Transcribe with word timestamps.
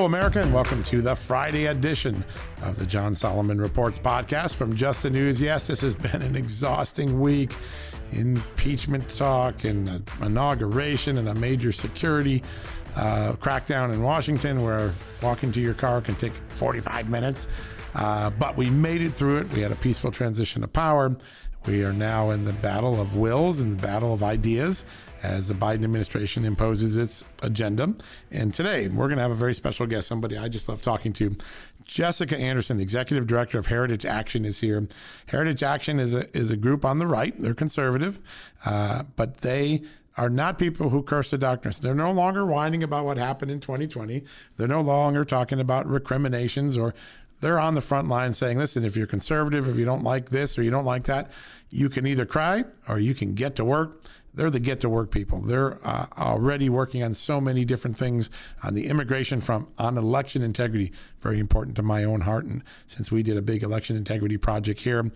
Hello, 0.00 0.08
America, 0.08 0.40
and 0.40 0.54
welcome 0.54 0.82
to 0.84 1.02
the 1.02 1.14
Friday 1.14 1.66
edition 1.66 2.24
of 2.62 2.78
the 2.78 2.86
John 2.86 3.14
Solomon 3.14 3.60
Reports 3.60 3.98
podcast 3.98 4.54
from 4.54 4.74
Just 4.74 5.02
the 5.02 5.10
News. 5.10 5.42
Yes, 5.42 5.66
this 5.66 5.82
has 5.82 5.94
been 5.94 6.22
an 6.22 6.36
exhausting 6.36 7.20
week 7.20 7.52
impeachment 8.12 9.06
talk 9.10 9.64
and 9.64 9.90
an 9.90 10.04
inauguration 10.22 11.18
and 11.18 11.28
a 11.28 11.34
major 11.34 11.70
security 11.70 12.42
uh, 12.96 13.34
crackdown 13.34 13.92
in 13.92 14.02
Washington 14.02 14.62
where 14.62 14.90
walking 15.20 15.52
to 15.52 15.60
your 15.60 15.74
car 15.74 16.00
can 16.00 16.14
take 16.14 16.32
45 16.48 17.10
minutes. 17.10 17.46
Uh, 17.94 18.30
but 18.30 18.56
we 18.56 18.70
made 18.70 19.02
it 19.02 19.10
through 19.10 19.36
it. 19.36 19.52
We 19.52 19.60
had 19.60 19.70
a 19.70 19.76
peaceful 19.76 20.10
transition 20.10 20.64
of 20.64 20.72
power. 20.72 21.14
We 21.66 21.84
are 21.84 21.92
now 21.92 22.30
in 22.30 22.46
the 22.46 22.54
battle 22.54 22.98
of 23.02 23.16
wills 23.16 23.60
and 23.60 23.78
the 23.78 23.82
battle 23.82 24.14
of 24.14 24.22
ideas 24.22 24.86
as 25.22 25.48
the 25.48 25.54
Biden 25.54 25.84
administration 25.84 26.44
imposes 26.44 26.96
its 26.96 27.24
agenda. 27.42 27.94
And 28.30 28.54
today 28.54 28.88
we're 28.88 29.08
going 29.08 29.18
to 29.18 29.22
have 29.22 29.30
a 29.30 29.36
very 29.36 29.54
special 29.54 29.86
guest, 29.86 30.08
somebody 30.08 30.38
I 30.38 30.48
just 30.48 30.68
love 30.68 30.82
talking 30.82 31.12
to. 31.14 31.36
Jessica 31.84 32.38
Anderson, 32.38 32.76
the 32.76 32.82
executive 32.82 33.26
director 33.26 33.58
of 33.58 33.66
Heritage 33.66 34.06
Action, 34.06 34.44
is 34.44 34.60
here. 34.60 34.86
Heritage 35.26 35.62
Action 35.62 35.98
is 35.98 36.14
a, 36.14 36.36
is 36.36 36.50
a 36.50 36.56
group 36.56 36.84
on 36.84 36.98
the 36.98 37.06
right. 37.06 37.34
They're 37.36 37.54
conservative, 37.54 38.20
uh, 38.64 39.02
but 39.16 39.38
they 39.38 39.82
are 40.16 40.30
not 40.30 40.58
people 40.58 40.90
who 40.90 41.02
curse 41.02 41.30
the 41.30 41.38
darkness. 41.38 41.78
They're 41.78 41.94
no 41.94 42.12
longer 42.12 42.44
whining 42.46 42.82
about 42.82 43.04
what 43.04 43.16
happened 43.16 43.50
in 43.50 43.60
2020. 43.60 44.22
They're 44.56 44.68
no 44.68 44.80
longer 44.80 45.24
talking 45.24 45.58
about 45.58 45.86
recriminations 45.88 46.76
or 46.76 46.94
they're 47.40 47.58
on 47.58 47.74
the 47.74 47.80
front 47.80 48.08
line 48.08 48.34
saying, 48.34 48.58
listen, 48.58 48.84
if 48.84 48.96
you're 48.96 49.06
conservative, 49.06 49.66
if 49.66 49.76
you 49.76 49.84
don't 49.84 50.04
like 50.04 50.30
this 50.30 50.58
or 50.58 50.62
you 50.62 50.70
don't 50.70 50.84
like 50.84 51.04
that, 51.04 51.30
you 51.70 51.88
can 51.88 52.06
either 52.06 52.26
cry 52.26 52.64
or 52.88 52.98
you 52.98 53.14
can 53.14 53.34
get 53.34 53.56
to 53.56 53.64
work 53.64 54.02
they're 54.34 54.50
the 54.50 54.60
get 54.60 54.80
to 54.80 54.88
work 54.88 55.10
people. 55.10 55.40
They're 55.40 55.84
uh, 55.86 56.06
already 56.18 56.68
working 56.68 57.02
on 57.02 57.14
so 57.14 57.40
many 57.40 57.64
different 57.64 57.96
things 57.96 58.30
on 58.62 58.74
the 58.74 58.86
immigration 58.86 59.40
front, 59.40 59.68
on 59.78 59.98
election 59.98 60.42
integrity, 60.42 60.92
very 61.20 61.38
important 61.38 61.76
to 61.76 61.82
my 61.82 62.04
own 62.04 62.22
heart. 62.22 62.44
And 62.44 62.62
since 62.86 63.10
we 63.10 63.22
did 63.22 63.36
a 63.36 63.42
big 63.42 63.62
election 63.62 63.96
integrity 63.96 64.36
project 64.36 64.80
here, 64.80 65.10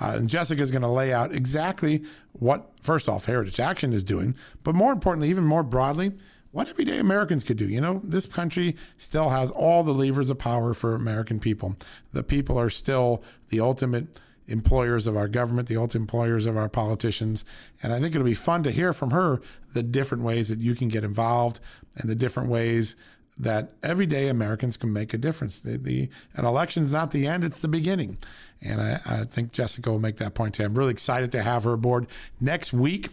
uh, 0.00 0.14
and 0.16 0.28
Jessica 0.28 0.62
is 0.62 0.70
going 0.70 0.82
to 0.82 0.88
lay 0.88 1.12
out 1.12 1.32
exactly 1.32 2.04
what, 2.32 2.70
first 2.80 3.08
off, 3.08 3.24
Heritage 3.24 3.60
Action 3.60 3.92
is 3.92 4.04
doing, 4.04 4.36
but 4.62 4.74
more 4.74 4.92
importantly, 4.92 5.30
even 5.30 5.44
more 5.44 5.62
broadly, 5.62 6.12
what 6.52 6.68
everyday 6.68 6.98
Americans 6.98 7.44
could 7.44 7.56
do. 7.56 7.66
You 7.66 7.80
know, 7.80 8.00
this 8.02 8.26
country 8.26 8.76
still 8.96 9.28
has 9.30 9.50
all 9.50 9.84
the 9.84 9.94
levers 9.94 10.30
of 10.30 10.38
power 10.38 10.74
for 10.74 10.94
American 10.94 11.38
people. 11.38 11.76
The 12.12 12.24
people 12.24 12.58
are 12.58 12.70
still 12.70 13.22
the 13.50 13.60
ultimate 13.60 14.08
employers 14.50 15.06
of 15.06 15.16
our 15.16 15.28
government, 15.28 15.68
the 15.68 15.76
ultimate 15.76 16.02
employers 16.02 16.46
of 16.46 16.56
our 16.56 16.68
politicians. 16.68 17.44
And 17.82 17.92
I 17.92 18.00
think 18.00 18.14
it'll 18.14 18.24
be 18.24 18.34
fun 18.34 18.62
to 18.64 18.70
hear 18.70 18.92
from 18.92 19.10
her 19.12 19.40
the 19.72 19.82
different 19.82 20.24
ways 20.24 20.48
that 20.48 20.58
you 20.58 20.74
can 20.74 20.88
get 20.88 21.04
involved 21.04 21.60
and 21.96 22.10
the 22.10 22.14
different 22.14 22.48
ways 22.48 22.96
that 23.38 23.72
everyday 23.82 24.28
Americans 24.28 24.76
can 24.76 24.92
make 24.92 25.14
a 25.14 25.18
difference. 25.18 25.60
The, 25.60 25.78
the, 25.78 26.10
an 26.34 26.44
election 26.44 26.84
is 26.84 26.92
not 26.92 27.10
the 27.10 27.26
end, 27.26 27.42
it's 27.42 27.60
the 27.60 27.68
beginning. 27.68 28.18
And 28.60 28.80
I, 28.80 29.00
I 29.06 29.24
think 29.24 29.52
Jessica 29.52 29.90
will 29.90 29.98
make 29.98 30.18
that 30.18 30.34
point 30.34 30.54
too. 30.54 30.64
I'm 30.64 30.74
really 30.74 30.90
excited 30.90 31.32
to 31.32 31.42
have 31.42 31.64
her 31.64 31.72
aboard. 31.72 32.06
Next 32.38 32.72
week, 32.74 33.08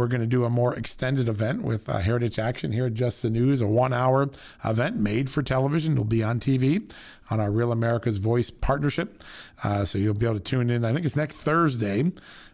we're 0.00 0.08
going 0.08 0.22
to 0.22 0.26
do 0.26 0.46
a 0.46 0.50
more 0.50 0.74
extended 0.74 1.28
event 1.28 1.60
with 1.60 1.86
uh, 1.86 1.98
Heritage 1.98 2.38
Action 2.38 2.72
here 2.72 2.86
at 2.86 2.94
Just 2.94 3.20
the 3.20 3.28
News, 3.28 3.60
a 3.60 3.66
one 3.66 3.92
hour 3.92 4.30
event 4.64 4.96
made 4.96 5.28
for 5.28 5.42
television. 5.42 5.92
It'll 5.92 6.04
be 6.04 6.22
on 6.22 6.40
TV 6.40 6.90
on 7.28 7.38
our 7.38 7.50
Real 7.50 7.70
America's 7.70 8.16
Voice 8.16 8.48
partnership. 8.48 9.22
Uh, 9.62 9.84
so 9.84 9.98
you'll 9.98 10.14
be 10.14 10.24
able 10.24 10.36
to 10.36 10.40
tune 10.40 10.70
in. 10.70 10.86
I 10.86 10.94
think 10.94 11.04
it's 11.04 11.16
next 11.16 11.36
Thursday. 11.36 12.10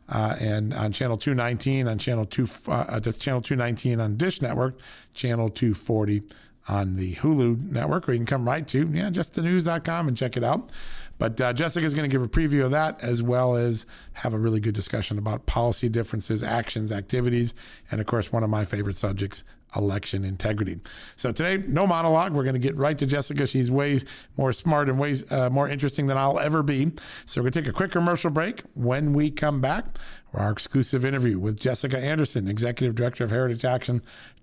Uh, 0.09 0.35
and 0.41 0.75
on 0.75 0.91
channel 0.91 1.17
219, 1.17 1.87
on 1.87 1.99
channel 1.99 2.27
two, 2.27 2.49
uh, 2.67 2.99
that's 2.99 3.17
channel 3.19 3.41
219 3.41 4.01
on 4.01 4.17
Dish 4.17 4.43
Network, 4.43 4.81
channel 5.15 5.49
240 5.49 6.23
on 6.69 6.97
the 6.97 7.15
Hulu 7.15 7.71
network, 7.71 8.09
or 8.09 8.13
you 8.13 8.19
can 8.19 8.27
come 8.27 8.45
right 8.45 8.67
to 8.67 8.91
yeah, 8.93 9.11
just 9.11 9.35
the 9.35 9.43
justthenews.com 9.43 10.09
and 10.09 10.17
check 10.17 10.37
it 10.37 10.43
out. 10.43 10.71
But 11.19 11.41
uh, 11.41 11.53
Jessica 11.53 11.87
is 11.87 11.95
going 11.95 12.09
to 12.09 12.15
give 12.15 12.23
a 12.23 12.29
preview 12.29 12.65
of 12.65 12.71
that 12.73 13.03
as 13.03 13.23
well 13.23 13.57
as 13.57 13.87
have 14.15 14.35
a 14.35 14.39
really 14.39 14.61
good 14.61 14.75
discussion 14.75 15.19
about 15.19 15.47
policy 15.47 15.89
differences, 15.89 16.43
actions, 16.43 16.93
activities, 16.93 17.55
and 17.91 18.01
of 18.01 18.07
course, 18.07 18.33
one 18.33 18.43
of 18.43 18.51
my 18.51 18.65
favorite 18.65 18.97
subjects, 18.97 19.45
election 19.75 20.25
integrity. 20.25 20.79
So 21.17 21.33
today, 21.33 21.63
no 21.67 21.87
monologue. 21.87 22.33
We're 22.33 22.45
going 22.45 22.55
to 22.55 22.61
get 22.61 22.77
right 22.77 22.97
to 22.99 23.07
Jessica. 23.07 23.47
She's 23.47 23.71
way 23.71 24.01
more 24.37 24.53
smart 24.53 24.89
and 24.89 24.99
way 24.99 25.17
uh, 25.31 25.51
more 25.51 25.69
interesting 25.69 26.07
than 26.07 26.17
I'll 26.17 26.39
ever 26.39 26.63
be. 26.63 26.93
So 27.25 27.41
we're 27.41 27.45
going 27.45 27.53
to 27.53 27.63
take 27.63 27.69
a 27.69 27.73
quick 27.73 27.91
commercial 27.91 28.31
break. 28.31 28.63
When 28.75 29.13
we 29.13 29.31
come 29.31 29.61
back, 29.61 29.99
our 30.35 30.51
exclusive 30.51 31.05
interview 31.05 31.39
with 31.39 31.59
Jessica 31.59 31.99
Anderson, 31.99 32.49
Executive 32.49 32.95
Director 32.95 33.25
of 33.25 33.31
Heritage 33.31 33.65
Action, 33.65 34.03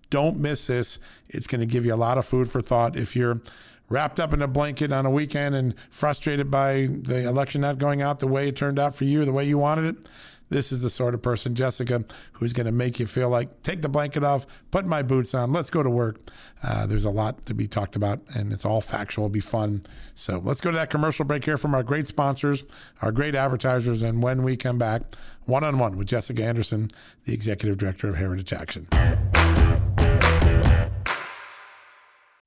don't 0.09 0.37
miss 0.37 0.67
this. 0.67 0.99
It's 1.29 1.47
going 1.47 1.61
to 1.61 1.67
give 1.67 1.85
you 1.85 1.93
a 1.93 1.95
lot 1.95 2.17
of 2.17 2.25
food 2.25 2.51
for 2.51 2.61
thought 2.61 2.95
if 2.95 3.15
you're 3.15 3.41
wrapped 3.89 4.19
up 4.19 4.33
in 4.33 4.41
a 4.41 4.47
blanket 4.47 4.91
on 4.91 5.05
a 5.05 5.11
weekend 5.11 5.55
and 5.55 5.75
frustrated 5.89 6.49
by 6.49 6.87
the 6.89 7.27
election 7.27 7.61
not 7.61 7.77
going 7.77 8.01
out 8.01 8.19
the 8.19 8.27
way 8.27 8.47
it 8.47 8.55
turned 8.55 8.79
out 8.79 8.95
for 8.95 9.03
you, 9.03 9.23
the 9.25 9.33
way 9.33 9.45
you 9.45 9.57
wanted 9.57 9.85
it. 9.85 10.09
This 10.49 10.71
is 10.71 10.83
the 10.83 10.89
sort 10.91 11.15
of 11.15 11.21
person, 11.23 11.55
Jessica, 11.55 12.05
who's 12.33 12.53
going 12.53 12.67
to 12.67 12.71
make 12.71 12.99
you 12.99 13.07
feel 13.07 13.27
like, 13.27 13.63
take 13.63 13.81
the 13.81 13.89
blanket 13.89 14.23
off, 14.23 14.45
put 14.69 14.85
my 14.85 15.01
boots 15.01 15.33
on, 15.33 15.51
let's 15.51 15.71
go 15.71 15.81
to 15.81 15.89
work. 15.89 16.17
Uh, 16.61 16.85
there's 16.85 17.05
a 17.05 17.09
lot 17.09 17.43
to 17.47 17.55
be 17.55 17.67
talked 17.67 17.95
about, 17.95 18.21
and 18.35 18.53
it's 18.53 18.63
all 18.63 18.79
factual, 18.79 19.25
It'll 19.25 19.33
be 19.33 19.39
fun. 19.39 19.83
So 20.13 20.39
let's 20.43 20.61
go 20.61 20.69
to 20.69 20.77
that 20.77 20.91
commercial 20.91 21.25
break 21.25 21.45
here 21.45 21.57
from 21.57 21.73
our 21.73 21.81
great 21.81 22.07
sponsors, 22.07 22.65
our 23.01 23.11
great 23.11 23.33
advertisers, 23.33 24.03
and 24.03 24.21
when 24.21 24.43
we 24.43 24.55
come 24.55 24.77
back, 24.77 25.15
one 25.45 25.63
on 25.63 25.79
one 25.79 25.97
with 25.97 26.07
Jessica 26.07 26.43
Anderson, 26.43 26.91
the 27.25 27.33
Executive 27.33 27.79
Director 27.79 28.09
of 28.09 28.17
Heritage 28.17 28.53
Action. 28.53 28.87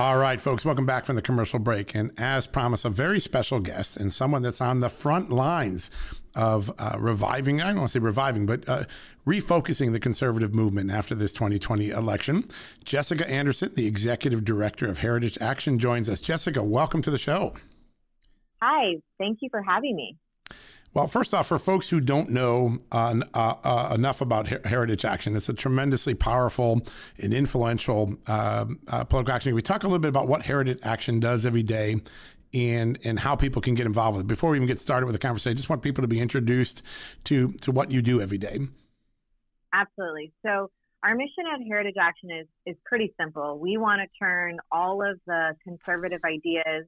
All 0.00 0.16
right, 0.16 0.40
folks, 0.40 0.64
welcome 0.64 0.86
back 0.86 1.04
from 1.04 1.16
the 1.16 1.20
commercial 1.20 1.58
break. 1.58 1.94
And 1.94 2.10
as 2.18 2.46
promised, 2.46 2.86
a 2.86 2.88
very 2.88 3.20
special 3.20 3.60
guest 3.60 3.98
and 3.98 4.10
someone 4.10 4.40
that's 4.40 4.62
on 4.62 4.80
the 4.80 4.88
front 4.88 5.28
lines 5.28 5.90
of 6.34 6.72
uh, 6.78 6.96
reviving, 6.98 7.60
I 7.60 7.66
don't 7.66 7.80
want 7.80 7.88
to 7.90 7.92
say 7.92 7.98
reviving, 7.98 8.46
but 8.46 8.66
uh, 8.66 8.84
refocusing 9.26 9.92
the 9.92 10.00
conservative 10.00 10.54
movement 10.54 10.90
after 10.90 11.14
this 11.14 11.34
2020 11.34 11.90
election. 11.90 12.48
Jessica 12.82 13.28
Anderson, 13.28 13.72
the 13.74 13.86
executive 13.86 14.42
director 14.42 14.88
of 14.88 15.00
Heritage 15.00 15.36
Action, 15.38 15.78
joins 15.78 16.08
us. 16.08 16.22
Jessica, 16.22 16.62
welcome 16.62 17.02
to 17.02 17.10
the 17.10 17.18
show. 17.18 17.52
Hi, 18.62 18.94
thank 19.18 19.40
you 19.42 19.50
for 19.50 19.62
having 19.62 19.96
me. 19.96 20.16
Well, 20.92 21.06
first 21.06 21.32
off, 21.32 21.46
for 21.46 21.58
folks 21.60 21.88
who 21.88 22.00
don't 22.00 22.30
know 22.30 22.78
uh, 22.90 23.20
uh, 23.32 23.54
uh, 23.62 23.92
enough 23.94 24.20
about 24.20 24.48
Her- 24.48 24.60
Heritage 24.64 25.04
Action, 25.04 25.36
it's 25.36 25.48
a 25.48 25.54
tremendously 25.54 26.14
powerful 26.14 26.84
and 27.22 27.32
influential 27.32 28.16
um, 28.26 28.80
uh, 28.88 29.04
political 29.04 29.32
action. 29.32 29.54
We 29.54 29.62
talk 29.62 29.84
a 29.84 29.86
little 29.86 30.00
bit 30.00 30.08
about 30.08 30.26
what 30.26 30.42
Heritage 30.42 30.80
Action 30.82 31.20
does 31.20 31.46
every 31.46 31.62
day 31.62 32.00
and 32.52 32.98
and 33.04 33.20
how 33.20 33.36
people 33.36 33.62
can 33.62 33.76
get 33.76 33.86
involved 33.86 34.16
with 34.16 34.24
it. 34.24 34.26
Before 34.26 34.50
we 34.50 34.56
even 34.56 34.66
get 34.66 34.80
started 34.80 35.06
with 35.06 35.12
the 35.12 35.20
conversation, 35.20 35.52
I 35.52 35.54
just 35.54 35.68
want 35.68 35.82
people 35.82 36.02
to 36.02 36.08
be 36.08 36.20
introduced 36.20 36.82
to 37.24 37.52
to 37.52 37.70
what 37.70 37.92
you 37.92 38.02
do 38.02 38.20
every 38.20 38.38
day. 38.38 38.58
Absolutely. 39.72 40.32
So 40.44 40.72
our 41.04 41.14
mission 41.14 41.44
at 41.54 41.60
Heritage 41.68 41.94
Action 42.00 42.32
is 42.32 42.48
is 42.66 42.76
pretty 42.84 43.14
simple. 43.20 43.60
We 43.60 43.76
want 43.76 44.00
to 44.02 44.08
turn 44.18 44.58
all 44.72 45.08
of 45.08 45.20
the 45.28 45.54
conservative 45.62 46.20
ideas 46.24 46.86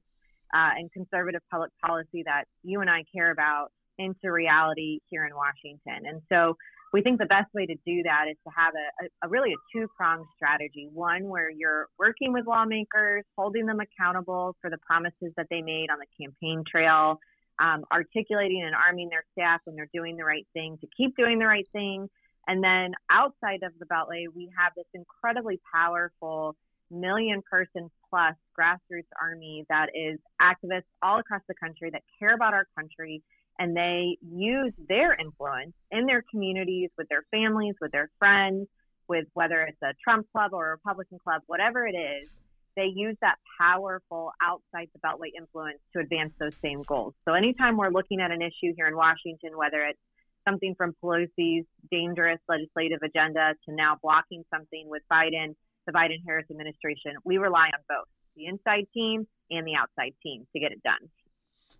uh, 0.53 0.71
and 0.77 0.91
conservative 0.91 1.41
public 1.49 1.71
policy 1.85 2.23
that 2.25 2.43
you 2.63 2.81
and 2.81 2.89
I 2.89 3.05
care 3.15 3.31
about 3.31 3.71
into 3.97 4.31
reality 4.31 4.99
here 5.09 5.25
in 5.25 5.33
Washington. 5.35 6.07
And 6.07 6.21
so 6.29 6.55
we 6.93 7.01
think 7.01 7.19
the 7.19 7.25
best 7.25 7.53
way 7.53 7.65
to 7.65 7.75
do 7.85 8.03
that 8.03 8.25
is 8.29 8.37
to 8.45 8.53
have 8.55 8.73
a, 8.75 9.05
a, 9.05 9.27
a 9.27 9.29
really 9.29 9.51
a 9.51 9.55
two 9.73 9.87
pronged 9.97 10.25
strategy. 10.35 10.87
One 10.93 11.27
where 11.27 11.49
you're 11.49 11.87
working 11.97 12.33
with 12.33 12.45
lawmakers, 12.45 13.23
holding 13.35 13.65
them 13.65 13.79
accountable 13.79 14.55
for 14.61 14.69
the 14.69 14.77
promises 14.77 15.33
that 15.35 15.47
they 15.49 15.61
made 15.61 15.87
on 15.89 15.97
the 15.99 16.23
campaign 16.23 16.63
trail, 16.69 17.19
um, 17.59 17.83
articulating 17.91 18.63
and 18.63 18.75
arming 18.75 19.09
their 19.09 19.25
staff 19.31 19.61
when 19.65 19.75
they're 19.75 19.89
doing 19.93 20.17
the 20.17 20.23
right 20.23 20.45
thing 20.53 20.77
to 20.81 20.87
keep 20.95 21.15
doing 21.17 21.39
the 21.39 21.45
right 21.45 21.67
thing. 21.73 22.07
And 22.47 22.63
then 22.63 22.93
outside 23.09 23.63
of 23.63 23.71
the 23.79 23.85
Beltway, 23.85 24.25
we 24.33 24.51
have 24.57 24.73
this 24.75 24.85
incredibly 24.93 25.59
powerful 25.73 26.55
million 26.91 27.41
person 27.49 27.89
plus 28.09 28.35
grassroots 28.57 29.09
army 29.19 29.65
that 29.69 29.87
is 29.95 30.19
activists 30.41 30.83
all 31.01 31.19
across 31.19 31.41
the 31.47 31.55
country 31.55 31.89
that 31.89 32.03
care 32.19 32.35
about 32.35 32.53
our 32.53 32.67
country 32.77 33.23
and 33.59 33.75
they 33.75 34.17
use 34.21 34.73
their 34.89 35.13
influence 35.13 35.73
in 35.91 36.05
their 36.05 36.23
communities 36.29 36.89
with 36.97 37.07
their 37.09 37.23
families, 37.31 37.75
with 37.79 37.91
their 37.91 38.09
friends, 38.19 38.67
with 39.07 39.25
whether 39.33 39.61
it's 39.61 39.81
a 39.83 39.93
Trump 40.03 40.27
club 40.31 40.51
or 40.53 40.67
a 40.67 40.71
Republican 40.71 41.19
club, 41.19 41.41
whatever 41.47 41.85
it 41.85 41.95
is, 41.95 42.29
they 42.75 42.91
use 42.93 43.15
that 43.21 43.35
powerful 43.59 44.31
outside 44.41 44.89
the 44.93 44.99
Beltway 44.99 45.29
influence 45.37 45.79
to 45.93 45.99
advance 45.99 46.33
those 46.39 46.55
same 46.61 46.81
goals. 46.81 47.13
So 47.25 47.33
anytime 47.33 47.77
we're 47.77 47.91
looking 47.91 48.19
at 48.19 48.31
an 48.31 48.41
issue 48.41 48.73
here 48.75 48.87
in 48.87 48.95
Washington, 48.95 49.55
whether 49.55 49.83
it's 49.83 49.99
something 50.47 50.73
from 50.75 50.95
Pelosi's 51.03 51.65
dangerous 51.91 52.39
legislative 52.49 52.99
agenda 53.03 53.53
to 53.65 53.75
now 53.75 53.97
blocking 54.01 54.43
something 54.53 54.89
with 54.89 55.03
Biden, 55.11 55.55
the 55.85 55.93
Biden 55.93 56.17
Harris 56.25 56.45
administration, 56.49 57.13
we 57.23 57.37
rely 57.37 57.67
on 57.67 57.79
both 57.87 58.07
the 58.35 58.47
inside 58.47 58.87
team 58.93 59.27
and 59.51 59.67
the 59.67 59.75
outside 59.75 60.13
team 60.23 60.47
to 60.53 60.59
get 60.59 60.71
it 60.71 60.81
done. 60.83 61.09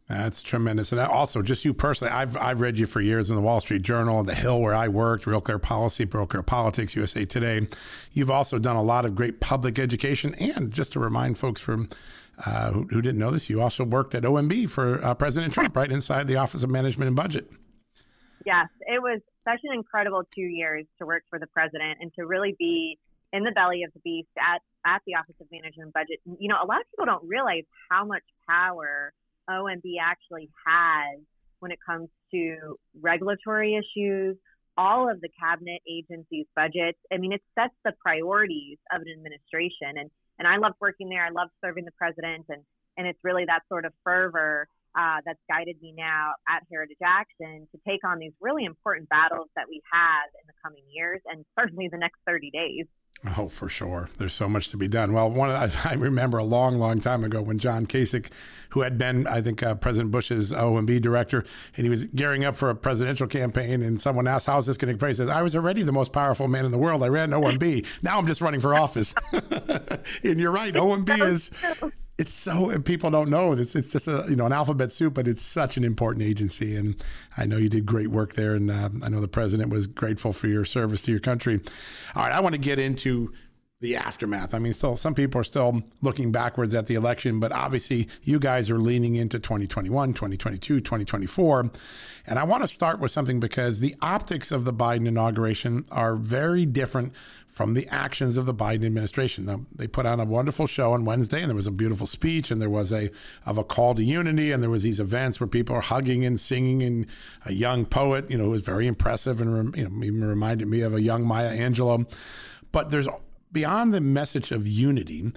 That's 0.07 0.41
tremendous. 0.41 0.91
And 0.91 0.99
also, 0.99 1.41
just 1.41 1.63
you 1.63 1.73
personally, 1.73 2.13
I've, 2.13 2.35
I've 2.35 2.59
read 2.59 2.77
you 2.77 2.85
for 2.85 2.99
years 2.99 3.29
in 3.29 3.35
the 3.35 3.41
Wall 3.41 3.61
Street 3.61 3.83
Journal, 3.83 4.21
The 4.23 4.35
Hill, 4.35 4.59
where 4.59 4.75
I 4.75 4.89
worked, 4.89 5.25
Real 5.25 5.39
Clear 5.39 5.59
Policy, 5.59 6.05
Clear 6.05 6.43
Politics, 6.43 6.95
USA 6.95 7.23
Today. 7.23 7.67
You've 8.11 8.31
also 8.31 8.59
done 8.59 8.75
a 8.75 8.83
lot 8.83 9.05
of 9.05 9.15
great 9.15 9.39
public 9.39 9.79
education. 9.79 10.35
And 10.35 10.71
just 10.71 10.91
to 10.93 10.99
remind 10.99 11.37
folks 11.37 11.61
from 11.61 11.89
uh, 12.45 12.71
who, 12.71 12.87
who, 12.89 13.01
didn't 13.01 13.19
know 13.19 13.31
this, 13.31 13.49
you 13.49 13.61
also 13.61 13.85
worked 13.85 14.13
at 14.13 14.23
OMB 14.23 14.69
for 14.69 15.03
uh, 15.03 15.13
President 15.13 15.53
Trump, 15.53 15.75
right 15.75 15.91
inside 15.91 16.27
the 16.27 16.35
Office 16.35 16.63
of 16.63 16.69
Management 16.69 17.07
and 17.07 17.15
Budget. 17.15 17.49
Yes, 18.45 18.67
it 18.81 19.01
was 19.01 19.21
such 19.45 19.59
an 19.63 19.73
incredible 19.73 20.23
two 20.35 20.41
years 20.41 20.85
to 20.99 21.05
work 21.05 21.23
for 21.29 21.39
the 21.39 21.47
president 21.47 21.99
and 22.01 22.11
to 22.15 22.25
really 22.25 22.55
be 22.59 22.97
in 23.31 23.43
the 23.43 23.51
belly 23.51 23.83
of 23.83 23.93
the 23.93 23.99
beast 24.01 24.29
at, 24.37 24.61
at 24.85 25.01
the 25.07 25.15
Office 25.15 25.35
of 25.39 25.47
Management 25.51 25.85
and 25.87 25.93
Budget. 25.93 26.19
You 26.39 26.49
know, 26.49 26.57
a 26.61 26.67
lot 26.67 26.81
of 26.81 26.91
people 26.91 27.05
don't 27.05 27.27
realize 27.27 27.63
how 27.89 28.05
much 28.05 28.23
power 28.49 29.13
OMB 29.49 29.83
actually 30.01 30.49
has 30.65 31.19
when 31.59 31.71
it 31.71 31.79
comes 31.85 32.09
to 32.31 32.77
regulatory 33.01 33.75
issues, 33.75 34.35
all 34.77 35.09
of 35.09 35.21
the 35.21 35.29
cabinet 35.39 35.81
agencies' 35.89 36.47
budgets. 36.55 36.99
I 37.11 37.17
mean, 37.17 37.31
it 37.31 37.41
sets 37.57 37.73
the 37.85 37.93
priorities 38.01 38.77
of 38.91 39.01
an 39.01 39.07
administration. 39.15 39.97
And, 39.97 40.09
and 40.39 40.47
I 40.47 40.57
love 40.57 40.73
working 40.81 41.09
there. 41.09 41.25
I 41.25 41.29
love 41.29 41.49
serving 41.63 41.85
the 41.85 41.91
president. 41.97 42.45
And, 42.49 42.63
and 42.97 43.07
it's 43.07 43.19
really 43.23 43.45
that 43.45 43.61
sort 43.69 43.85
of 43.85 43.93
fervor 44.03 44.67
uh, 44.95 45.17
that's 45.25 45.39
guided 45.49 45.81
me 45.81 45.93
now 45.97 46.33
at 46.47 46.63
Heritage 46.71 46.97
Action 47.03 47.67
to 47.71 47.79
take 47.87 48.03
on 48.05 48.19
these 48.19 48.33
really 48.41 48.65
important 48.65 49.09
battles 49.09 49.47
that 49.55 49.65
we 49.69 49.81
have 49.91 50.29
in 50.41 50.47
the 50.47 50.53
coming 50.63 50.83
years 50.93 51.21
and 51.25 51.45
certainly 51.59 51.89
the 51.91 51.97
next 51.97 52.19
30 52.27 52.51
days. 52.51 52.85
Oh, 53.37 53.47
for 53.47 53.69
sure. 53.69 54.09
There's 54.17 54.33
so 54.33 54.49
much 54.49 54.69
to 54.71 54.77
be 54.77 54.89
done. 54.89 55.13
Well, 55.13 55.29
one 55.29 55.49
I 55.49 55.93
remember 55.93 56.39
a 56.39 56.43
long, 56.43 56.77
long 56.77 56.99
time 56.99 57.23
ago 57.23 57.41
when 57.41 57.57
John 57.57 57.85
Kasich, 57.85 58.29
who 58.69 58.81
had 58.81 58.97
been, 58.97 59.27
I 59.27 59.41
think, 59.41 59.63
uh, 59.63 59.75
President 59.75 60.11
Bush's 60.11 60.51
OMB 60.51 61.01
director, 61.01 61.45
and 61.77 61.85
he 61.85 61.89
was 61.89 62.05
gearing 62.07 62.43
up 62.43 62.57
for 62.57 62.69
a 62.69 62.75
presidential 62.75 63.27
campaign, 63.27 63.81
and 63.81 64.01
someone 64.01 64.27
asked, 64.27 64.47
"How's 64.47 64.65
this 64.65 64.75
going 64.75 64.97
to 64.97 65.07
He 65.07 65.13
says, 65.13 65.29
"I 65.29 65.41
was 65.41 65.55
already 65.55 65.83
the 65.83 65.93
most 65.93 66.11
powerful 66.11 66.49
man 66.49 66.65
in 66.65 66.71
the 66.71 66.77
world. 66.77 67.01
I 67.01 67.07
ran 67.07 67.31
OMB. 67.31 67.85
now 68.03 68.17
I'm 68.17 68.27
just 68.27 68.41
running 68.41 68.59
for 68.59 68.75
office." 68.75 69.13
and 69.31 70.39
you're 70.39 70.51
right. 70.51 70.73
OMB 70.73 71.21
is 71.31 71.49
it's 72.17 72.33
so 72.33 72.77
people 72.79 73.09
don't 73.09 73.29
know 73.29 73.53
it's 73.53 73.75
it's 73.75 73.91
just 73.91 74.07
a 74.07 74.25
you 74.29 74.35
know 74.35 74.45
an 74.45 74.53
alphabet 74.53 74.91
soup, 74.91 75.15
but 75.15 75.27
it's 75.27 75.41
such 75.41 75.77
an 75.77 75.83
important 75.83 76.23
agency, 76.23 76.75
and 76.75 76.95
I 77.37 77.45
know 77.45 77.57
you 77.57 77.69
did 77.69 77.85
great 77.85 78.11
work 78.11 78.33
there, 78.35 78.53
and 78.53 78.69
uh, 78.69 78.89
I 79.03 79.09
know 79.09 79.19
the 79.19 79.27
president 79.27 79.71
was 79.71 79.87
grateful 79.87 80.33
for 80.33 80.47
your 80.47 80.65
service 80.65 81.01
to 81.03 81.11
your 81.11 81.19
country. 81.19 81.59
All 82.15 82.23
right, 82.23 82.31
I 82.31 82.39
want 82.39 82.53
to 82.53 82.59
get 82.59 82.77
into 82.77 83.33
the 83.83 83.97
aftermath. 83.97 84.55
I 84.55 84.59
mean, 84.59 84.71
still, 84.71 84.95
some 84.95 85.13
people 85.13 85.41
are 85.41 85.43
still 85.43 85.83
looking 86.01 86.31
backwards 86.31 86.73
at 86.73 86.87
the 86.87 86.95
election, 86.95 87.41
but 87.41 87.51
obviously, 87.51 88.07
you 88.23 88.39
guys 88.39 88.69
are 88.69 88.79
leaning 88.79 89.15
into 89.15 89.39
2021, 89.39 90.13
2022, 90.13 90.79
2024. 90.79 91.69
And 92.25 92.39
I 92.39 92.45
want 92.45 92.63
to 92.63 92.67
start 92.69 93.01
with 93.01 93.11
something 93.11 93.41
because 93.41 93.81
the 93.81 93.93
optics 94.01 94.53
of 94.53 94.63
the 94.63 94.73
Biden 94.73 95.05
inauguration 95.05 95.85
are 95.91 96.15
very 96.15 96.65
different 96.65 97.13
from 97.45 97.73
the 97.73 97.85
actions 97.89 98.37
of 98.37 98.45
the 98.45 98.53
Biden 98.53 98.85
administration. 98.85 99.45
Now, 99.45 99.65
they 99.75 99.87
put 99.87 100.05
on 100.05 100.21
a 100.21 100.25
wonderful 100.25 100.65
show 100.65 100.93
on 100.93 101.03
Wednesday, 101.03 101.41
and 101.41 101.49
there 101.49 101.55
was 101.55 101.67
a 101.67 101.71
beautiful 101.71 102.07
speech, 102.07 102.51
and 102.51 102.61
there 102.61 102.69
was 102.69 102.93
a 102.93 103.09
of 103.45 103.57
a 103.57 103.65
call 103.65 103.95
to 103.95 104.03
unity, 104.03 104.53
and 104.53 104.63
there 104.63 104.69
was 104.69 104.83
these 104.83 105.01
events 105.01 105.41
where 105.41 105.47
people 105.47 105.75
are 105.75 105.81
hugging 105.81 106.23
and 106.23 106.39
singing, 106.39 106.81
and 106.83 107.05
a 107.45 107.51
young 107.51 107.85
poet, 107.85 108.31
you 108.31 108.37
know, 108.37 108.47
was 108.47 108.61
very 108.61 108.87
impressive, 108.87 109.41
and 109.41 109.75
you 109.75 109.89
know, 109.89 110.03
even 110.05 110.23
reminded 110.23 110.69
me 110.69 110.79
of 110.79 110.95
a 110.95 111.01
young 111.01 111.25
Maya 111.25 111.51
Angelou. 111.51 112.09
But 112.71 112.89
there's 112.89 113.07
beyond 113.53 113.93
the 113.93 114.01
message 114.01 114.51
of 114.51 114.67
unity, 114.67 115.31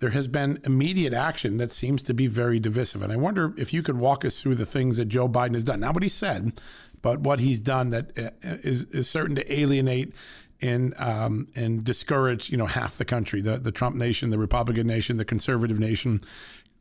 there 0.00 0.10
has 0.10 0.28
been 0.28 0.58
immediate 0.64 1.12
action 1.12 1.58
that 1.58 1.72
seems 1.72 2.02
to 2.04 2.14
be 2.14 2.26
very 2.26 2.60
divisive. 2.60 3.02
And 3.02 3.12
I 3.12 3.16
wonder 3.16 3.54
if 3.56 3.72
you 3.72 3.82
could 3.82 3.96
walk 3.96 4.24
us 4.24 4.40
through 4.40 4.56
the 4.56 4.66
things 4.66 4.96
that 4.96 5.06
Joe 5.06 5.28
Biden 5.28 5.54
has 5.54 5.64
done. 5.64 5.80
Not 5.80 5.94
what 5.94 6.02
he 6.02 6.08
said, 6.08 6.60
but 7.00 7.20
what 7.20 7.40
he's 7.40 7.60
done 7.60 7.90
that 7.90 8.18
uh, 8.18 8.30
is, 8.42 8.84
is 8.86 9.08
certain 9.08 9.36
to 9.36 9.52
alienate 9.52 10.12
and 10.60 10.94
um, 10.98 11.48
and 11.56 11.82
discourage 11.82 12.48
you 12.48 12.56
know 12.56 12.66
half 12.66 12.96
the 12.96 13.04
country, 13.04 13.42
the 13.42 13.58
the 13.58 13.72
Trump 13.72 13.96
nation, 13.96 14.30
the 14.30 14.38
Republican 14.38 14.86
nation, 14.86 15.16
the 15.16 15.24
conservative 15.24 15.78
nation. 15.78 16.20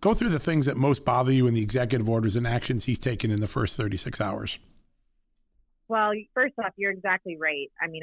Go 0.02 0.14
through 0.14 0.30
the 0.30 0.40
things 0.40 0.66
that 0.66 0.78
most 0.78 1.06
bother 1.06 1.32
you 1.32 1.46
in 1.46 1.54
the 1.54 1.62
executive 1.62 2.10
orders 2.10 2.36
and 2.36 2.48
actions 2.48 2.86
he's 2.86 2.98
taken 2.98 3.30
in 3.30 3.40
the 3.40 3.48
first 3.48 3.78
36 3.78 4.20
hours. 4.20 4.58
Well, 5.88 6.12
first 6.34 6.56
off, 6.58 6.74
you're 6.76 6.92
exactly 6.92 7.38
right. 7.38 7.72
I 7.80 7.88
mean, 7.88 8.02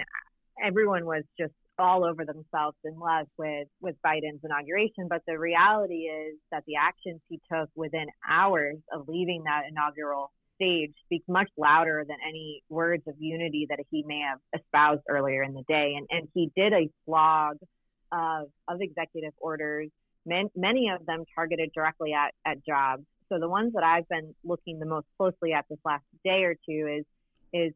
everyone 0.65 1.07
was 1.07 1.25
just 1.37 1.53
all 1.79 2.05
over 2.05 2.25
themselves 2.25 2.77
in 2.85 2.99
love 2.99 3.27
with 3.37 3.69
with 3.81 3.97
Biden's 4.05 4.41
inauguration. 4.45 5.09
But 5.09 5.23
the 5.27 5.39
reality 5.39 6.07
is 6.07 6.37
that 6.51 6.65
the 6.67 6.77
actions 6.77 7.21
he 7.29 7.41
took 7.53 7.69
within 7.75 8.07
hours 8.29 8.77
of 8.93 9.09
leaving 9.09 9.45
that 9.45 9.63
inaugural 9.69 10.33
stage 10.57 10.93
speak 11.05 11.23
much 11.29 11.49
louder 11.57 12.05
than 12.07 12.17
any 12.27 12.63
words 12.69 13.03
of 13.07 13.15
unity 13.19 13.67
that 13.71 13.79
he 13.91 14.03
may 14.07 14.21
have 14.21 14.39
espoused 14.61 15.03
earlier 15.09 15.43
in 15.43 15.55
the 15.55 15.65
day. 15.69 15.95
And 15.97 16.07
and 16.11 16.29
he 16.35 16.51
did 16.57 16.73
a 16.73 16.89
slog 17.05 17.59
of 18.13 18.49
of 18.67 18.81
executive 18.81 19.33
orders, 19.39 19.91
man, 20.27 20.51
many 20.57 20.91
of 20.91 21.07
them 21.07 21.25
targeted 21.35 21.71
directly 21.75 22.13
at 22.13 22.33
at 22.45 22.65
jobs. 22.65 23.05
So 23.29 23.39
the 23.39 23.49
ones 23.49 23.75
that 23.75 23.85
I've 23.85 24.09
been 24.09 24.35
looking 24.43 24.79
the 24.79 24.87
most 24.87 25.07
closely 25.19 25.53
at 25.53 25.67
this 25.69 25.79
last 25.85 26.05
day 26.25 26.45
or 26.45 26.55
two 26.55 26.99
is 26.99 27.05
is 27.53 27.73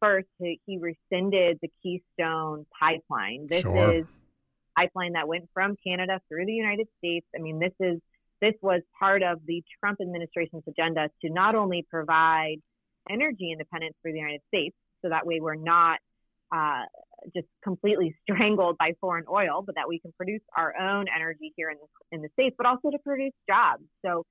first, 0.00 0.28
he 0.38 0.78
rescinded 0.78 1.58
the 1.62 1.70
Keystone 1.82 2.66
pipeline. 2.78 3.46
This 3.48 3.62
sure. 3.62 3.92
is 3.92 4.06
pipeline 4.76 5.12
that 5.12 5.28
went 5.28 5.48
from 5.52 5.76
Canada 5.86 6.20
through 6.28 6.46
the 6.46 6.52
United 6.52 6.88
States. 6.98 7.26
I 7.36 7.40
mean, 7.40 7.58
this 7.58 7.72
is 7.80 8.00
this 8.40 8.54
was 8.62 8.80
part 8.98 9.22
of 9.22 9.40
the 9.46 9.62
Trump 9.78 9.98
administration's 10.00 10.62
agenda 10.66 11.10
to 11.22 11.30
not 11.30 11.54
only 11.54 11.86
provide 11.90 12.56
energy 13.08 13.52
independence 13.52 13.94
for 14.02 14.10
the 14.10 14.18
United 14.18 14.40
States, 14.48 14.74
so 15.02 15.10
that 15.10 15.26
way 15.26 15.40
we're 15.40 15.56
not 15.56 15.98
uh, 16.52 16.84
just 17.34 17.46
completely 17.62 18.16
strangled 18.22 18.78
by 18.78 18.92
foreign 19.00 19.24
oil, 19.30 19.62
but 19.64 19.74
that 19.74 19.88
we 19.88 19.98
can 20.00 20.12
produce 20.16 20.42
our 20.56 20.74
own 20.78 21.06
energy 21.14 21.52
here 21.56 21.70
in 21.70 21.76
the, 21.76 22.16
in 22.16 22.22
the 22.22 22.28
states, 22.32 22.54
but 22.56 22.66
also 22.66 22.90
to 22.90 22.98
produce 23.04 23.32
jobs. 23.48 23.84
So 24.04 24.24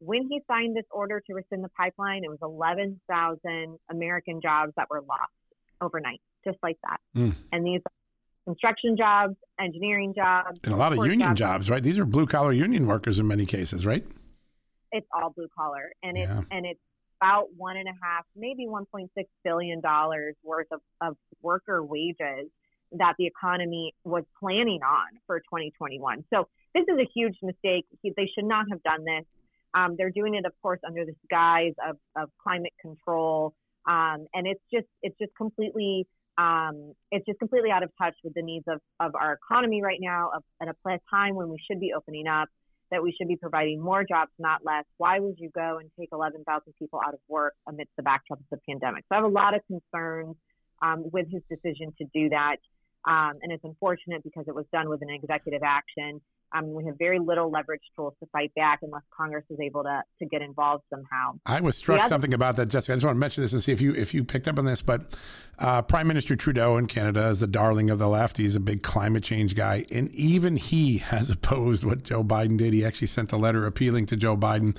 when 0.00 0.28
he 0.28 0.40
signed 0.48 0.76
this 0.76 0.84
order 0.90 1.20
to 1.26 1.34
rescind 1.34 1.64
the 1.64 1.70
pipeline, 1.70 2.22
it 2.24 2.30
was 2.30 2.38
11,000 2.42 3.78
American 3.90 4.40
jobs 4.40 4.72
that 4.76 4.88
were 4.90 5.00
lost 5.00 5.32
overnight, 5.80 6.20
just 6.44 6.58
like 6.62 6.76
that. 6.84 7.00
Mm. 7.16 7.34
And 7.52 7.66
these 7.66 7.80
construction 8.44 8.96
jobs, 8.96 9.36
engineering 9.60 10.14
jobs, 10.14 10.58
and 10.64 10.72
a 10.72 10.76
lot 10.76 10.92
of 10.92 10.98
union 10.98 11.36
jobs. 11.36 11.38
jobs, 11.38 11.70
right? 11.70 11.82
These 11.82 11.98
are 11.98 12.04
blue 12.04 12.26
collar 12.26 12.52
union 12.52 12.86
workers 12.86 13.18
in 13.18 13.26
many 13.26 13.44
cases, 13.44 13.84
right? 13.84 14.04
It's 14.90 15.06
all 15.12 15.30
blue 15.30 15.48
collar, 15.56 15.92
and 16.02 16.16
yeah. 16.16 16.38
it's 16.38 16.46
and 16.50 16.64
it's 16.64 16.80
about 17.20 17.48
one 17.56 17.76
and 17.76 17.88
a 17.88 17.92
half, 18.02 18.24
maybe 18.36 18.66
1.6 18.66 19.08
billion 19.44 19.80
dollars 19.80 20.34
worth 20.44 20.68
of, 20.72 20.80
of 21.00 21.16
worker 21.42 21.84
wages 21.84 22.48
that 22.92 23.14
the 23.18 23.26
economy 23.26 23.92
was 24.04 24.24
planning 24.40 24.80
on 24.82 25.18
for 25.26 25.40
2021. 25.40 26.24
So 26.32 26.48
this 26.74 26.84
is 26.88 26.98
a 26.98 27.08
huge 27.14 27.36
mistake. 27.42 27.84
They 28.02 28.30
should 28.34 28.44
not 28.46 28.66
have 28.70 28.82
done 28.82 29.04
this. 29.04 29.24
Um, 29.74 29.96
they're 29.96 30.10
doing 30.10 30.34
it, 30.34 30.46
of 30.46 30.52
course, 30.62 30.80
under 30.86 31.04
the 31.04 31.14
guise 31.30 31.74
of, 31.86 31.96
of 32.16 32.30
climate 32.42 32.72
control, 32.80 33.54
um, 33.86 34.26
and 34.34 34.46
it's 34.46 34.62
just 34.72 34.86
it's 35.02 35.16
just 35.18 35.32
completely 35.36 36.06
um, 36.38 36.94
it's 37.10 37.26
just 37.26 37.38
completely 37.38 37.70
out 37.70 37.82
of 37.82 37.90
touch 38.00 38.14
with 38.22 38.34
the 38.34 38.42
needs 38.42 38.64
of, 38.68 38.80
of 39.00 39.14
our 39.14 39.32
economy 39.32 39.82
right 39.82 39.98
now. 40.00 40.30
Of, 40.34 40.42
at 40.62 40.68
a 40.68 40.98
time 41.10 41.34
when 41.34 41.48
we 41.48 41.58
should 41.68 41.80
be 41.80 41.92
opening 41.94 42.26
up, 42.28 42.48
that 42.90 43.02
we 43.02 43.12
should 43.12 43.28
be 43.28 43.36
providing 43.36 43.80
more 43.80 44.04
jobs, 44.04 44.30
not 44.38 44.64
less. 44.64 44.84
Why 44.96 45.18
would 45.18 45.38
you 45.38 45.50
go 45.54 45.78
and 45.78 45.90
take 45.98 46.08
11,000 46.12 46.72
people 46.78 47.00
out 47.04 47.14
of 47.14 47.20
work 47.28 47.54
amidst 47.68 47.92
the 47.96 48.02
backdrop 48.02 48.40
of 48.40 48.46
the 48.50 48.58
pandemic? 48.68 49.04
So 49.08 49.16
I 49.16 49.16
have 49.16 49.24
a 49.24 49.28
lot 49.28 49.54
of 49.54 49.60
concerns 49.66 50.36
um, 50.80 51.04
with 51.12 51.26
his 51.30 51.42
decision 51.50 51.92
to 51.98 52.06
do 52.14 52.30
that. 52.30 52.56
Um, 53.06 53.38
and 53.42 53.52
it's 53.52 53.64
unfortunate 53.64 54.22
because 54.22 54.44
it 54.48 54.54
was 54.54 54.66
done 54.72 54.88
with 54.88 55.02
an 55.02 55.10
executive 55.10 55.62
action. 55.64 56.20
Um, 56.54 56.72
we 56.72 56.84
have 56.86 56.96
very 56.98 57.18
little 57.18 57.50
leverage 57.50 57.82
tools 57.94 58.14
to 58.20 58.28
fight 58.32 58.52
back 58.54 58.80
unless 58.82 59.02
Congress 59.14 59.44
is 59.50 59.58
able 59.60 59.82
to 59.82 60.02
to 60.18 60.26
get 60.26 60.40
involved 60.42 60.84
somehow. 60.90 61.38
I 61.44 61.60
was 61.60 61.76
struck 61.76 62.00
other- 62.00 62.08
something 62.08 62.32
about 62.32 62.56
that, 62.56 62.68
Jessica. 62.68 62.92
I 62.92 62.96
just 62.96 63.04
want 63.04 63.16
to 63.16 63.20
mention 63.20 63.42
this 63.42 63.52
and 63.52 63.62
see 63.62 63.72
if 63.72 63.80
you 63.80 63.94
if 63.94 64.14
you 64.14 64.24
picked 64.24 64.48
up 64.48 64.58
on 64.58 64.64
this. 64.64 64.80
But 64.80 65.14
uh, 65.58 65.82
Prime 65.82 66.06
Minister 66.08 66.36
Trudeau 66.36 66.76
in 66.76 66.86
Canada 66.86 67.26
is 67.28 67.40
the 67.40 67.46
darling 67.46 67.90
of 67.90 67.98
the 67.98 68.08
left. 68.08 68.36
He's 68.38 68.56
a 68.56 68.60
big 68.60 68.82
climate 68.82 69.24
change 69.24 69.54
guy, 69.54 69.84
and 69.92 70.10
even 70.14 70.56
he 70.56 70.98
has 71.12 71.30
opposed 71.30 71.84
what 71.84 72.02
Joe 72.02 72.24
Biden 72.24 72.56
did. 72.56 72.72
He 72.72 72.84
actually 72.84 73.08
sent 73.08 73.32
a 73.32 73.36
letter 73.36 73.66
appealing 73.66 74.06
to 74.06 74.16
Joe 74.16 74.36
Biden. 74.36 74.76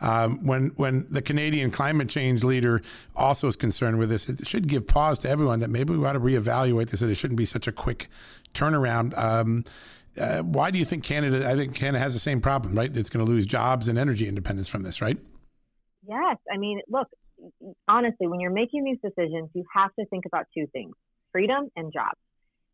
Um, 0.00 0.46
when 0.46 0.68
when 0.76 1.06
the 1.10 1.20
Canadian 1.20 1.70
climate 1.70 2.08
change 2.08 2.42
leader 2.42 2.80
also 3.14 3.48
is 3.48 3.56
concerned 3.56 3.98
with 3.98 4.08
this, 4.08 4.28
it 4.28 4.46
should 4.46 4.66
give 4.68 4.86
pause 4.86 5.18
to 5.20 5.28
everyone 5.28 5.60
that 5.60 5.68
maybe 5.68 5.94
we 5.94 6.06
ought 6.06 6.14
to 6.14 6.20
reevaluate 6.20 6.88
this. 6.90 7.00
That 7.00 7.10
it 7.10 7.16
shouldn't 7.16 7.36
be 7.36 7.44
such 7.44 7.66
a 7.66 7.72
quick 7.72 8.08
turnaround. 8.54 9.16
Um, 9.18 9.64
uh, 10.18 10.42
why 10.42 10.70
do 10.70 10.78
you 10.78 10.84
think 10.84 11.04
Canada? 11.04 11.48
I 11.48 11.56
think 11.56 11.74
Canada 11.74 11.98
has 11.98 12.14
the 12.14 12.20
same 12.20 12.40
problem, 12.40 12.74
right? 12.74 12.94
It's 12.94 13.10
going 13.10 13.24
to 13.24 13.30
lose 13.30 13.46
jobs 13.46 13.88
and 13.88 13.98
energy 13.98 14.26
independence 14.26 14.68
from 14.68 14.82
this, 14.82 15.00
right? 15.00 15.18
Yes. 16.06 16.36
I 16.52 16.56
mean, 16.56 16.80
look, 16.88 17.08
honestly, 17.88 18.26
when 18.26 18.40
you're 18.40 18.50
making 18.50 18.84
these 18.84 18.98
decisions, 19.02 19.50
you 19.54 19.64
have 19.74 19.94
to 19.98 20.06
think 20.06 20.26
about 20.26 20.46
two 20.56 20.66
things 20.72 20.94
freedom 21.32 21.68
and 21.76 21.92
jobs. 21.92 22.18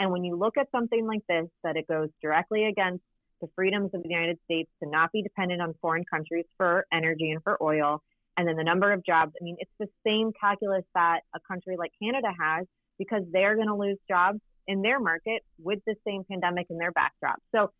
And 0.01 0.11
when 0.11 0.25
you 0.25 0.37
look 0.37 0.57
at 0.59 0.71
something 0.71 1.07
like 1.07 1.23
this, 1.29 1.47
that 1.63 1.77
it 1.77 1.87
goes 1.87 2.09
directly 2.23 2.65
against 2.65 3.03
the 3.41 3.49
freedoms 3.55 3.91
of 3.93 4.03
the 4.03 4.09
United 4.09 4.39
States 4.45 4.71
to 4.83 4.89
not 4.89 5.13
be 5.13 5.23
dependent 5.23 5.61
on 5.61 5.75
foreign 5.83 6.05
countries 6.05 6.47
for 6.57 6.87
energy 6.91 7.31
and 7.31 7.43
for 7.43 7.63
oil, 7.63 8.03
and 8.37 8.47
then 8.47 8.57
the 8.57 8.65
number 8.65 8.93
of 8.93 9.05
jobs, 9.05 9.33
I 9.41 9.45
mean, 9.45 9.57
it's 9.59 9.71
the 9.79 9.89
same 10.07 10.33
calculus 10.39 10.85
that 10.95 11.21
a 11.35 11.41
country 11.49 11.77
like 11.79 11.93
Canada 12.03 12.29
has 12.39 12.67
because 12.99 13.23
they're 13.33 13.57
going 13.57 13.69
to 13.69 13.75
lose 13.75 13.99
jobs 14.09 14.41
in 14.67 14.83
their 14.83 15.01
market 15.01 15.43
with 15.59 15.81
the 15.87 15.95
same 16.07 16.25
pandemic 16.31 16.67
in 16.71 16.79
their 16.79 16.93
backdrop. 16.93 17.37
So 17.55 17.71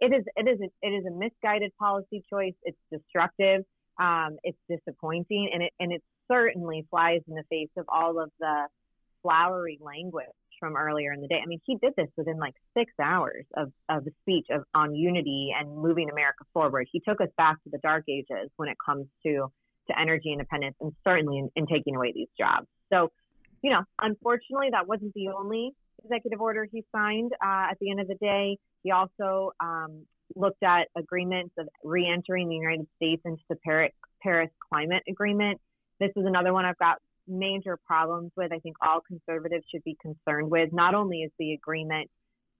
it 0.00 0.12
is 0.12 0.24
it 0.36 0.48
is 0.48 0.60
a, 0.60 0.86
it 0.86 0.90
is 0.90 1.04
a 1.06 1.10
misguided 1.10 1.72
policy 1.78 2.22
choice. 2.30 2.54
It's 2.62 2.78
destructive. 2.92 3.64
Um, 3.98 4.36
it's 4.42 4.58
disappointing, 4.68 5.50
and 5.52 5.62
it 5.62 5.72
and 5.80 5.92
it 5.92 6.02
certainly 6.30 6.86
flies 6.90 7.20
in 7.28 7.34
the 7.34 7.44
face 7.48 7.70
of 7.76 7.86
all 7.88 8.20
of 8.20 8.30
the 8.40 8.66
flowery 9.22 9.78
language 9.80 10.26
from 10.60 10.76
earlier 10.76 11.12
in 11.12 11.20
the 11.20 11.28
day. 11.28 11.40
I 11.42 11.46
mean, 11.46 11.60
he 11.64 11.76
did 11.76 11.92
this 11.96 12.08
within 12.16 12.38
like 12.38 12.54
six 12.76 12.92
hours 13.02 13.44
of, 13.56 13.72
of 13.88 14.04
the 14.04 14.12
speech 14.22 14.46
of 14.50 14.62
on 14.74 14.94
unity 14.94 15.50
and 15.58 15.76
moving 15.76 16.08
America 16.10 16.44
forward. 16.52 16.86
He 16.90 17.00
took 17.00 17.20
us 17.20 17.28
back 17.36 17.62
to 17.64 17.70
the 17.70 17.78
dark 17.78 18.04
ages 18.08 18.50
when 18.56 18.68
it 18.68 18.76
comes 18.84 19.06
to 19.24 19.48
to 19.88 19.98
energy 19.98 20.32
independence 20.32 20.74
and 20.80 20.92
certainly 21.04 21.38
in, 21.38 21.50
in 21.54 21.66
taking 21.66 21.94
away 21.94 22.12
these 22.12 22.28
jobs. 22.36 22.66
So, 22.92 23.12
you 23.66 23.72
know, 23.72 23.82
unfortunately, 24.00 24.68
that 24.70 24.86
wasn't 24.86 25.12
the 25.14 25.30
only 25.36 25.72
executive 26.04 26.40
order 26.40 26.68
he 26.70 26.84
signed 26.94 27.32
uh, 27.44 27.66
at 27.72 27.76
the 27.80 27.90
end 27.90 27.98
of 27.98 28.06
the 28.06 28.14
day. 28.14 28.56
He 28.84 28.92
also 28.92 29.50
um, 29.58 30.06
looked 30.36 30.62
at 30.62 30.86
agreements 30.96 31.52
of 31.58 31.66
re-entering 31.82 32.48
the 32.48 32.54
United 32.54 32.86
States 32.94 33.22
into 33.24 33.42
the 33.50 33.56
Paris, 34.22 34.50
Climate 34.72 35.02
Agreement. 35.08 35.60
This 35.98 36.10
is 36.14 36.26
another 36.26 36.52
one 36.52 36.64
I've 36.64 36.78
got 36.78 36.98
major 37.26 37.76
problems 37.84 38.30
with. 38.36 38.52
I 38.52 38.60
think 38.60 38.76
all 38.86 39.00
conservatives 39.00 39.64
should 39.68 39.82
be 39.82 39.96
concerned 40.00 40.48
with. 40.48 40.72
Not 40.72 40.94
only 40.94 41.22
is 41.22 41.32
the 41.36 41.54
agreement 41.54 42.08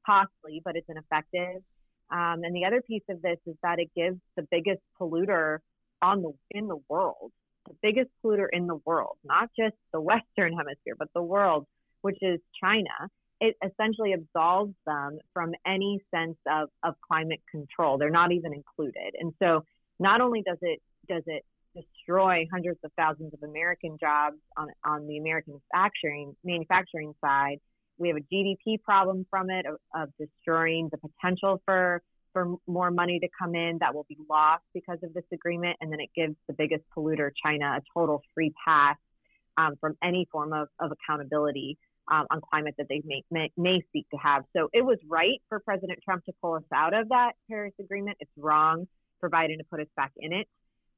costly, 0.04 0.60
but 0.64 0.74
it's 0.74 0.88
ineffective. 0.88 1.62
Um, 2.10 2.42
and 2.42 2.52
the 2.52 2.64
other 2.64 2.82
piece 2.82 3.04
of 3.08 3.22
this 3.22 3.38
is 3.46 3.54
that 3.62 3.78
it 3.78 3.90
gives 3.94 4.18
the 4.36 4.44
biggest 4.50 4.80
polluter 5.00 5.58
on 6.02 6.22
the 6.22 6.32
in 6.50 6.66
the 6.66 6.78
world, 6.88 7.30
the 7.66 7.74
biggest 7.82 8.10
polluter 8.24 8.46
in 8.52 8.66
the 8.66 8.80
world, 8.84 9.16
not 9.24 9.50
just 9.58 9.74
the 9.92 10.00
Western 10.00 10.52
Hemisphere, 10.52 10.94
but 10.98 11.08
the 11.14 11.22
world, 11.22 11.66
which 12.02 12.18
is 12.22 12.40
China 12.62 13.10
it 13.40 13.56
essentially 13.62 14.14
absolves 14.14 14.74
them 14.86 15.18
from 15.32 15.52
any 15.66 16.00
sense 16.14 16.36
of, 16.50 16.68
of 16.82 16.94
climate 17.06 17.40
control. 17.50 17.98
They're 17.98 18.10
not 18.10 18.32
even 18.32 18.52
included. 18.54 19.14
And 19.18 19.34
so 19.42 19.64
not 19.98 20.20
only 20.20 20.42
does 20.42 20.58
it 20.62 20.80
does 21.08 21.22
it 21.26 21.44
destroy 21.74 22.46
hundreds 22.50 22.78
of 22.84 22.90
thousands 22.96 23.34
of 23.34 23.42
American 23.42 23.98
jobs 24.00 24.36
on 24.56 24.68
on 24.84 25.06
the 25.06 25.18
American 25.18 25.60
manufacturing 25.72 26.34
manufacturing 26.44 27.14
side, 27.22 27.58
we 27.98 28.08
have 28.08 28.16
a 28.16 28.34
GDP 28.34 28.82
problem 28.82 29.26
from 29.28 29.50
it 29.50 29.66
of, 29.66 29.76
of 29.94 30.08
destroying 30.18 30.88
the 30.90 30.98
potential 30.98 31.60
for 31.64 32.02
for 32.36 32.54
more 32.66 32.90
money 32.90 33.18
to 33.18 33.28
come 33.40 33.54
in 33.54 33.78
that 33.80 33.94
will 33.94 34.04
be 34.10 34.18
lost 34.28 34.62
because 34.74 34.98
of 35.02 35.14
this 35.14 35.24
agreement, 35.32 35.74
and 35.80 35.90
then 35.90 36.00
it 36.00 36.10
gives 36.14 36.36
the 36.48 36.52
biggest 36.52 36.84
polluter, 36.94 37.30
China, 37.42 37.78
a 37.78 37.80
total 37.98 38.20
free 38.34 38.52
pass 38.62 38.98
um, 39.56 39.72
from 39.80 39.96
any 40.04 40.28
form 40.30 40.52
of, 40.52 40.68
of 40.78 40.92
accountability 40.92 41.78
um, 42.12 42.26
on 42.30 42.42
climate 42.42 42.74
that 42.76 42.88
they 42.90 43.00
may, 43.06 43.22
may, 43.30 43.50
may 43.56 43.82
seek 43.90 44.06
to 44.10 44.18
have. 44.18 44.44
So 44.54 44.68
it 44.74 44.84
was 44.84 44.98
right 45.08 45.40
for 45.48 45.60
President 45.60 45.98
Trump 46.04 46.26
to 46.26 46.32
pull 46.42 46.52
us 46.52 46.62
out 46.74 46.92
of 46.92 47.08
that 47.08 47.32
Paris 47.48 47.72
Agreement. 47.80 48.18
It's 48.20 48.30
wrong 48.36 48.86
for 49.18 49.30
Biden 49.30 49.56
to 49.56 49.64
put 49.70 49.80
us 49.80 49.88
back 49.96 50.12
in 50.18 50.34
it. 50.34 50.46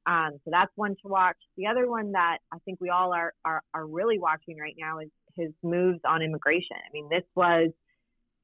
Um, 0.05 0.31
so 0.43 0.51
that's 0.51 0.71
one 0.75 0.97
to 1.03 1.07
watch. 1.07 1.37
The 1.55 1.67
other 1.67 1.89
one 1.89 2.11
that 2.11 2.39
I 2.51 2.57
think 2.65 2.79
we 2.81 2.89
all 2.89 3.13
are, 3.13 3.31
are, 3.45 3.61
are 3.73 3.87
really 3.87 4.19
watching 4.19 4.57
right 4.57 4.75
now 4.77 4.99
is 4.99 5.09
his 5.37 5.51
moves 5.63 6.01
on 6.05 6.21
immigration. 6.21 6.75
I 6.75 6.91
mean, 6.91 7.07
this 7.09 7.23
was 7.33 7.69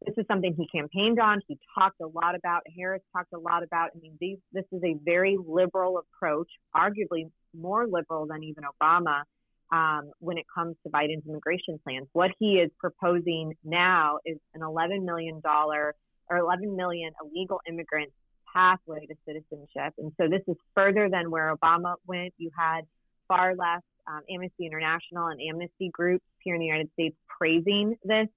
this 0.05 0.15
is 0.17 0.25
something 0.27 0.55
he 0.57 0.67
campaigned 0.67 1.19
on. 1.19 1.41
He 1.47 1.57
talked 1.77 1.99
a 2.01 2.07
lot 2.07 2.35
about. 2.35 2.61
Harris 2.77 3.01
talked 3.15 3.33
a 3.33 3.39
lot 3.39 3.63
about. 3.63 3.89
I 3.95 3.99
mean, 3.99 4.17
these, 4.19 4.37
this 4.53 4.65
is 4.71 4.81
a 4.83 4.95
very 5.03 5.37
liberal 5.45 5.99
approach, 5.99 6.49
arguably 6.75 7.29
more 7.57 7.87
liberal 7.87 8.27
than 8.27 8.43
even 8.43 8.63
Obama 8.63 9.23
um, 9.71 10.11
when 10.19 10.37
it 10.37 10.45
comes 10.53 10.75
to 10.83 10.91
Biden's 10.91 11.27
immigration 11.27 11.79
plans. 11.83 12.07
What 12.13 12.31
he 12.39 12.55
is 12.55 12.69
proposing 12.79 13.53
now 13.63 14.19
is 14.25 14.37
an 14.53 14.61
$11 14.61 15.03
million 15.03 15.41
or 15.45 15.93
11 16.37 16.75
million 16.75 17.11
illegal 17.23 17.59
immigrants 17.67 18.13
pathway 18.53 19.05
to 19.05 19.15
citizenship. 19.27 19.93
And 19.97 20.11
so 20.19 20.27
this 20.29 20.41
is 20.47 20.55
further 20.73 21.09
than 21.09 21.31
where 21.31 21.55
Obama 21.55 21.95
went. 22.07 22.33
You 22.37 22.51
had 22.57 22.81
far 23.27 23.55
left 23.55 23.85
um, 24.07 24.21
Amnesty 24.29 24.65
International 24.65 25.27
and 25.27 25.39
amnesty 25.41 25.89
groups 25.91 26.25
here 26.39 26.55
in 26.55 26.61
the 26.61 26.67
United 26.67 26.89
States 26.93 27.15
praising 27.37 27.97
this. 28.03 28.27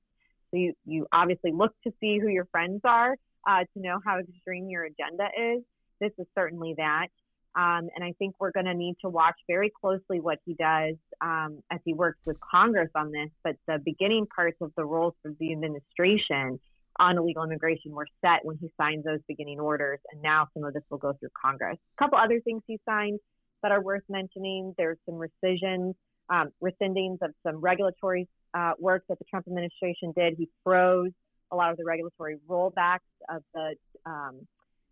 So 0.50 0.59
you, 0.59 0.75
you 0.85 1.07
obviously 1.12 1.52
look 1.52 1.73
to 1.85 1.93
see 2.00 2.19
who 2.19 2.28
your 2.28 2.47
friends 2.47 2.81
are 2.85 3.17
uh, 3.47 3.64
to 3.75 3.81
know 3.81 4.00
how 4.05 4.19
extreme 4.19 4.69
your 4.69 4.85
agenda 4.85 5.25
is. 5.55 5.62
This 6.00 6.12
is 6.19 6.26
certainly 6.37 6.75
that. 6.76 7.09
Um, 7.57 7.88
and 7.95 8.05
I 8.05 8.12
think 8.19 8.37
we're 8.38 8.52
going 8.52 8.67
to 8.67 8.75
need 8.75 8.97
to 9.02 9.09
watch 9.09 9.35
very 9.49 9.73
closely 9.81 10.21
what 10.21 10.38
he 10.45 10.55
does 10.55 10.95
um, 11.21 11.61
as 11.73 11.81
he 11.85 11.93
works 11.93 12.19
with 12.25 12.37
Congress 12.40 12.90
on 12.95 13.11
this. 13.11 13.31
But 13.43 13.57
the 13.67 13.78
beginning 13.85 14.26
parts 14.26 14.59
of 14.61 14.73
the 14.76 14.85
roles 14.85 15.14
of 15.25 15.37
the 15.40 15.52
administration 15.52 16.61
on 17.00 17.17
illegal 17.17 17.45
immigration 17.45 17.93
were 17.93 18.07
set 18.21 18.45
when 18.45 18.59
he 18.59 18.71
signed 18.76 19.05
those 19.05 19.21
beginning 19.26 19.61
orders. 19.61 19.99
And 20.12 20.23
now 20.23 20.49
some 20.55 20.64
of 20.64 20.75
this 20.75 20.83
will 20.90 20.99
go 20.99 21.14
through 21.14 21.31
Congress. 21.40 21.78
A 21.99 22.05
couple 22.05 22.19
other 22.19 22.40
things 22.40 22.62
he 22.67 22.78
signed 22.88 23.19
that 23.62 23.73
are 23.73 23.81
worth 23.81 24.05
mentioning 24.09 24.75
there's 24.76 24.99
some 25.07 25.17
rescissions, 25.17 25.95
um, 26.31 26.50
rescindings 26.61 27.19
of 27.23 27.31
some 27.45 27.57
regulatory 27.57 28.28
uh, 28.55 28.73
work 28.78 29.05
that 29.09 29.19
the 29.19 29.25
Trump 29.25 29.47
administration 29.47 30.12
did. 30.17 30.35
He 30.37 30.49
froze 30.64 31.12
a 31.50 31.57
lot 31.57 31.71
of 31.71 31.76
the 31.76 31.85
regulatory 31.85 32.38
rollbacks 32.49 33.00
of 33.28 33.43
the 33.55 33.75
um, 34.07 34.47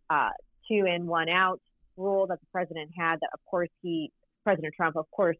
uh, 0.08 0.30
two 0.68 0.86
in, 0.86 1.06
one 1.06 1.28
out 1.28 1.60
rule 1.96 2.26
that 2.26 2.40
the 2.40 2.46
president 2.52 2.90
had 2.96 3.16
that 3.20 3.30
of 3.32 3.40
course 3.46 3.70
he 3.82 4.12
President 4.44 4.74
Trump 4.76 4.96
of 4.96 5.10
course 5.10 5.36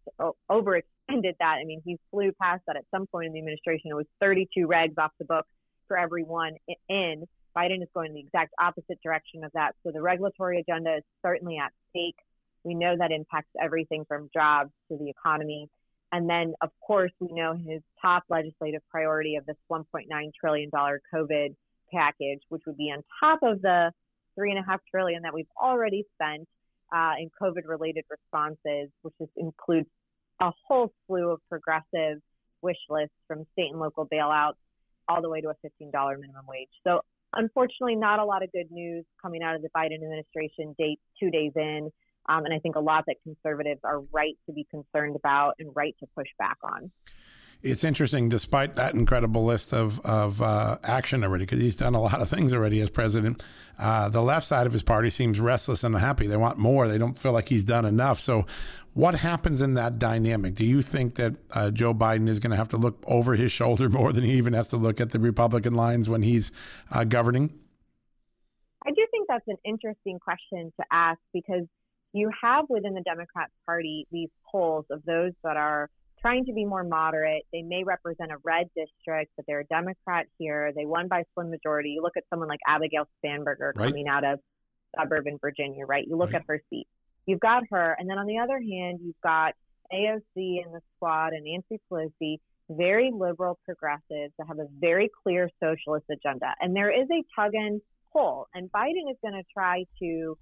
overextended 0.50 1.37
that. 1.38 1.58
I 1.61 1.64
mean, 1.64 1.80
he 1.85 1.96
flew 2.11 2.32
past 2.40 2.62
that 2.66 2.76
at 2.76 2.85
some 2.90 3.06
point 3.06 3.26
in 3.26 3.32
the 3.32 3.38
administration. 3.38 3.90
It 3.90 3.94
was 3.94 4.06
32 4.20 4.66
regs 4.66 4.99
off 4.99 5.12
the 5.18 5.25
book 5.25 5.46
for 5.87 5.96
everyone 5.96 6.54
in. 6.88 7.25
Biden 7.56 7.82
is 7.82 7.88
going 7.94 8.08
in 8.08 8.14
the 8.14 8.20
exact 8.20 8.52
opposite 8.61 9.00
direction 9.02 9.44
of 9.44 9.52
that. 9.54 9.76
So 9.85 9.92
the 9.92 10.02
regulatory 10.02 10.61
agenda 10.61 10.96
is 10.96 11.04
certainly 11.25 11.56
at 11.56 11.73
stake. 11.90 12.16
We 12.64 12.75
know 12.75 12.96
that 12.99 13.12
impacts 13.12 13.50
everything 13.62 14.04
from 14.08 14.28
jobs 14.35 14.70
to 14.90 14.99
the 14.99 15.08
economy. 15.08 15.68
And 16.16 16.30
then, 16.30 16.54
of 16.62 16.70
course, 16.80 17.12
we 17.20 17.28
know 17.30 17.52
his 17.52 17.82
top 18.00 18.25
legislative 18.30 18.80
priority 18.90 19.37
of 19.37 19.44
this 19.44 19.56
$1.9 19.70 20.06
trillion 20.40 20.70
COVID 20.73 21.54
package, 21.92 22.40
which 22.49 22.62
would 22.66 22.78
be 22.78 22.85
on 22.85 23.02
top 23.20 23.40
of 23.42 23.61
the 23.61 23.92
three 24.35 24.50
and 24.50 24.58
a 24.58 24.62
half 24.62 24.80
trillion 24.90 25.20
that 25.25 25.35
we've 25.35 25.44
already 25.62 26.06
spent 26.14 26.49
uh, 26.90 27.12
in 27.20 27.28
COVID-related 27.38 28.06
responses, 28.08 28.88
which 29.02 29.12
is, 29.20 29.28
includes 29.37 29.88
a 30.40 30.50
whole 30.66 30.90
slew 31.06 31.32
of 31.32 31.40
progressive 31.50 32.23
wish 32.62 32.78
lists 32.88 33.14
from 33.28 33.44
state 33.52 33.70
and 33.70 33.78
local 33.78 34.06
bailouts 34.06 34.54
all 35.11 35.20
the 35.20 35.28
way 35.28 35.42
to 35.42 35.50
a 35.50 35.54
$15 35.85 35.92
minimum 36.18 36.46
wage. 36.49 36.70
So, 36.82 37.02
unfortunately, 37.35 37.96
not 37.96 38.20
a 38.20 38.25
lot 38.25 38.42
of 38.42 38.50
good 38.52 38.70
news 38.70 39.04
coming 39.20 39.42
out 39.42 39.54
of 39.54 39.61
the 39.61 39.68
Biden 39.76 39.96
administration 39.96 40.75
date 40.78 40.99
two 41.20 41.30
days 41.30 41.52
in. 41.56 41.92
Um, 42.28 42.45
and 42.45 42.54
I 42.54 42.59
think 42.59 42.76
a 42.76 42.80
lot 42.80 43.04
that 43.06 43.16
conservatives 43.23 43.80
are 43.85 44.00
right 44.12 44.37
to 44.47 44.52
be 44.52 44.66
concerned 44.71 45.16
about 45.16 45.54
and 45.59 45.71
right 45.75 45.95
to 46.00 46.06
push 46.14 46.28
back 46.38 46.59
on 46.62 46.90
it's 47.62 47.85
interesting, 47.85 48.28
despite 48.28 48.76
that 48.76 48.95
incredible 48.95 49.45
list 49.45 49.73
of 49.73 50.00
of 50.00 50.42
uh, 50.42 50.78
action 50.83 51.25
already, 51.25 51.45
because 51.45 51.61
he's 51.61 51.76
done 51.76 51.95
a 51.95 52.00
lot 52.00 52.21
of 52.21 52.28
things 52.28 52.52
already 52.52 52.80
as 52.80 52.90
president. 52.90 53.45
Uh, 53.78 54.09
the 54.09 54.23
left 54.23 54.47
side 54.47 54.66
of 54.66 54.73
his 54.73 54.83
party 54.83 55.11
seems 55.11 55.40
restless 55.40 55.85
and 55.85 55.95
unhappy. 55.95 56.26
They 56.26 56.37
want 56.37 56.59
more. 56.59 56.88
They 56.88 56.99
don't 56.99 57.18
feel 57.18 57.33
like 57.33 57.49
he's 57.49 57.64
done 57.64 57.85
enough. 57.85 58.21
So, 58.21 58.47
what 58.95 59.16
happens 59.16 59.61
in 59.61 59.75
that 59.75 59.99
dynamic? 59.99 60.54
Do 60.54 60.64
you 60.64 60.83
think 60.83 61.16
that 61.16 61.35
uh, 61.50 61.71
Joe 61.71 61.95
Biden 61.95 62.28
is 62.28 62.40
going 62.40 62.52
to 62.52 62.56
have 62.56 62.68
to 62.68 62.76
look 62.76 63.02
over 63.06 63.35
his 63.35 63.52
shoulder 63.52 63.88
more 63.90 64.12
than 64.12 64.25
he 64.25 64.35
even 64.35 64.52
has 64.52 64.68
to 64.68 64.76
look 64.76 65.00
at 65.00 65.11
the 65.11 65.18
Republican 65.18 65.75
lines 65.75 66.09
when 66.09 66.23
he's 66.23 66.52
uh, 66.90 67.04
governing? 67.04 67.52
I 68.85 68.90
do 68.90 69.04
think 69.11 69.26
that's 69.28 69.49
an 69.49 69.56
interesting 69.64 70.21
question 70.21 70.73
to 70.78 70.87
ask 70.92 71.18
because 71.33 71.64
you 72.16 72.30
have 72.42 72.66
within 72.68 72.94
the 72.94 73.02
Democrat 73.02 73.50
Party 73.66 74.06
these 74.11 74.30
poles 74.50 74.87
of 74.90 75.02
those 75.04 75.32
that 75.44 75.56
are 75.56 75.90
trying 76.20 76.44
to 76.46 76.52
be 76.52 76.64
more 76.64 76.82
moderate. 76.82 77.44
They 77.52 77.62
may 77.62 77.85
represent 77.85 78.32
a 78.32 78.37
red 78.42 78.68
district, 78.75 79.32
but 79.37 79.44
they're 79.46 79.61
a 79.61 79.66
Democrat 79.66 80.26
here. 80.38 80.73
They 80.75 80.87
won 80.87 81.08
by 81.08 81.25
slim 81.35 81.50
majority. 81.50 81.90
You 81.90 82.02
look 82.02 82.16
at 82.16 82.25
someone 82.30 82.49
like 82.49 82.61
Abigail 82.66 83.06
Spanberger 83.23 83.73
right. 83.76 83.88
coming 83.90 84.08
out 84.08 84.25
of 84.25 84.40
suburban 84.99 85.38
Virginia, 85.40 85.85
right? 85.85 86.06
You 86.06 86.16
look 86.16 86.32
right. 86.32 86.40
at 86.40 86.46
her 86.49 86.61
seat. 86.70 86.87
You've 87.26 87.40
got 87.40 87.64
her, 87.70 87.96
and 87.99 88.08
then 88.08 88.18
on 88.18 88.26
the 88.26 88.38
other 88.38 88.61
hand, 88.61 89.00
you've 89.02 89.20
got 89.23 89.54
AOC 89.92 90.64
and 90.64 90.75
the 90.75 90.80
squad 90.96 91.32
and 91.32 91.44
Nancy 91.44 91.80
Pelosi, 91.90 92.38
very 92.70 93.11
liberal 93.12 93.58
progressives 93.64 94.32
that 94.38 94.46
have 94.49 94.58
a 94.58 94.66
very 94.80 95.11
clear 95.23 95.50
socialist 95.62 96.06
agenda. 96.11 96.54
And 96.61 96.75
there 96.75 96.90
is 96.90 97.08
a 97.11 97.23
tug 97.38 97.54
and 97.54 97.80
pull, 98.12 98.49
and 98.54 98.70
Biden 98.70 99.11
is 99.11 99.16
going 99.23 99.35
to 99.35 99.44
try 99.52 99.85
to 100.00 100.38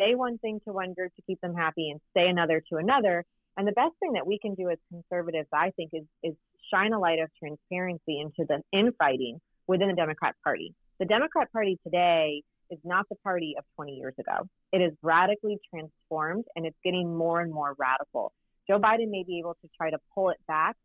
say 0.00 0.14
one 0.14 0.38
thing 0.38 0.60
to 0.66 0.72
one 0.72 0.94
group 0.94 1.14
to 1.16 1.22
keep 1.22 1.40
them 1.40 1.54
happy 1.54 1.90
and 1.90 2.00
say 2.16 2.28
another 2.28 2.62
to 2.70 2.76
another. 2.76 3.24
And 3.56 3.66
the 3.66 3.72
best 3.72 3.92
thing 4.00 4.14
that 4.14 4.26
we 4.26 4.38
can 4.38 4.54
do 4.54 4.70
as 4.70 4.78
conservatives, 4.90 5.48
I 5.52 5.70
think, 5.76 5.90
is, 5.92 6.04
is 6.22 6.34
shine 6.72 6.92
a 6.92 6.98
light 6.98 7.20
of 7.20 7.30
transparency 7.38 8.20
into 8.20 8.44
the 8.48 8.62
infighting 8.76 9.40
within 9.66 9.88
the 9.88 9.94
Democrat 9.94 10.34
Party. 10.42 10.74
The 10.98 11.06
Democrat 11.06 11.52
Party 11.52 11.78
today 11.84 12.42
is 12.70 12.78
not 12.84 13.08
the 13.08 13.16
party 13.16 13.54
of 13.58 13.64
20 13.76 13.92
years 13.92 14.14
ago. 14.18 14.48
It 14.72 14.78
is 14.78 14.92
radically 15.02 15.58
transformed 15.70 16.44
and 16.56 16.66
it's 16.66 16.76
getting 16.84 17.16
more 17.16 17.40
and 17.40 17.52
more 17.52 17.74
radical. 17.78 18.32
Joe 18.68 18.78
Biden 18.78 19.10
may 19.10 19.24
be 19.24 19.38
able 19.38 19.54
to 19.62 19.68
try 19.76 19.90
to 19.90 19.98
pull 20.14 20.30
it 20.30 20.38
back 20.48 20.76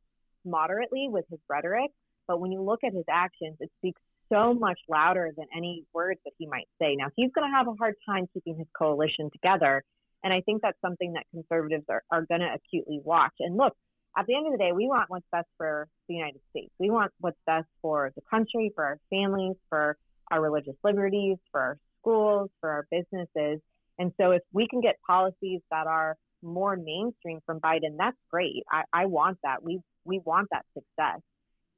moderately 0.46 1.08
with 1.10 1.26
his 1.30 1.40
rhetoric, 1.50 1.92
but 2.28 2.40
when 2.40 2.52
you 2.52 2.62
look 2.62 2.84
at 2.84 2.94
his 2.94 3.06
actions, 3.10 3.58
it 3.60 3.72
speaks 3.78 4.02
so 4.32 4.54
much 4.54 4.80
louder 4.88 5.32
than 5.36 5.48
any 5.56 5.86
words 5.94 6.20
that 6.26 6.34
he 6.38 6.46
might 6.48 6.68
say. 6.82 6.96
Now, 6.96 7.08
he's 7.16 7.32
going 7.34 7.50
to 7.50 7.56
have 7.56 7.68
a 7.68 7.74
hard 7.74 7.96
time 8.08 8.28
keeping 8.34 8.58
his 8.58 8.68
coalition 8.78 9.30
together 9.32 9.84
and 10.24 10.34
I 10.34 10.42
think 10.42 10.62
that's 10.62 10.80
something 10.82 11.14
that 11.14 11.26
conservatives 11.32 11.86
are, 11.90 12.04
are 12.12 12.26
going 12.26 12.42
to 12.42 12.54
acutely 12.54 13.00
watch. 13.04 13.34
And 13.40 13.58
look, 13.58 13.74
at 14.18 14.26
the 14.26 14.36
end 14.36 14.48
of 14.48 14.52
the 14.52 14.58
day, 14.58 14.72
we 14.72 14.88
want 14.88 15.10
what's 15.10 15.26
best 15.32 15.48
for 15.58 15.88
the 16.08 16.16
United 16.16 16.42
States. 16.50 16.72
We 16.80 16.90
want 16.90 17.12
what's 17.20 17.38
best 17.46 17.68
for 17.82 18.12
the 18.16 18.22
country, 18.30 18.72
for 18.76 18.84
our 18.84 18.98
families, 19.10 19.56
for 19.70 19.98
our 20.32 20.42
religious 20.42 20.76
liberties, 20.84 21.38
for 21.52 21.62
our 21.62 21.78
schools, 22.02 22.50
for 22.60 22.70
our 22.70 22.88
businesses. 22.92 23.62
And 23.98 24.12
so 24.20 24.32
if 24.32 24.42
we 24.52 24.68
can 24.68 24.82
get 24.82 24.96
policies 25.06 25.62
that 25.72 25.88
are 25.88 26.16
more 26.42 26.76
mainstream 26.76 27.40
from 27.46 27.60
Biden, 27.60 27.98
that's 27.98 28.18
great. 28.32 28.64
I, 28.72 28.84
I 28.92 29.06
want 29.06 29.38
that. 29.44 29.64
We 29.64 29.82
we 30.06 30.20
want 30.26 30.48
that 30.52 30.66
success. 30.74 31.20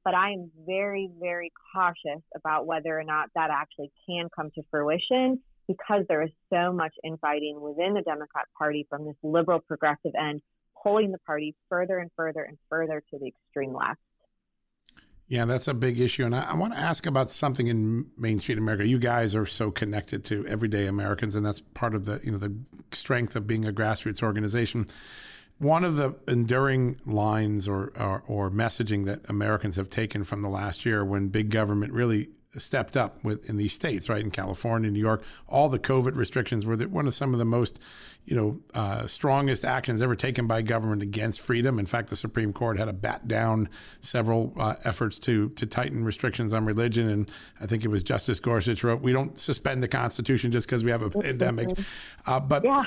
But 0.04 0.16
I 0.16 0.32
am 0.32 0.52
very, 0.66 1.10
very 1.20 1.52
cautious 1.74 2.24
about 2.36 2.66
whether 2.66 2.98
or 2.98 3.04
not 3.04 3.30
that 3.36 3.52
actually 3.52 3.92
can 4.08 4.30
come 4.36 4.50
to 4.56 4.64
fruition 4.72 5.40
because 5.68 6.04
there 6.10 6.24
is 6.24 6.32
so 6.52 6.74
much 6.74 6.94
infighting 7.04 7.62
within 7.62 7.94
the 7.94 8.02
Democrat 8.02 8.46
Party 8.58 8.88
from 8.90 9.06
this 9.06 9.16
liberal 9.24 9.60
progressive 9.60 10.12
end, 10.20 10.42
pulling 10.82 11.12
the 11.12 11.20
party 11.20 11.56
further 11.70 12.00
and 12.00 12.10
further 12.16 12.42
and 12.42 12.58
further 12.70 13.04
to 13.12 13.20
the 13.20 13.28
extreme 13.28 13.74
left. 13.74 14.00
Yeah, 15.32 15.46
that's 15.46 15.70
a 15.70 15.74
big 15.74 15.98
issue. 15.98 16.26
And 16.26 16.36
I, 16.36 16.52
I, 16.52 16.56
want 16.56 16.74
to 16.74 16.80
ask 16.80 17.06
about 17.06 17.32
something 17.32 17.68
in 17.68 18.08
Main 18.18 18.42
Street 18.42 18.58
America. 18.58 18.86
You 18.86 19.00
guys 19.00 19.34
are 19.34 19.46
so 19.46 19.72
connected 19.72 20.26
to 20.26 20.46
everyday 20.46 20.88
Americans, 20.88 21.36
and 21.36 21.46
that's 21.46 21.62
part 21.74 21.96
of 21.96 22.04
the, 22.04 22.20
you 22.22 22.34
know, 22.34 22.38
the 22.38 22.54
strength 22.92 23.34
of 23.38 23.48
being 23.48 23.66
a 23.66 23.72
grassroots 23.72 24.22
organization. 24.22 24.88
One 25.62 25.84
of 25.84 25.96
the 25.96 26.16
enduring 26.28 27.00
lines 27.06 27.68
or, 27.68 27.94
or, 27.96 28.24
or 28.26 28.50
messaging 28.50 29.06
that 29.06 29.30
Americans 29.30 29.76
have 29.76 29.92
taken 29.92 30.24
from 30.24 30.42
the 30.42 30.50
last 30.50 30.88
year 30.88 31.06
when 31.06 31.28
big 31.28 31.52
government 31.52 31.94
really 31.94 32.30
stepped 32.58 32.98
up 32.98 33.24
with 33.24 33.48
in 33.48 33.58
these 33.58 33.72
states, 33.72 34.10
right? 34.10 34.24
In 34.24 34.32
California, 34.32 34.90
New 34.90 35.00
York, 35.00 35.24
all 35.48 35.70
the 35.70 35.78
COVID 35.78 36.16
restrictions 36.16 36.66
were 36.66 36.76
the, 36.76 36.88
one 36.88 37.06
of 37.06 37.14
some 37.14 37.32
of 37.34 37.38
the 37.38 37.46
most, 37.46 37.80
you 38.26 38.36
know, 38.36 38.60
uh, 38.74 39.06
strongest 39.06 39.64
actions 39.64 40.02
ever 40.02 40.16
taken 40.16 40.48
by 40.48 40.64
government 40.64 41.04
against 41.04 41.40
freedom. 41.40 41.78
In 41.78 41.86
fact, 41.86 42.10
the 42.10 42.16
Supreme 42.16 42.54
Court 42.54 42.80
had 42.80 42.86
to 42.86 42.94
bat 42.94 43.28
down 43.28 43.70
several 44.00 44.54
uh, 44.58 44.78
efforts 44.84 45.20
to 45.20 45.50
to 45.50 45.68
tighten 45.68 46.04
restrictions 46.04 46.54
on 46.54 46.66
religion, 46.66 47.08
and 47.08 47.32
I 47.62 47.68
think 47.68 47.86
it 47.86 47.90
was 47.90 48.02
Justice 48.02 48.40
Gorsuch 48.40 48.84
wrote, 48.84 49.02
"We 49.02 49.14
don't 49.14 49.40
suspend 49.40 49.84
the 49.84 49.88
Constitution 49.88 50.52
just 50.52 50.66
because 50.66 50.84
we 50.84 50.90
have 50.90 51.04
a 51.04 51.12
pandemic." 51.12 51.78
Uh, 52.26 52.40
but 52.40 52.64
yeah 52.64 52.86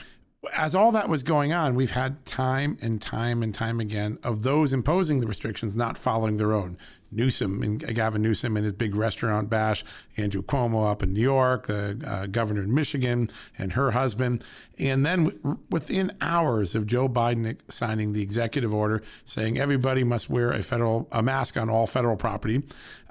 as 0.53 0.75
all 0.75 0.93
that 0.93 1.09
was 1.09 1.23
going 1.23 1.53
on, 1.53 1.75
we've 1.75 1.93
had 1.93 2.25
time 2.25 2.77
and 2.81 3.01
time 3.01 3.43
and 3.43 3.55
time 3.55 3.81
again 3.81 4.19
of 4.23 4.43
those 4.43 4.73
imposing 4.73 5.21
the 5.21 5.27
restrictions 5.27 5.77
not 5.77 5.97
following 5.97 6.37
their 6.37 6.53
own. 6.53 6.77
Newsom 7.15 7.63
and 7.63 7.95
Gavin 7.95 8.23
Newsom 8.23 8.57
and 8.57 8.65
his 8.65 8.73
big 8.73 8.95
restaurant 8.95 9.49
bash, 9.49 9.85
Andrew 10.17 10.43
Cuomo 10.43 10.91
up 10.91 11.03
in 11.03 11.13
New 11.13 11.21
York, 11.21 11.67
the 11.67 12.01
uh, 12.07 12.27
governor 12.27 12.63
in 12.63 12.75
Michigan, 12.75 13.31
and 13.59 13.73
her 13.73 13.93
husband. 13.93 14.45
And 14.79 15.05
then 15.05 15.25
w- 15.25 15.59
within 15.71 16.13
hours 16.21 16.75
of 16.75 16.87
Joe 16.87 17.09
Biden 17.09 17.59
signing 17.69 18.13
the 18.13 18.23
executive 18.23 18.75
order 18.75 19.03
saying 19.25 19.59
everybody 19.59 20.05
must 20.05 20.29
wear 20.29 20.51
a 20.51 20.63
federal 20.63 21.09
a 21.13 21.23
mask 21.23 21.57
on 21.57 21.71
all 21.71 21.87
federal 21.87 22.17
property, 22.17 22.63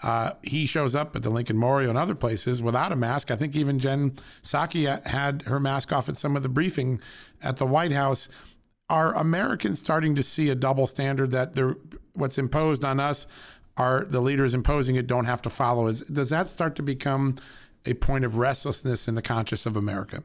uh, 0.01 0.31
he 0.41 0.65
shows 0.65 0.95
up 0.95 1.15
at 1.15 1.23
the 1.23 1.29
Lincoln 1.29 1.57
Memorial 1.57 1.89
and 1.89 1.97
other 1.97 2.15
places 2.15 2.61
without 2.61 2.91
a 2.91 2.95
mask. 2.95 3.31
I 3.31 3.35
think 3.35 3.55
even 3.55 3.79
Jen 3.79 4.17
Psaki 4.43 5.05
had 5.05 5.43
her 5.43 5.59
mask 5.59 5.93
off 5.93 6.09
at 6.09 6.17
some 6.17 6.35
of 6.35 6.43
the 6.43 6.49
briefing 6.49 6.99
at 7.41 7.57
the 7.57 7.65
White 7.65 7.93
House. 7.93 8.27
Are 8.89 9.15
Americans 9.15 9.79
starting 9.79 10.13
to 10.15 10.21
see 10.21 10.49
a 10.49 10.55
double 10.55 10.87
standard 10.87 11.31
that 11.31 11.57
what's 12.13 12.37
imposed 12.37 12.83
on 12.83 12.99
us 12.99 13.25
are 13.77 14.05
the 14.05 14.19
leaders 14.19 14.53
imposing 14.53 14.95
it 14.95 15.07
don't 15.07 15.25
have 15.25 15.41
to 15.43 15.49
follow. 15.49 15.87
Is 15.87 16.01
does 16.01 16.29
that 16.29 16.49
start 16.49 16.75
to 16.75 16.83
become 16.83 17.35
a 17.85 17.93
point 17.95 18.25
of 18.25 18.37
restlessness 18.37 19.07
in 19.07 19.15
the 19.15 19.21
conscience 19.21 19.65
of 19.65 19.75
America? 19.75 20.23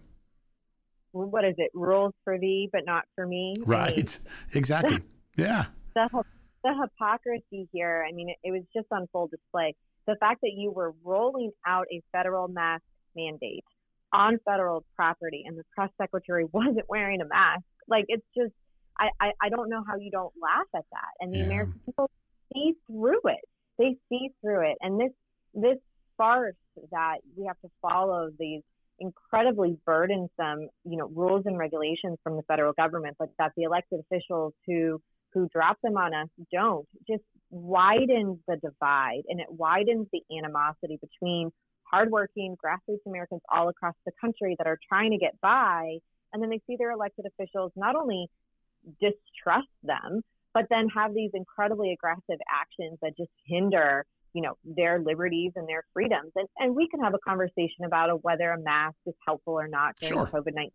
What 1.12 1.44
is 1.44 1.54
it? 1.56 1.70
Rules 1.74 2.12
for 2.24 2.38
thee, 2.38 2.68
but 2.72 2.82
not 2.84 3.04
for 3.14 3.26
me. 3.26 3.56
Right. 3.64 3.90
I 3.90 3.96
mean, 3.96 4.06
exactly. 4.54 4.98
yeah. 5.36 5.66
The 5.94 6.08
the 6.62 6.74
hypocrisy 6.82 7.68
here. 7.72 8.04
I 8.08 8.12
mean, 8.12 8.30
it, 8.30 8.36
it 8.44 8.50
was 8.50 8.62
just 8.74 8.86
on 8.92 9.06
full 9.12 9.28
display. 9.28 9.74
The 10.06 10.16
fact 10.16 10.40
that 10.42 10.52
you 10.54 10.70
were 10.70 10.94
rolling 11.04 11.50
out 11.66 11.86
a 11.92 12.02
federal 12.12 12.48
mask 12.48 12.82
mandate 13.16 13.64
on 14.12 14.38
federal 14.44 14.84
property 14.96 15.44
and 15.46 15.58
the 15.58 15.64
press 15.74 15.90
secretary 16.00 16.44
wasn't 16.52 16.88
wearing 16.88 17.20
a 17.20 17.26
mask. 17.26 17.64
Like 17.88 18.04
it's 18.08 18.26
just 18.36 18.52
I, 18.98 19.08
I, 19.20 19.32
I 19.40 19.48
don't 19.48 19.70
know 19.70 19.82
how 19.86 19.96
you 19.96 20.10
don't 20.10 20.32
laugh 20.40 20.66
at 20.74 20.84
that. 20.90 21.10
And 21.20 21.32
the 21.32 21.38
yeah. 21.38 21.44
American 21.44 21.80
people 21.86 22.10
see 22.52 22.74
through 22.86 23.20
it. 23.24 23.44
They 23.78 23.96
see 24.08 24.30
through 24.40 24.70
it. 24.70 24.78
And 24.80 25.00
this 25.00 25.12
this 25.54 25.78
farce 26.16 26.54
that 26.90 27.18
we 27.36 27.46
have 27.46 27.58
to 27.60 27.70
follow 27.80 28.30
these 28.38 28.62
incredibly 29.00 29.78
burdensome, 29.86 30.68
you 30.84 30.96
know, 30.96 31.08
rules 31.14 31.44
and 31.46 31.58
regulations 31.58 32.18
from 32.22 32.36
the 32.36 32.42
federal 32.42 32.72
government, 32.72 33.16
but 33.18 33.30
that 33.38 33.52
the 33.56 33.62
elected 33.62 34.00
officials 34.00 34.52
who 34.66 35.00
who 35.32 35.48
drop 35.52 35.78
them 35.82 35.96
on 35.96 36.14
us 36.14 36.28
don't 36.50 36.86
just 37.08 37.22
widens 37.50 38.38
the 38.48 38.56
divide 38.56 39.22
and 39.28 39.40
it 39.40 39.46
widens 39.50 40.06
the 40.12 40.22
animosity 40.36 40.98
between 41.00 41.50
hardworking 41.82 42.56
grassroots 42.62 43.06
Americans 43.06 43.40
all 43.52 43.68
across 43.68 43.94
the 44.04 44.12
country 44.20 44.54
that 44.58 44.66
are 44.66 44.78
trying 44.88 45.10
to 45.10 45.18
get 45.18 45.38
by. 45.40 45.98
And 46.32 46.42
then 46.42 46.50
they 46.50 46.60
see 46.66 46.76
their 46.76 46.90
elected 46.90 47.26
officials 47.26 47.72
not 47.76 47.96
only 47.96 48.28
distrust 49.00 49.68
them, 49.82 50.22
but 50.58 50.66
then 50.70 50.88
have 50.88 51.14
these 51.14 51.30
incredibly 51.34 51.92
aggressive 51.92 52.40
actions 52.50 52.98
that 53.02 53.16
just 53.16 53.30
hinder 53.46 54.04
you 54.34 54.42
know 54.42 54.54
their 54.64 54.98
liberties 54.98 55.52
and 55.56 55.68
their 55.68 55.84
freedoms 55.94 56.32
and, 56.36 56.48
and 56.58 56.74
we 56.74 56.88
can 56.88 57.00
have 57.00 57.14
a 57.14 57.18
conversation 57.26 57.84
about 57.86 58.22
whether 58.24 58.50
a 58.50 58.60
mask 58.60 58.96
is 59.06 59.14
helpful 59.26 59.54
or 59.54 59.68
not 59.68 59.94
during 60.00 60.26
sure. 60.26 60.26
covid-19 60.26 60.70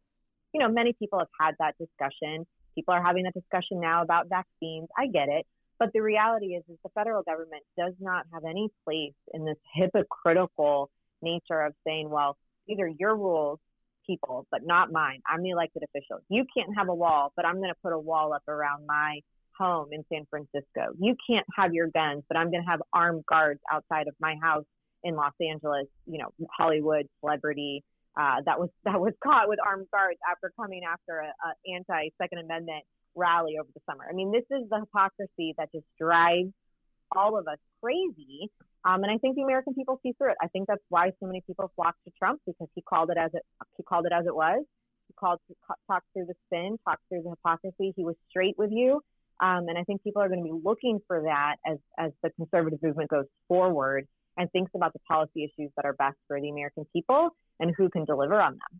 you 0.54 0.60
know, 0.60 0.70
many 0.70 0.94
people 0.94 1.20
have 1.20 1.28
had 1.40 1.56
that 1.60 1.76
discussion. 1.78 2.46
People 2.76 2.94
are 2.94 3.04
having 3.04 3.24
that 3.24 3.34
discussion 3.34 3.82
now 3.82 4.04
about 4.04 4.30
vaccines. 4.30 4.88
I 4.98 5.08
get 5.08 5.28
it. 5.28 5.46
But 5.80 5.90
the 5.94 6.02
reality 6.02 6.54
is, 6.54 6.64
is 6.70 6.78
the 6.84 6.90
federal 6.96 7.24
government 7.24 7.64
does 7.78 7.94
not 8.00 8.26
have 8.32 8.44
any 8.46 8.70
place 8.86 9.14
in 9.34 9.44
this 9.44 9.58
hypocritical 9.74 10.90
nature 11.22 11.62
of 11.62 11.74
saying, 11.86 12.10
well, 12.10 12.38
these 12.68 12.80
are 12.80 12.88
your 12.88 13.16
rules, 13.16 13.60
people, 14.06 14.46
but 14.52 14.66
not 14.66 14.92
mine. 14.92 15.22
I'm 15.28 15.42
the 15.42 15.50
elected 15.50 15.84
official. 15.84 16.20
You 16.30 16.46
can't 16.56 16.78
have 16.78 16.90
a 16.90 16.96
wall, 16.96 17.34
but 17.36 17.46
I'm 17.46 17.58
going 17.58 17.70
to 17.70 17.80
put 17.82 17.92
a 17.92 18.00
wall 18.00 18.34
up 18.34 18.48
around 18.48 18.86
my 18.88 19.20
home 19.58 19.90
in 19.92 20.04
San 20.12 20.26
Francisco. 20.30 20.94
You 21.00 21.16
can't 21.28 21.46
have 21.56 21.74
your 21.74 21.88
guns, 21.88 22.24
but 22.28 22.38
I'm 22.38 22.52
going 22.52 22.64
to 22.64 22.70
have 22.70 22.82
armed 22.94 23.26
guards 23.26 23.60
outside 23.72 24.08
of 24.08 24.16
my 24.20 24.36
house 24.42 24.66
in 25.04 25.16
Los 25.16 25.34
Angeles. 25.42 25.88
You 26.06 26.20
know, 26.20 26.48
Hollywood 26.58 27.08
celebrity 27.20 27.84
uh, 28.20 28.42
that 28.46 28.60
was 28.60 28.70
that 28.86 29.00
was 29.00 29.14
caught 29.24 29.50
with 29.50 29.60
armed 29.66 29.88
guards 29.92 30.20
after 30.30 30.52
coming 30.60 30.82
after 30.84 31.20
a, 31.20 31.28
a 31.28 31.76
anti 31.76 32.10
Second 32.22 32.40
Amendment 32.40 32.84
rally 33.16 33.58
over 33.60 33.70
the 33.74 33.82
summer. 33.90 34.06
I 34.10 34.14
mean, 34.14 34.32
this 34.32 34.46
is 34.52 34.70
the 34.70 34.80
hypocrisy 34.80 35.54
that 35.58 35.72
just 35.72 35.86
drives 36.00 36.52
all 37.16 37.38
of 37.38 37.48
us 37.48 37.58
crazy. 37.82 38.50
Um, 38.86 39.04
and 39.04 39.12
I 39.12 39.18
think 39.18 39.36
the 39.36 39.44
American 39.44 39.74
people 39.74 40.00
see 40.04 40.14
through 40.14 40.32
it. 40.32 40.38
I 40.42 40.48
think 40.48 40.68
that's 40.68 40.84
why 40.90 41.12
so 41.20 41.28
many 41.28 41.42
people 41.46 41.72
flock 41.76 41.96
to 42.06 42.12
Trump 42.18 42.42
because 42.46 42.68
he 42.76 42.82
called 42.82 43.12
it 43.12 43.18
as 43.18 43.32
it 43.34 43.44
he 43.78 43.84
called 43.84 44.06
it 44.06 44.12
as 44.12 44.26
it 44.26 44.36
was. 44.36 44.64
He 45.08 45.14
called 45.14 45.40
talked 45.88 46.08
through 46.14 46.26
the 46.26 46.36
spin, 46.48 46.78
talked 46.86 47.02
through 47.10 47.24
the 47.24 47.30
hypocrisy. 47.32 47.94
He 47.96 48.04
was 48.04 48.16
straight 48.30 48.58
with 48.58 48.72
you. 48.72 49.02
Um, 49.44 49.68
and 49.68 49.78
I 49.78 49.84
think 49.84 50.04
people 50.04 50.22
are 50.22 50.30
going 50.30 50.40
to 50.40 50.46
be 50.46 50.58
looking 50.64 51.00
for 51.06 51.24
that 51.24 51.56
as 51.70 51.78
as 51.98 52.12
the 52.24 52.30
conservative 52.32 52.82
movement 52.82 53.10
goes 53.10 53.26
forward 53.50 54.08
and 54.38 54.50
thinks 54.52 54.72
about 54.74 54.94
the 54.94 55.00
policy 55.00 55.44
issues 55.44 55.70
that 55.76 55.86
are 55.86 55.94
best 55.94 56.16
for 56.28 56.40
the 56.40 56.50
American 56.50 56.86
people 56.94 57.30
and 57.60 57.74
who 57.78 57.90
can 57.90 58.06
deliver 58.06 58.42
on 58.42 58.54
them. 58.54 58.80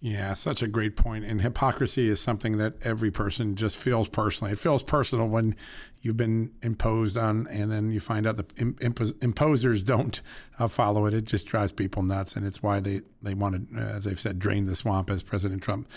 Yeah, 0.00 0.34
such 0.34 0.60
a 0.62 0.66
great 0.66 0.96
point. 0.96 1.24
And 1.24 1.40
hypocrisy 1.40 2.08
is 2.08 2.20
something 2.20 2.58
that 2.58 2.74
every 2.84 3.10
person 3.10 3.54
just 3.54 3.76
feels 3.76 4.08
personally. 4.08 4.52
It 4.52 4.58
feels 4.58 4.82
personal 4.82 5.28
when 5.28 5.56
you've 6.02 6.16
been 6.16 6.52
imposed 6.62 7.16
on, 7.16 7.46
and 7.46 7.72
then 7.72 7.90
you 7.90 8.00
find 8.00 8.26
out 8.26 8.36
the 8.36 8.44
imp- 8.58 8.80
imposers 8.80 9.84
don't 9.84 10.20
uh, 10.58 10.68
follow 10.68 11.06
it. 11.06 11.14
It 11.14 11.24
just 11.24 11.46
drives 11.46 11.72
people 11.72 12.02
nuts, 12.02 12.36
and 12.36 12.46
it's 12.46 12.62
why 12.62 12.80
they 12.80 13.00
they 13.22 13.32
want 13.32 13.70
to, 13.70 13.78
as 13.78 14.04
they've 14.04 14.20
said, 14.20 14.38
drain 14.38 14.66
the 14.66 14.76
swamp, 14.76 15.08
as 15.08 15.22
President 15.22 15.62
Trump 15.62 15.88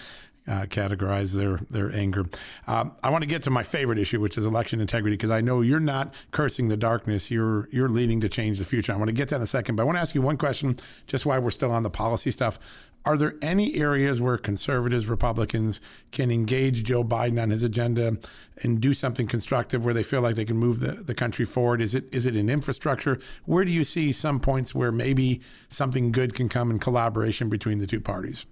uh, 0.48 0.66
categorize 0.66 1.34
their 1.34 1.58
their 1.70 1.94
anger. 1.94 2.26
Um, 2.68 2.96
I 3.04 3.10
want 3.10 3.24
to 3.24 3.28
get 3.28 3.44
to 3.44 3.50
my 3.50 3.64
favorite 3.64 4.00
issue, 4.00 4.20
which 4.20 4.38
is 4.38 4.46
election 4.46 4.80
integrity, 4.80 5.16
because 5.16 5.32
I 5.32 5.42
know 5.42 5.62
you're 5.62 5.80
not 5.80 6.14
cursing 6.32 6.68
the 6.68 6.78
darkness. 6.78 7.30
You're 7.30 7.68
you're 7.72 7.90
leading 7.90 8.22
to 8.22 8.30
change 8.30 8.60
the 8.60 8.66
future. 8.66 8.94
I 8.94 8.98
want 8.98 9.10
to 9.10 9.14
get 9.14 9.30
to 9.30 9.36
that 9.36 9.38
in 9.38 9.44
a 9.44 9.48
second, 9.48 9.76
but 9.76 9.84
I 9.84 9.86
want 9.86 9.98
to 9.98 10.02
ask 10.02 10.16
you 10.16 10.22
one 10.22 10.38
question, 10.38 10.80
just 11.06 11.26
while 11.26 11.42
we're 11.42 11.52
still 11.52 11.72
on 11.72 11.84
the 11.84 11.90
policy 11.90 12.32
stuff. 12.32 12.60
Are 13.06 13.16
there 13.16 13.36
any 13.42 13.76
areas 13.76 14.20
where 14.20 14.38
conservatives, 14.38 15.08
Republicans 15.08 15.80
can 16.12 16.30
engage 16.30 16.84
Joe 16.84 17.06
Biden 17.06 17.42
on 17.42 17.52
his 17.52 17.64
agenda 17.64 18.18
and 18.64 18.82
do 18.82 18.94
something 18.94 19.28
constructive 19.28 19.86
where 19.86 19.94
they 19.94 20.04
feel 20.04 20.20
like 20.20 20.36
they 20.36 20.44
can 20.44 20.58
move 20.58 20.82
the, 20.82 20.92
the 20.92 21.14
country 21.14 21.46
forward? 21.46 21.80
Is 21.80 21.96
it 21.96 22.14
is 22.14 22.26
it 22.26 22.36
in 22.36 22.50
infrastructure? 22.50 23.18
Where 23.46 23.64
do 23.64 23.72
you 23.72 23.86
see 23.86 24.12
some 24.12 24.42
points 24.42 24.76
where 24.76 24.92
maybe 24.92 25.40
something 25.70 26.12
good 26.12 26.34
can 26.34 26.50
come 26.50 26.70
in 26.70 26.80
collaboration 26.80 27.48
between 27.48 27.80
the 27.80 27.88
two 27.88 28.02
parties? 28.02 28.46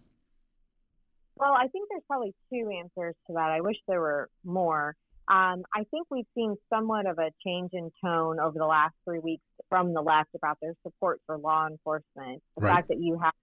Well, 1.37 1.53
I 1.53 1.67
think 1.67 1.89
there's 1.89 2.03
probably 2.07 2.33
two 2.51 2.69
answers 2.69 3.15
to 3.27 3.33
that. 3.33 3.51
I 3.51 3.61
wish 3.61 3.77
there 3.87 3.99
were 3.99 4.29
more. 4.43 4.95
Um, 5.27 5.63
I 5.73 5.85
think 5.89 6.07
we've 6.09 6.27
seen 6.35 6.55
somewhat 6.69 7.07
of 7.07 7.17
a 7.17 7.31
change 7.45 7.71
in 7.73 7.91
tone 8.03 8.39
over 8.39 8.57
the 8.57 8.65
last 8.65 8.93
three 9.05 9.19
weeks 9.19 9.43
from 9.69 9.93
the 9.93 10.01
left 10.01 10.29
about 10.35 10.57
their 10.61 10.73
support 10.83 11.19
for 11.25 11.37
law 11.37 11.67
enforcement. 11.67 12.41
The 12.57 12.61
right. 12.61 12.75
fact 12.75 12.89
that 12.89 12.99
you 12.99 13.19
have, 13.21 13.33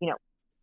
you 0.00 0.10
know, 0.10 0.16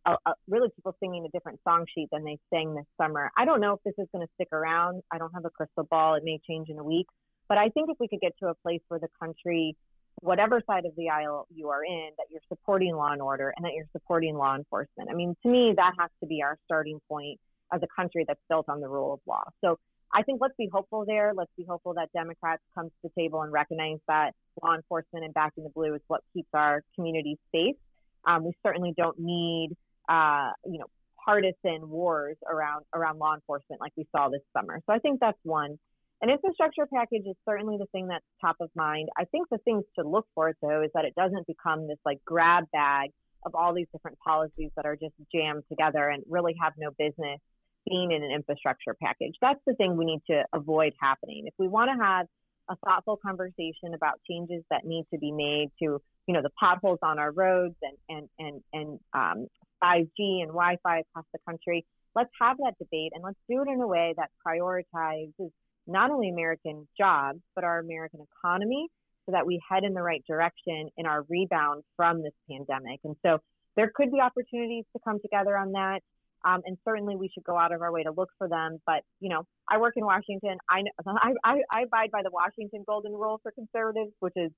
a, 0.06 0.30
a, 0.30 0.34
really 0.48 0.68
people 0.74 0.94
singing 1.00 1.26
a 1.26 1.28
different 1.30 1.60
song 1.66 1.84
sheet 1.92 2.08
than 2.12 2.24
they 2.24 2.38
sang 2.52 2.74
this 2.74 2.86
summer. 3.00 3.30
I 3.36 3.44
don't 3.44 3.60
know 3.60 3.74
if 3.74 3.80
this 3.84 3.94
is 3.98 4.08
going 4.12 4.26
to 4.26 4.32
stick 4.34 4.48
around. 4.52 5.02
I 5.12 5.18
don't 5.18 5.32
have 5.34 5.44
a 5.44 5.50
crystal 5.50 5.84
ball. 5.84 6.14
It 6.14 6.24
may 6.24 6.38
change 6.48 6.68
in 6.68 6.78
a 6.78 6.84
week. 6.84 7.06
But 7.48 7.58
I 7.58 7.68
think 7.68 7.90
if 7.90 7.98
we 7.98 8.08
could 8.08 8.20
get 8.20 8.32
to 8.38 8.48
a 8.48 8.54
place 8.54 8.80
where 8.88 9.00
the 9.00 9.08
country 9.20 9.76
whatever 10.22 10.62
side 10.66 10.84
of 10.86 10.92
the 10.96 11.10
aisle 11.10 11.46
you 11.52 11.68
are 11.68 11.84
in, 11.84 12.10
that 12.16 12.26
you're 12.30 12.40
supporting 12.48 12.94
law 12.94 13.12
and 13.12 13.20
order 13.20 13.52
and 13.56 13.64
that 13.64 13.72
you're 13.74 13.88
supporting 13.92 14.36
law 14.36 14.54
enforcement. 14.54 15.10
I 15.10 15.14
mean, 15.14 15.34
to 15.42 15.48
me, 15.48 15.74
that 15.76 15.92
has 15.98 16.10
to 16.20 16.26
be 16.26 16.42
our 16.42 16.56
starting 16.64 17.00
point 17.08 17.40
as 17.72 17.80
a 17.82 17.88
country 17.94 18.24
that's 18.26 18.40
built 18.48 18.66
on 18.68 18.80
the 18.80 18.88
rule 18.88 19.12
of 19.14 19.20
law. 19.26 19.42
So 19.62 19.78
I 20.14 20.22
think 20.22 20.40
let's 20.40 20.54
be 20.56 20.68
hopeful 20.72 21.04
there. 21.06 21.32
Let's 21.34 21.50
be 21.56 21.64
hopeful 21.68 21.94
that 21.94 22.10
Democrats 22.12 22.62
come 22.74 22.86
to 22.86 22.94
the 23.02 23.10
table 23.18 23.42
and 23.42 23.52
recognize 23.52 23.98
that 24.06 24.32
law 24.62 24.74
enforcement 24.74 25.24
and 25.24 25.34
backing 25.34 25.64
the 25.64 25.70
blue 25.70 25.94
is 25.94 26.02
what 26.06 26.20
keeps 26.32 26.48
our 26.54 26.82
communities 26.94 27.38
safe. 27.50 27.76
Um, 28.24 28.44
we 28.44 28.52
certainly 28.64 28.94
don't 28.96 29.18
need, 29.18 29.70
uh, 30.08 30.50
you 30.64 30.78
know, 30.78 30.86
partisan 31.24 31.88
wars 31.88 32.36
around 32.48 32.84
around 32.94 33.18
law 33.18 33.34
enforcement 33.34 33.80
like 33.80 33.92
we 33.96 34.06
saw 34.14 34.28
this 34.28 34.42
summer. 34.56 34.80
So 34.86 34.92
I 34.92 34.98
think 34.98 35.20
that's 35.20 35.38
one. 35.42 35.78
An 36.22 36.30
infrastructure 36.30 36.86
package 36.86 37.26
is 37.26 37.34
certainly 37.44 37.78
the 37.78 37.86
thing 37.86 38.06
that's 38.06 38.24
top 38.40 38.56
of 38.60 38.70
mind. 38.76 39.08
I 39.18 39.24
think 39.24 39.48
the 39.50 39.58
things 39.58 39.82
to 39.98 40.08
look 40.08 40.26
for, 40.36 40.54
though, 40.62 40.82
is 40.82 40.90
that 40.94 41.04
it 41.04 41.16
doesn't 41.16 41.48
become 41.48 41.88
this 41.88 41.98
like 42.04 42.24
grab 42.24 42.64
bag 42.72 43.10
of 43.44 43.56
all 43.56 43.74
these 43.74 43.88
different 43.92 44.18
policies 44.24 44.70
that 44.76 44.86
are 44.86 44.94
just 44.94 45.14
jammed 45.34 45.64
together 45.68 46.08
and 46.08 46.22
really 46.28 46.54
have 46.62 46.74
no 46.78 46.90
business 46.96 47.40
being 47.88 48.12
in 48.12 48.22
an 48.22 48.30
infrastructure 48.30 48.94
package. 49.02 49.34
That's 49.40 49.58
the 49.66 49.74
thing 49.74 49.96
we 49.96 50.04
need 50.04 50.22
to 50.30 50.44
avoid 50.52 50.92
happening. 51.00 51.42
If 51.46 51.54
we 51.58 51.66
want 51.66 51.90
to 51.90 52.04
have 52.04 52.26
a 52.70 52.76
thoughtful 52.86 53.16
conversation 53.16 53.92
about 53.92 54.20
changes 54.30 54.62
that 54.70 54.84
need 54.84 55.06
to 55.12 55.18
be 55.18 55.32
made 55.32 55.72
to, 55.80 56.00
you 56.28 56.34
know, 56.34 56.42
the 56.42 56.50
potholes 56.50 57.00
on 57.02 57.18
our 57.18 57.32
roads 57.32 57.74
and 57.82 57.96
and 58.08 58.28
and 58.38 58.62
and 58.72 59.00
um, 59.12 59.46
5G 59.82 60.42
and 60.42 60.50
Wi-Fi 60.50 61.00
across 61.00 61.24
the 61.32 61.40
country, 61.44 61.84
let's 62.14 62.30
have 62.40 62.58
that 62.58 62.78
debate 62.78 63.10
and 63.12 63.24
let's 63.24 63.38
do 63.50 63.62
it 63.62 63.68
in 63.68 63.80
a 63.80 63.86
way 63.88 64.14
that 64.16 64.30
prioritizes 64.46 65.50
not 65.86 66.10
only 66.10 66.28
American 66.28 66.86
jobs, 66.98 67.40
but 67.54 67.64
our 67.64 67.78
American 67.78 68.20
economy 68.20 68.88
so 69.26 69.32
that 69.32 69.46
we 69.46 69.60
head 69.68 69.84
in 69.84 69.94
the 69.94 70.02
right 70.02 70.22
direction 70.26 70.88
in 70.96 71.06
our 71.06 71.24
rebound 71.28 71.84
from 71.96 72.22
this 72.22 72.32
pandemic. 72.50 73.00
And 73.04 73.16
so 73.24 73.38
there 73.76 73.90
could 73.94 74.10
be 74.10 74.20
opportunities 74.20 74.84
to 74.94 75.00
come 75.04 75.20
together 75.20 75.56
on 75.56 75.72
that. 75.72 76.00
Um, 76.44 76.60
and 76.66 76.76
certainly 76.84 77.14
we 77.14 77.30
should 77.32 77.44
go 77.44 77.56
out 77.56 77.72
of 77.72 77.82
our 77.82 77.92
way 77.92 78.02
to 78.02 78.10
look 78.10 78.30
for 78.36 78.48
them. 78.48 78.78
But, 78.84 79.02
you 79.20 79.28
know, 79.28 79.46
I 79.70 79.78
work 79.78 79.94
in 79.96 80.04
Washington. 80.04 80.58
I, 80.68 80.82
I, 81.44 81.60
I 81.70 81.82
abide 81.82 82.10
by 82.10 82.22
the 82.22 82.30
Washington 82.32 82.84
Golden 82.86 83.12
Rule 83.12 83.38
for 83.42 83.52
conservatives, 83.52 84.12
which 84.18 84.34
is 84.36 84.50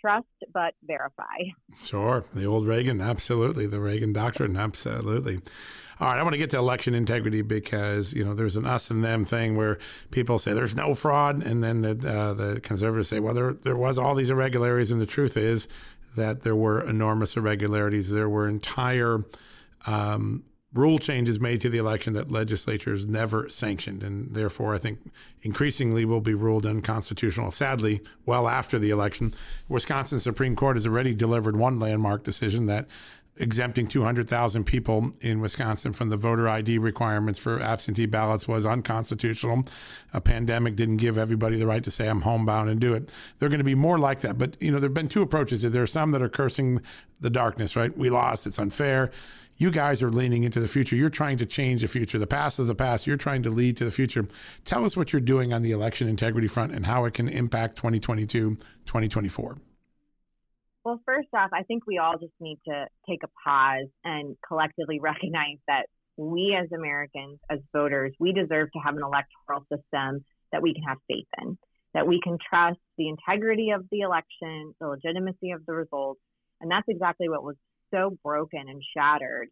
trust 0.00 0.26
but 0.52 0.74
verify. 0.84 1.24
Sure. 1.84 2.24
The 2.34 2.44
old 2.44 2.66
Reagan, 2.66 3.00
absolutely. 3.00 3.66
The 3.66 3.80
Reagan 3.80 4.12
doctrine, 4.12 4.56
absolutely. 4.56 5.40
All 6.00 6.08
right, 6.08 6.18
I 6.18 6.22
want 6.22 6.32
to 6.32 6.38
get 6.38 6.48
to 6.50 6.56
election 6.56 6.94
integrity 6.94 7.42
because 7.42 8.14
you 8.14 8.24
know 8.24 8.32
there's 8.32 8.56
an 8.56 8.64
us 8.64 8.90
and 8.90 9.04
them 9.04 9.26
thing 9.26 9.54
where 9.54 9.78
people 10.10 10.38
say 10.38 10.54
there's 10.54 10.74
no 10.74 10.94
fraud, 10.94 11.42
and 11.42 11.62
then 11.62 11.82
the 11.82 11.90
uh, 11.90 12.32
the 12.32 12.60
conservatives 12.60 13.10
say, 13.10 13.20
well, 13.20 13.34
there 13.34 13.52
there 13.52 13.76
was 13.76 13.98
all 13.98 14.14
these 14.14 14.30
irregularities, 14.30 14.90
and 14.90 14.98
the 14.98 15.04
truth 15.06 15.36
is 15.36 15.68
that 16.16 16.42
there 16.42 16.56
were 16.56 16.80
enormous 16.80 17.36
irregularities. 17.36 18.08
There 18.08 18.30
were 18.30 18.48
entire 18.48 19.24
um, 19.86 20.44
rule 20.72 20.98
changes 20.98 21.40
made 21.40 21.60
to 21.60 21.68
the 21.68 21.78
election 21.78 22.12
that 22.12 22.30
legislatures 22.30 23.06
never 23.06 23.48
sanctioned, 23.48 24.02
and 24.02 24.34
therefore 24.34 24.74
I 24.74 24.78
think 24.78 25.00
increasingly 25.42 26.04
will 26.04 26.20
be 26.20 26.34
ruled 26.34 26.64
unconstitutional. 26.64 27.50
Sadly, 27.50 28.00
well 28.24 28.46
after 28.46 28.78
the 28.78 28.90
election, 28.90 29.34
Wisconsin 29.68 30.20
Supreme 30.20 30.54
Court 30.54 30.76
has 30.76 30.86
already 30.86 31.14
delivered 31.14 31.56
one 31.56 31.80
landmark 31.80 32.22
decision 32.22 32.66
that 32.66 32.86
exempting 33.36 33.88
200,000 33.88 34.64
people 34.64 35.12
in 35.20 35.40
Wisconsin 35.40 35.92
from 35.92 36.10
the 36.10 36.16
voter 36.16 36.48
ID 36.48 36.78
requirements 36.78 37.38
for 37.38 37.60
absentee 37.60 38.06
ballots 38.06 38.46
was 38.46 38.66
unconstitutional. 38.66 39.64
A 40.12 40.20
pandemic 40.20 40.76
didn't 40.76 40.98
give 40.98 41.16
everybody 41.16 41.56
the 41.56 41.66
right 41.66 41.82
to 41.82 41.90
say 41.90 42.08
I'm 42.08 42.20
homebound 42.20 42.68
and 42.68 42.78
do 42.78 42.92
it. 42.92 43.08
They're 43.38 43.48
going 43.48 43.58
to 43.58 43.64
be 43.64 43.74
more 43.74 43.98
like 43.98 44.20
that. 44.20 44.36
But, 44.36 44.60
you 44.60 44.70
know, 44.70 44.78
there've 44.78 44.92
been 44.92 45.08
two 45.08 45.22
approaches. 45.22 45.62
There 45.62 45.82
are 45.82 45.86
some 45.86 46.10
that 46.10 46.22
are 46.22 46.28
cursing 46.28 46.82
the 47.18 47.30
darkness, 47.30 47.76
right? 47.76 47.96
We 47.96 48.10
lost. 48.10 48.46
It's 48.46 48.58
unfair. 48.58 49.10
You 49.60 49.70
guys 49.70 50.02
are 50.02 50.10
leaning 50.10 50.44
into 50.44 50.58
the 50.58 50.68
future. 50.68 50.96
You're 50.96 51.10
trying 51.10 51.36
to 51.36 51.44
change 51.44 51.82
the 51.82 51.86
future. 51.86 52.18
The 52.18 52.26
past 52.26 52.58
is 52.58 52.68
the 52.68 52.74
past. 52.74 53.06
You're 53.06 53.18
trying 53.18 53.42
to 53.42 53.50
lead 53.50 53.76
to 53.76 53.84
the 53.84 53.90
future. 53.90 54.26
Tell 54.64 54.86
us 54.86 54.96
what 54.96 55.12
you're 55.12 55.20
doing 55.20 55.52
on 55.52 55.60
the 55.60 55.70
election 55.70 56.08
integrity 56.08 56.48
front 56.48 56.72
and 56.72 56.86
how 56.86 57.04
it 57.04 57.12
can 57.12 57.28
impact 57.28 57.76
2022, 57.76 58.56
2024. 58.86 59.58
Well, 60.82 61.02
first 61.04 61.28
off, 61.34 61.50
I 61.52 61.64
think 61.64 61.86
we 61.86 61.98
all 61.98 62.16
just 62.18 62.32
need 62.40 62.58
to 62.68 62.86
take 63.06 63.20
a 63.22 63.28
pause 63.44 63.88
and 64.02 64.34
collectively 64.48 64.98
recognize 65.02 65.58
that 65.68 65.88
we 66.16 66.56
as 66.58 66.72
Americans, 66.72 67.38
as 67.50 67.58
voters, 67.70 68.14
we 68.18 68.32
deserve 68.32 68.72
to 68.72 68.78
have 68.78 68.96
an 68.96 69.02
electoral 69.02 69.66
system 69.70 70.24
that 70.52 70.62
we 70.62 70.72
can 70.72 70.84
have 70.84 70.96
faith 71.06 71.28
in, 71.42 71.58
that 71.92 72.06
we 72.06 72.18
can 72.24 72.38
trust 72.48 72.78
the 72.96 73.10
integrity 73.10 73.72
of 73.72 73.84
the 73.90 74.00
election, 74.00 74.74
the 74.80 74.88
legitimacy 74.88 75.50
of 75.50 75.66
the 75.66 75.74
results. 75.74 76.20
And 76.62 76.70
that's 76.70 76.88
exactly 76.88 77.28
what 77.28 77.44
was 77.44 77.56
so 77.92 78.16
broken 78.24 78.68
and 78.68 78.82
shattered 78.96 79.48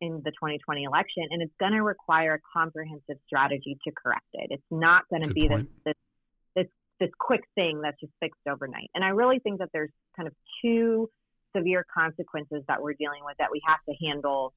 in 0.00 0.22
the 0.24 0.30
2020 0.30 0.84
election. 0.84 1.24
And 1.30 1.42
it's 1.42 1.54
going 1.58 1.72
to 1.72 1.82
require 1.82 2.34
a 2.34 2.40
comprehensive 2.56 3.16
strategy 3.26 3.78
to 3.84 3.92
correct 3.92 4.28
it. 4.34 4.48
It's 4.50 4.62
not 4.70 5.02
going 5.10 5.22
to 5.22 5.34
be 5.34 5.48
this, 5.48 5.66
this 5.84 5.94
this 7.00 7.10
quick 7.18 7.42
thing 7.54 7.80
that's 7.82 7.98
just 8.00 8.12
fixed 8.20 8.40
overnight. 8.48 8.90
And 8.94 9.04
I 9.04 9.08
really 9.08 9.38
think 9.38 9.60
that 9.60 9.68
there's 9.72 9.90
kind 10.16 10.26
of 10.26 10.34
two 10.62 11.08
severe 11.56 11.84
consequences 11.92 12.62
that 12.68 12.82
we're 12.82 12.94
dealing 12.94 13.22
with 13.24 13.36
that 13.38 13.48
we 13.52 13.60
have 13.66 13.78
to 13.88 14.04
handle 14.04 14.52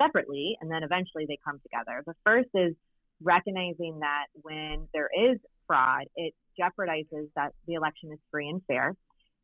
separately, 0.00 0.56
and 0.60 0.70
then 0.70 0.82
eventually 0.82 1.26
they 1.26 1.38
come 1.44 1.60
together. 1.62 2.02
The 2.06 2.14
first 2.24 2.48
is 2.54 2.74
recognizing 3.22 4.00
that 4.00 4.26
when 4.42 4.88
there 4.92 5.08
is 5.16 5.38
fraud, 5.66 6.04
it 6.16 6.34
jeopardizes 6.60 7.28
that 7.34 7.52
the 7.66 7.74
election 7.74 8.12
is 8.12 8.18
free 8.30 8.48
and 8.48 8.60
fair. 8.66 8.94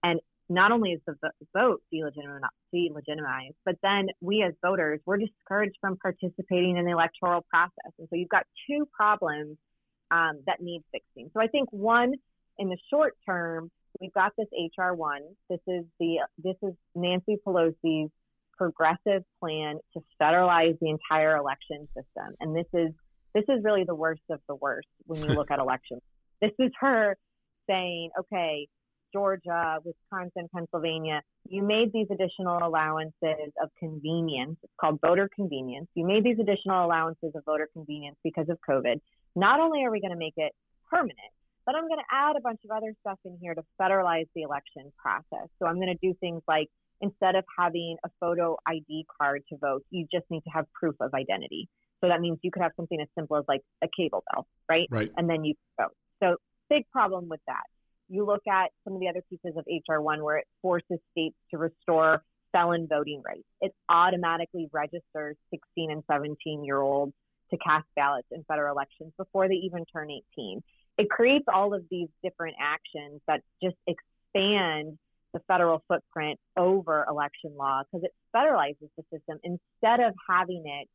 And 0.02 0.20
not 0.52 0.72
only 0.72 0.92
is 0.92 1.00
the 1.06 1.16
vote 1.54 1.82
delegitimized, 1.92 3.54
but 3.64 3.76
then 3.82 4.08
we 4.20 4.42
as 4.42 4.54
voters, 4.62 5.00
we're 5.06 5.18
discouraged 5.18 5.76
from 5.80 5.96
participating 5.96 6.76
in 6.76 6.84
the 6.84 6.92
electoral 6.92 7.44
process. 7.50 7.92
And 7.98 8.08
so 8.10 8.16
you've 8.16 8.28
got 8.28 8.44
two 8.68 8.86
problems 8.92 9.56
um, 10.10 10.40
that 10.46 10.60
need 10.60 10.82
fixing. 10.92 11.30
So 11.34 11.40
I 11.40 11.46
think 11.46 11.72
one, 11.72 12.14
in 12.58 12.68
the 12.68 12.76
short 12.90 13.14
term, 13.26 13.70
we've 14.00 14.12
got 14.12 14.32
this 14.36 14.48
HR 14.52 14.92
one. 14.92 15.22
This 15.48 15.60
is 15.66 15.84
the 15.98 16.18
this 16.42 16.56
is 16.62 16.74
Nancy 16.94 17.36
Pelosi's 17.46 18.10
progressive 18.56 19.24
plan 19.40 19.78
to 19.94 20.00
federalize 20.20 20.78
the 20.80 20.90
entire 20.90 21.36
election 21.36 21.88
system, 21.96 22.34
and 22.40 22.54
this 22.54 22.66
is 22.74 22.92
this 23.34 23.44
is 23.48 23.64
really 23.64 23.84
the 23.84 23.94
worst 23.94 24.22
of 24.30 24.40
the 24.48 24.54
worst 24.54 24.88
when 25.06 25.22
you 25.22 25.28
look 25.34 25.50
at 25.50 25.58
elections. 25.58 26.02
This 26.40 26.52
is 26.58 26.70
her 26.80 27.16
saying, 27.68 28.10
okay, 28.18 28.68
Georgia, 29.12 29.78
Wisconsin, 29.84 30.48
Pennsylvania, 30.54 31.22
you 31.48 31.62
made 31.62 31.92
these 31.92 32.06
additional 32.10 32.58
allowances 32.62 33.52
of 33.62 33.70
convenience. 33.78 34.56
It's 34.62 34.72
called 34.80 35.00
voter 35.00 35.28
convenience. 35.34 35.88
You 35.94 36.06
made 36.06 36.24
these 36.24 36.38
additional 36.40 36.84
allowances 36.84 37.32
of 37.34 37.44
voter 37.44 37.68
convenience 37.72 38.16
because 38.24 38.48
of 38.48 38.58
COVID. 38.68 39.00
Not 39.36 39.60
only 39.60 39.84
are 39.84 39.90
we 39.90 40.00
going 40.00 40.12
to 40.12 40.18
make 40.18 40.34
it 40.36 40.52
permanent, 40.90 41.18
but 41.64 41.74
I'm 41.74 41.86
going 41.86 42.00
to 42.00 42.14
add 42.14 42.36
a 42.36 42.40
bunch 42.40 42.60
of 42.64 42.76
other 42.76 42.94
stuff 43.00 43.18
in 43.24 43.38
here 43.40 43.54
to 43.54 43.62
federalize 43.80 44.26
the 44.34 44.42
election 44.42 44.92
process. 44.98 45.48
So 45.58 45.66
I'm 45.66 45.76
going 45.76 45.96
to 45.96 45.98
do 46.02 46.14
things 46.20 46.42
like 46.48 46.68
instead 47.00 47.34
of 47.34 47.44
having 47.58 47.96
a 48.04 48.08
photo 48.20 48.56
ID 48.66 49.06
card 49.20 49.42
to 49.50 49.56
vote, 49.58 49.84
you 49.90 50.06
just 50.12 50.24
need 50.30 50.42
to 50.44 50.50
have 50.50 50.66
proof 50.72 50.94
of 51.00 51.14
identity. 51.14 51.68
So 52.00 52.08
that 52.08 52.20
means 52.20 52.38
you 52.42 52.50
could 52.50 52.62
have 52.62 52.72
something 52.76 53.00
as 53.00 53.08
simple 53.16 53.36
as 53.36 53.44
like 53.46 53.60
a 53.82 53.88
cable 53.96 54.24
bill, 54.32 54.46
right? 54.68 54.88
Right. 54.90 55.10
And 55.16 55.30
then 55.30 55.44
you 55.44 55.54
vote. 55.80 55.94
So 56.22 56.36
big 56.68 56.88
problem 56.90 57.28
with 57.28 57.40
that. 57.46 57.64
You 58.12 58.26
look 58.26 58.42
at 58.46 58.70
some 58.84 58.92
of 58.94 59.00
the 59.00 59.08
other 59.08 59.22
pieces 59.30 59.56
of 59.56 59.64
HR1 59.64 60.22
where 60.22 60.36
it 60.36 60.46
forces 60.60 60.98
states 61.12 61.36
to 61.50 61.56
restore 61.56 62.22
felon 62.52 62.86
voting 62.86 63.22
rights. 63.24 63.46
It 63.62 63.74
automatically 63.88 64.68
registers 64.70 65.36
16 65.50 65.90
and 65.90 66.02
17 66.10 66.62
year 66.62 66.78
olds 66.78 67.14
to 67.50 67.56
cast 67.56 67.86
ballots 67.96 68.28
in 68.30 68.44
federal 68.44 68.74
elections 68.74 69.12
before 69.16 69.48
they 69.48 69.54
even 69.54 69.86
turn 69.86 70.10
18. 70.10 70.62
It 70.98 71.08
creates 71.08 71.46
all 71.52 71.72
of 71.72 71.84
these 71.90 72.08
different 72.22 72.56
actions 72.60 73.22
that 73.26 73.40
just 73.62 73.76
expand 73.86 74.98
the 75.32 75.40
federal 75.48 75.82
footprint 75.88 76.38
over 76.56 77.06
election 77.08 77.56
law 77.56 77.82
because 77.82 78.04
it 78.04 78.12
federalizes 78.36 78.90
the 78.98 79.04
system 79.10 79.38
instead 79.42 80.00
of 80.00 80.12
having 80.28 80.64
it 80.66 80.88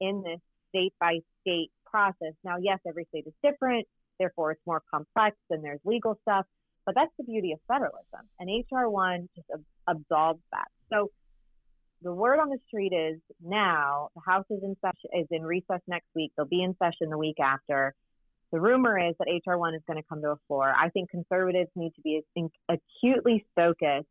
in 0.00 0.22
this 0.22 0.40
state 0.70 0.94
by 0.98 1.18
state 1.42 1.70
process. 1.84 2.32
Now, 2.42 2.56
yes, 2.58 2.78
every 2.88 3.06
state 3.10 3.26
is 3.26 3.34
different, 3.42 3.86
therefore 4.18 4.52
it's 4.52 4.62
more 4.66 4.82
complex 4.90 5.36
and 5.50 5.64
there's 5.64 5.80
legal 5.84 6.18
stuff, 6.22 6.46
but 6.86 6.94
that's 6.94 7.12
the 7.18 7.24
beauty 7.24 7.52
of 7.52 7.60
federalism. 7.66 8.28
And 8.38 8.48
HR1 8.48 9.28
just 9.34 9.48
absolves 9.88 10.42
that. 10.52 10.68
So 10.92 11.10
the 12.02 12.12
word 12.12 12.38
on 12.38 12.50
the 12.50 12.58
street 12.68 12.92
is 12.92 13.18
now 13.42 14.10
the 14.14 14.20
House 14.26 14.44
is 14.50 14.62
in 14.62 14.76
session 14.80 15.10
is 15.14 15.26
in 15.30 15.42
recess 15.42 15.80
next 15.86 16.08
week. 16.14 16.32
They'll 16.36 16.46
be 16.46 16.62
in 16.62 16.76
session 16.78 17.08
the 17.10 17.18
week 17.18 17.40
after. 17.40 17.94
The 18.52 18.60
rumor 18.60 18.98
is 18.98 19.14
that 19.18 19.26
HR1 19.26 19.74
is 19.74 19.82
going 19.86 20.00
to 20.00 20.08
come 20.08 20.20
to 20.22 20.32
a 20.32 20.36
floor. 20.46 20.72
I 20.72 20.90
think 20.90 21.10
conservatives 21.10 21.70
need 21.74 21.92
to 21.94 22.02
be 22.02 22.22
acutely 22.68 23.44
focused 23.56 24.06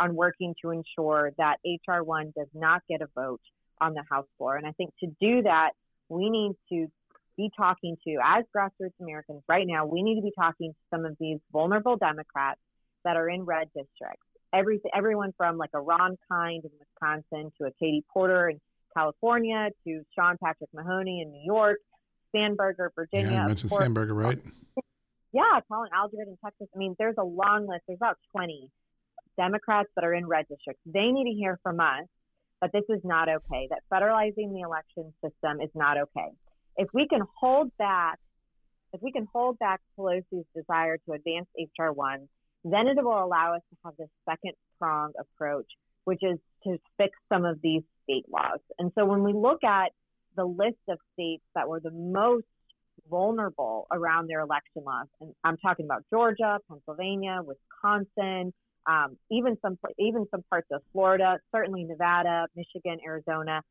on 0.00 0.16
working 0.16 0.54
to 0.62 0.70
ensure 0.70 1.32
that 1.38 1.58
HR1 1.64 2.34
does 2.34 2.48
not 2.54 2.82
get 2.88 3.02
a 3.02 3.08
vote 3.14 3.42
on 3.80 3.94
the 3.94 4.02
House 4.10 4.26
floor. 4.38 4.56
And 4.56 4.66
I 4.66 4.72
think 4.72 4.90
to 5.00 5.06
do 5.20 5.42
that, 5.42 5.70
we 6.08 6.30
need 6.30 6.52
to 6.70 6.90
be 7.36 7.50
talking 7.56 7.96
to, 8.06 8.16
as 8.24 8.44
grassroots 8.54 8.92
Americans 9.00 9.42
right 9.48 9.66
now, 9.66 9.86
we 9.86 10.02
need 10.02 10.16
to 10.16 10.22
be 10.22 10.32
talking 10.38 10.72
to 10.72 10.78
some 10.90 11.04
of 11.04 11.16
these 11.18 11.38
vulnerable 11.52 11.96
Democrats 11.96 12.60
that 13.04 13.16
are 13.16 13.28
in 13.28 13.42
red 13.42 13.68
districts. 13.68 14.26
Every, 14.52 14.80
everyone 14.94 15.32
from 15.36 15.58
like 15.58 15.70
a 15.74 15.80
Ron 15.80 16.16
Kind 16.30 16.64
in 16.64 16.70
Wisconsin 16.78 17.52
to 17.60 17.66
a 17.66 17.70
Katie 17.72 18.04
Porter 18.12 18.50
in 18.50 18.60
California 18.96 19.70
to 19.84 20.02
Sean 20.16 20.36
Patrick 20.42 20.70
Maloney 20.72 21.22
in 21.22 21.32
New 21.32 21.42
York, 21.44 21.78
Spanberger, 22.32 22.88
Virginia. 22.94 23.30
Yeah, 23.30 23.42
you 23.42 23.48
mentioned 23.48 23.72
Spanberger, 23.72 24.14
right? 24.14 24.38
Yeah, 25.32 25.60
Colin 25.68 25.90
Algernon 25.92 26.28
in 26.28 26.36
Texas. 26.44 26.68
I 26.72 26.78
mean, 26.78 26.94
there's 26.98 27.16
a 27.18 27.24
long 27.24 27.66
list. 27.66 27.82
There's 27.88 27.98
about 27.98 28.18
20 28.30 28.70
Democrats 29.36 29.88
that 29.96 30.04
are 30.04 30.14
in 30.14 30.26
red 30.28 30.46
districts. 30.48 30.80
They 30.86 31.10
need 31.10 31.24
to 31.24 31.36
hear 31.36 31.58
from 31.64 31.80
us 31.80 32.06
that 32.62 32.70
this 32.72 32.84
is 32.88 33.00
not 33.02 33.28
okay, 33.28 33.68
that 33.70 33.80
federalizing 33.92 34.52
the 34.54 34.60
election 34.60 35.12
system 35.20 35.60
is 35.60 35.70
not 35.74 35.98
okay 35.98 36.30
if 36.76 36.88
we 36.92 37.06
can 37.08 37.20
hold 37.38 37.70
back, 37.78 38.18
if 38.92 39.02
we 39.02 39.12
can 39.12 39.26
hold 39.32 39.58
back 39.58 39.80
Pelosi's 39.98 40.46
desire 40.54 40.98
to 41.06 41.12
advance 41.12 41.46
HR 41.58 41.90
one, 41.90 42.28
then 42.64 42.86
it 42.88 42.96
will 42.96 43.22
allow 43.24 43.54
us 43.54 43.62
to 43.70 43.76
have 43.84 43.96
this 43.96 44.08
second 44.28 44.52
prong 44.78 45.12
approach, 45.18 45.66
which 46.04 46.20
is 46.22 46.38
to 46.64 46.78
fix 46.96 47.16
some 47.28 47.44
of 47.44 47.60
these 47.62 47.82
state 48.04 48.24
laws. 48.32 48.60
And 48.78 48.92
so 48.96 49.04
when 49.04 49.22
we 49.22 49.32
look 49.32 49.64
at 49.64 49.92
the 50.36 50.44
list 50.44 50.78
of 50.88 50.98
states 51.12 51.44
that 51.54 51.68
were 51.68 51.80
the 51.80 51.90
most 51.90 52.46
vulnerable 53.10 53.86
around 53.92 54.28
their 54.28 54.40
election 54.40 54.82
laws, 54.84 55.06
and 55.20 55.34
I'm 55.44 55.58
talking 55.58 55.84
about 55.84 56.04
Georgia, 56.10 56.58
Pennsylvania, 56.68 57.40
Wisconsin, 57.44 58.52
um, 58.86 59.16
even 59.30 59.56
some 59.62 59.78
even 59.98 60.26
some 60.30 60.44
parts 60.50 60.68
of 60.70 60.82
Florida, 60.92 61.38
certainly 61.54 61.84
Nevada, 61.84 62.46
Michigan, 62.54 62.98
Arizona 63.04 63.62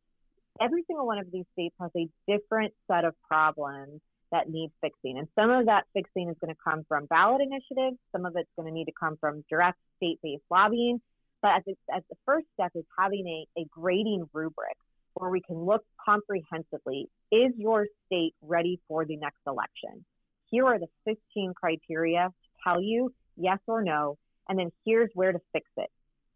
every 0.62 0.84
single 0.88 1.06
one 1.06 1.20
of 1.20 1.32
these 1.32 1.46
states 1.54 1.76
has 1.80 1.92
a 1.96 2.08
different 2.28 2.74
set 2.88 3.06
of 3.06 3.16
problems 3.28 4.02
that 4.32 4.50
need 4.50 4.72
fixing. 4.82 5.18
And 5.18 5.28
some 5.36 5.52
of 5.52 5.68
that 5.68 5.86
fixing 5.94 6.28
is 6.30 6.36
going 6.42 6.54
to 6.54 6.60
come 6.62 6.84
from 6.88 7.06
ballot 7.06 7.42
initiatives. 7.42 7.98
Some 8.12 8.26
of 8.26 8.34
it's 8.36 8.50
going 8.58 8.68
to 8.68 8.74
need 8.74 8.86
to 8.86 8.94
come 9.00 9.16
from 9.20 9.44
direct 9.50 9.78
state 9.98 10.20
based 10.24 10.44
lobbying. 10.50 11.00
But 11.42 11.58
as, 11.58 11.64
it, 11.68 11.78
as 11.96 12.04
the 12.10 12.16
first 12.26 12.48
step 12.54 12.72
is 12.74 12.86
having 12.98 13.46
a, 13.58 13.62
a 13.62 13.66
grading 13.70 14.28
rubric 14.34 14.78
where 15.14 15.30
we 15.30 15.42
can 15.42 15.58
look 15.58 15.84
comprehensively 16.04 17.10
is 17.32 17.52
your 17.58 17.86
state 18.08 18.34
ready 18.42 18.80
for 18.88 19.06
the 19.06 19.18
next 19.18 19.40
election? 19.46 20.04
Here 20.50 20.66
are 20.66 20.80
the 20.80 20.88
15 21.06 21.54
criteria 21.56 22.30
to 22.30 22.50
tell 22.64 22.82
you 22.82 23.14
yes 23.38 23.60
or 23.68 23.84
no. 23.84 24.18
And 24.50 24.58
then 24.58 24.72
here's 24.86 25.10
where 25.14 25.32
to 25.32 25.40
fix 25.52 25.70
it 25.78 25.90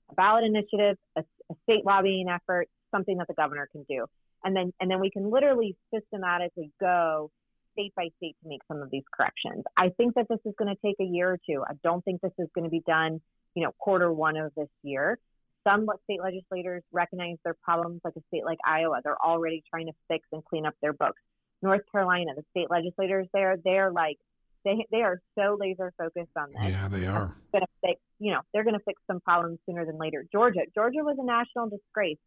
a 0.10 0.14
ballot 0.14 0.44
initiative, 0.44 0.98
a, 1.18 1.22
a 1.52 1.56
state 1.64 1.86
lobbying 1.86 2.28
effort, 2.30 2.68
something 2.92 3.18
that 3.18 3.28
the 3.28 3.34
governor 3.34 3.68
can 3.72 3.86
do. 3.90 4.06
And 4.44 4.56
then 4.56 4.74
and 4.80 4.90
then 4.90 5.00
we 5.00 5.10
can 5.10 5.30
literally 5.30 5.76
systematically 5.94 6.72
go 6.80 7.32
state 7.74 7.94
by 7.96 8.10
state 8.18 8.36
to 8.44 8.50
make 8.50 8.62
some 8.68 8.82
of 8.82 8.90
these 8.90 9.04
corrections. 9.16 9.64
I 9.78 9.90
think 9.90 10.16
that 10.16 10.28
this 10.30 10.40
is 10.46 10.54
going 10.58 10.74
to 10.74 10.82
take 10.84 10.96
a 11.00 11.04
year 11.04 11.32
or 11.32 11.40
two. 11.48 11.64
I 11.68 11.74
don't 11.84 12.04
think 12.04 12.22
this 12.22 12.32
is 12.40 12.48
going 12.56 12.66
to 12.66 12.72
be 12.72 12.82
done, 12.88 13.22
you 13.56 13.64
know, 13.64 13.72
quarter 13.78 14.12
one 14.12 14.38
of 14.38 14.52
this 14.56 14.70
year. 14.84 15.20
Some 15.68 15.86
state 16.06 16.22
legislators 16.22 16.82
recognize 16.92 17.38
their 17.44 17.56
problems, 17.62 18.02
like 18.04 18.14
a 18.16 18.22
state 18.30 18.46
like 18.46 18.58
Iowa. 18.66 19.02
They're 19.04 19.22
already 19.22 19.64
trying 19.70 19.88
to 19.88 19.94
fix 20.08 20.26
and 20.32 20.44
clean 20.46 20.66
up 20.66 20.76
their 20.82 20.94
books. 20.94 21.22
North 21.62 21.82
Carolina, 21.92 22.32
the 22.36 22.44
state 22.52 22.70
legislators 22.70 23.28
there, 23.34 23.58
they're 23.64 23.92
like, 23.92 24.18
they 24.64 24.86
they 24.92 25.02
are 25.02 25.20
so 25.38 25.58
laser 25.60 25.94
focused 25.98 26.32
on 26.38 26.50
this. 26.52 26.72
Yeah, 26.72 26.88
they 26.88 27.06
are. 27.06 27.36
To 27.54 27.66
fix, 27.82 28.00
you 28.20 28.32
know, 28.32 28.42
they're 28.54 28.64
going 28.64 28.78
to 28.78 28.84
fix 28.86 29.02
some 29.08 29.20
problems 29.20 29.60
sooner 29.66 29.86
than 29.86 29.98
later. 29.98 30.26
Georgia, 30.32 30.62
Georgia 30.74 31.00
was 31.00 31.18
a 31.20 31.26
national 31.26 31.70
disgrace 31.70 32.18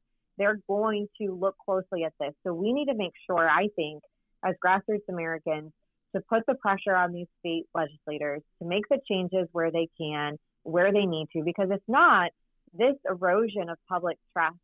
they're 0.40 0.58
going 0.66 1.06
to 1.20 1.38
look 1.38 1.54
closely 1.64 2.04
at 2.04 2.14
this. 2.18 2.32
So 2.44 2.54
we 2.54 2.72
need 2.72 2.86
to 2.86 2.94
make 2.94 3.12
sure, 3.26 3.46
I 3.48 3.68
think, 3.76 4.02
as 4.42 4.54
grassroots 4.64 5.06
Americans, 5.08 5.70
to 6.16 6.22
put 6.28 6.44
the 6.48 6.54
pressure 6.54 6.96
on 6.96 7.12
these 7.12 7.26
state 7.40 7.66
legislators 7.74 8.40
to 8.60 8.66
make 8.66 8.88
the 8.88 8.98
changes 9.08 9.46
where 9.52 9.70
they 9.70 9.88
can, 10.00 10.38
where 10.62 10.92
they 10.92 11.04
need 11.04 11.28
to, 11.34 11.42
because 11.44 11.68
if 11.70 11.82
not, 11.86 12.30
this 12.72 12.96
erosion 13.08 13.68
of 13.68 13.76
public 13.86 14.16
trust 14.32 14.56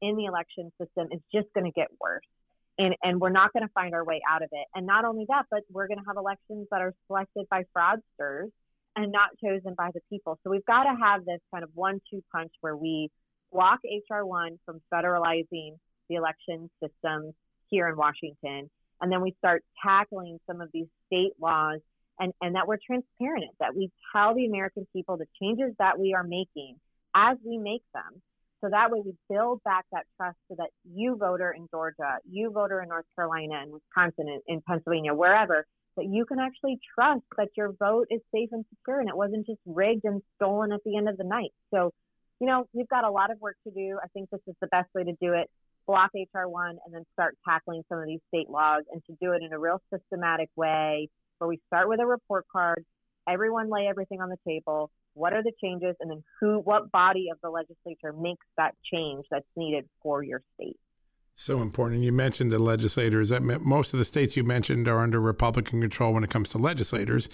in 0.00 0.16
the 0.16 0.26
election 0.26 0.70
system 0.80 1.08
is 1.10 1.20
just 1.34 1.52
going 1.52 1.64
to 1.64 1.72
get 1.72 1.88
worse. 2.00 2.22
And, 2.78 2.94
and 3.02 3.20
we're 3.20 3.30
not 3.30 3.52
going 3.52 3.64
to 3.64 3.72
find 3.74 3.94
our 3.94 4.04
way 4.04 4.20
out 4.30 4.42
of 4.42 4.50
it. 4.52 4.66
And 4.72 4.86
not 4.86 5.04
only 5.04 5.26
that, 5.28 5.46
but 5.50 5.64
we're 5.68 5.88
going 5.88 5.98
to 5.98 6.04
have 6.06 6.16
elections 6.16 6.68
that 6.70 6.80
are 6.80 6.94
selected 7.08 7.46
by 7.50 7.64
fraudsters 7.76 8.50
and 8.94 9.10
not 9.10 9.30
chosen 9.44 9.74
by 9.76 9.90
the 9.92 10.00
people. 10.08 10.38
So 10.44 10.50
we've 10.50 10.64
got 10.64 10.84
to 10.84 10.94
have 11.02 11.24
this 11.24 11.40
kind 11.52 11.64
of 11.64 11.70
one 11.74 12.00
two 12.08 12.22
punch 12.32 12.52
where 12.60 12.76
we 12.76 13.10
block 13.52 13.80
HR1 13.84 14.58
from 14.64 14.80
federalizing 14.92 15.76
the 16.08 16.16
election 16.16 16.70
system 16.82 17.32
here 17.68 17.88
in 17.88 17.96
Washington. 17.96 18.70
And 19.00 19.12
then 19.12 19.22
we 19.22 19.34
start 19.38 19.64
tackling 19.82 20.38
some 20.46 20.60
of 20.60 20.70
these 20.72 20.86
state 21.06 21.32
laws 21.40 21.80
and, 22.18 22.32
and 22.40 22.54
that 22.56 22.66
we're 22.66 22.78
transparent, 22.84 23.50
that 23.60 23.74
we 23.74 23.90
tell 24.12 24.34
the 24.34 24.46
American 24.46 24.86
people 24.92 25.16
the 25.16 25.26
changes 25.40 25.72
that 25.78 25.98
we 25.98 26.14
are 26.14 26.24
making 26.24 26.76
as 27.14 27.36
we 27.44 27.58
make 27.58 27.82
them. 27.94 28.22
So 28.60 28.68
that 28.70 28.90
way 28.90 29.00
we 29.04 29.14
build 29.30 29.62
back 29.62 29.84
that 29.92 30.06
trust 30.16 30.36
so 30.48 30.56
that 30.58 30.70
you 30.84 31.16
voter 31.16 31.52
in 31.52 31.68
Georgia, 31.70 32.18
you 32.28 32.50
voter 32.50 32.82
in 32.82 32.88
North 32.88 33.04
Carolina 33.14 33.60
and 33.62 33.70
Wisconsin 33.70 34.28
and 34.28 34.42
in 34.48 34.62
Pennsylvania, 34.66 35.14
wherever, 35.14 35.64
that 35.96 36.06
you 36.06 36.24
can 36.24 36.40
actually 36.40 36.78
trust 36.94 37.22
that 37.36 37.50
your 37.56 37.72
vote 37.72 38.08
is 38.10 38.20
safe 38.34 38.48
and 38.50 38.64
secure 38.70 38.98
and 39.00 39.08
it 39.08 39.16
wasn't 39.16 39.46
just 39.46 39.60
rigged 39.64 40.04
and 40.04 40.22
stolen 40.36 40.72
at 40.72 40.80
the 40.84 40.96
end 40.96 41.08
of 41.08 41.16
the 41.16 41.24
night. 41.24 41.52
So 41.72 41.92
you 42.40 42.46
know, 42.46 42.66
we've 42.72 42.88
got 42.88 43.04
a 43.04 43.10
lot 43.10 43.30
of 43.30 43.40
work 43.40 43.56
to 43.66 43.72
do. 43.72 43.98
I 44.02 44.06
think 44.08 44.30
this 44.30 44.40
is 44.46 44.54
the 44.60 44.68
best 44.68 44.88
way 44.94 45.04
to 45.04 45.12
do 45.20 45.32
it. 45.34 45.50
block 45.88 46.10
HR1 46.14 46.76
and 46.84 46.94
then 46.94 47.04
start 47.14 47.36
tackling 47.48 47.82
some 47.88 47.98
of 47.98 48.06
these 48.06 48.20
state 48.28 48.48
laws 48.48 48.84
and 48.92 49.02
to 49.06 49.16
do 49.20 49.32
it 49.32 49.42
in 49.42 49.52
a 49.52 49.58
real 49.58 49.80
systematic 49.92 50.50
way 50.54 51.08
where 51.38 51.48
we 51.48 51.58
start 51.66 51.88
with 51.88 51.98
a 51.98 52.06
report 52.06 52.44
card, 52.52 52.84
everyone 53.28 53.70
lay 53.70 53.86
everything 53.88 54.20
on 54.20 54.28
the 54.28 54.36
table, 54.46 54.90
what 55.14 55.32
are 55.32 55.42
the 55.42 55.52
changes, 55.62 55.96
and 56.00 56.10
then 56.10 56.22
who, 56.40 56.58
what 56.58 56.92
body 56.92 57.28
of 57.32 57.38
the 57.42 57.48
legislature 57.48 58.12
makes 58.12 58.46
that 58.56 58.74
change 58.92 59.24
that's 59.30 59.46
needed 59.56 59.88
for 60.02 60.22
your 60.22 60.42
state. 60.54 60.76
So 61.34 61.62
important. 61.62 61.96
And 61.96 62.04
you 62.04 62.12
mentioned 62.12 62.50
the 62.50 62.58
legislators. 62.58 63.28
That 63.28 63.42
most 63.42 63.92
of 63.92 63.98
the 63.98 64.04
states 64.04 64.36
you 64.36 64.42
mentioned 64.42 64.88
are 64.88 64.98
under 64.98 65.20
Republican 65.20 65.80
control 65.80 66.12
when 66.12 66.24
it 66.24 66.30
comes 66.30 66.50
to 66.50 66.58
legislators. 66.58 67.28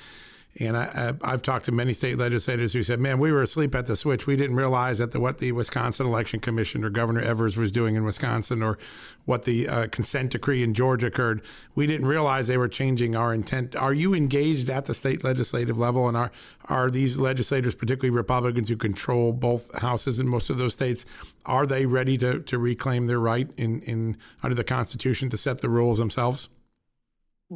And 0.61 0.77
I, 0.77 1.15
have 1.25 1.43
talked 1.43 1.65
to 1.65 1.73
many 1.73 1.93
state 1.93 2.17
legislators 2.17 2.73
who 2.73 2.85
said, 2.85 3.01
"Man, 3.01 3.19
we 3.19 3.33
were 3.33 3.43
asleep 3.43 3.75
at 3.75 3.89
the 3.89 3.97
switch. 3.97 4.25
We 4.25 4.37
didn't 4.37 4.55
realize 4.55 4.99
that 4.99 5.11
the, 5.11 5.19
what 5.19 5.39
the 5.39 5.51
Wisconsin 5.51 6.07
Election 6.07 6.39
Commission 6.39 6.85
or 6.85 6.91
Governor 6.91 7.23
Evers 7.23 7.57
was 7.57 7.73
doing 7.73 7.97
in 7.97 8.05
Wisconsin, 8.05 8.63
or 8.63 8.79
what 9.25 9.47
the 9.47 9.67
uh, 9.67 9.87
consent 9.89 10.31
decree 10.31 10.63
in 10.63 10.73
Georgia 10.73 11.09
occurred. 11.09 11.43
We 11.75 11.89
didn't 11.89 12.07
realize 12.07 12.47
they 12.47 12.57
were 12.57 12.69
changing 12.69 13.17
our 13.17 13.35
intent." 13.35 13.75
Are 13.75 13.93
you 13.93 14.15
engaged 14.15 14.71
at 14.71 14.85
the 14.85 14.95
state 14.95 15.25
legislative 15.25 15.77
level, 15.77 16.07
and 16.07 16.17
are 16.17 16.31
are 16.67 16.89
these 16.89 17.19
legislators, 17.19 17.75
particularly 17.75 18.11
Republicans 18.11 18.69
who 18.69 18.77
control 18.77 19.33
both 19.33 19.77
houses 19.81 20.21
in 20.21 20.29
most 20.29 20.51
of 20.51 20.59
those 20.59 20.75
states, 20.75 21.05
are 21.45 21.67
they 21.67 21.85
ready 21.85 22.17
to 22.19 22.39
to 22.39 22.59
reclaim 22.59 23.07
their 23.07 23.19
right 23.19 23.51
in 23.57 23.81
in 23.81 24.17
under 24.41 24.55
the 24.55 24.63
Constitution 24.63 25.31
to 25.31 25.37
set 25.37 25.59
the 25.63 25.69
rules 25.69 25.99
themselves? 25.99 26.49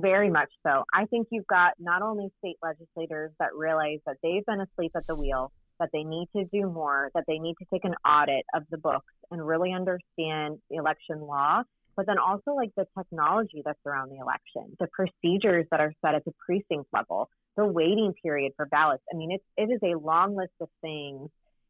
Very 0.01 0.31
much 0.31 0.51
so. 0.67 0.85
I 0.95 1.07
think 1.07 1.29
you've 1.31 1.47
got 1.47 1.73
not 1.79 2.03
only 2.03 2.31
state 2.39 2.57
legislators 2.63 3.33
that 3.39 3.55
realize 3.55 3.99
that 4.07 4.17
they've 4.23 4.45
been 4.45 4.61
asleep 4.61 4.93
at 4.95 5.07
the 5.07 5.15
wheel, 5.15 5.51
that 5.81 5.91
they 5.93 6.03
need 6.03 6.29
to 6.37 6.45
do 6.53 6.69
more, 6.69 7.11
that 7.15 7.25
they 7.27 7.39
need 7.39 7.55
to 7.59 7.67
take 7.73 7.85
an 7.85 7.95
audit 8.07 8.45
of 8.55 8.65
the 8.71 8.79
books 8.79 9.13
and 9.31 9.47
really 9.47 9.73
understand 9.73 10.59
the 10.71 10.77
election 10.77 11.21
law, 11.21 11.63
but 11.97 12.07
then 12.07 12.19
also 12.19 12.53
like 12.53 12.71
the 12.77 12.87
technology 12.97 13.63
that's 13.65 13.79
around 13.87 14.11
the 14.11 14.19
election, 14.19 14.77
the 14.79 14.89
procedures 14.93 15.67
that 15.71 15.81
are 15.81 15.93
set 16.05 16.15
at 16.15 16.25
the 16.25 16.33
precinct 16.45 16.87
level, 16.93 17.29
the 17.57 17.65
waiting 17.65 18.13
period 18.23 18.53
for 18.57 18.67
ballots. 18.67 19.03
I 19.13 19.17
mean, 19.17 19.33
it's, 19.33 19.45
it 19.57 19.73
is 19.73 19.81
a 19.83 19.99
long 19.99 20.37
list 20.37 20.53
of 20.61 20.69
things 20.81 21.29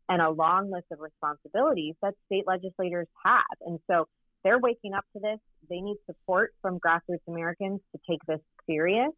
and 0.09 0.23
a 0.23 0.31
long 0.31 0.71
list 0.71 0.87
of 0.91 1.01
responsibilities 1.01 1.95
that 2.03 2.15
state 2.27 2.45
legislators 2.47 3.07
have. 3.25 3.45
And 3.61 3.79
so 3.91 4.07
they're 4.45 4.59
waking 4.59 4.95
up 4.95 5.05
to 5.15 5.21
this. 5.21 5.39
They 5.69 5.81
need 5.81 5.97
support 6.07 6.55
from 6.63 6.79
grassroots 6.79 7.27
Americans 7.27 7.81
to 7.95 8.01
take 8.09 8.21
this 8.27 8.41
serious. 8.67 9.13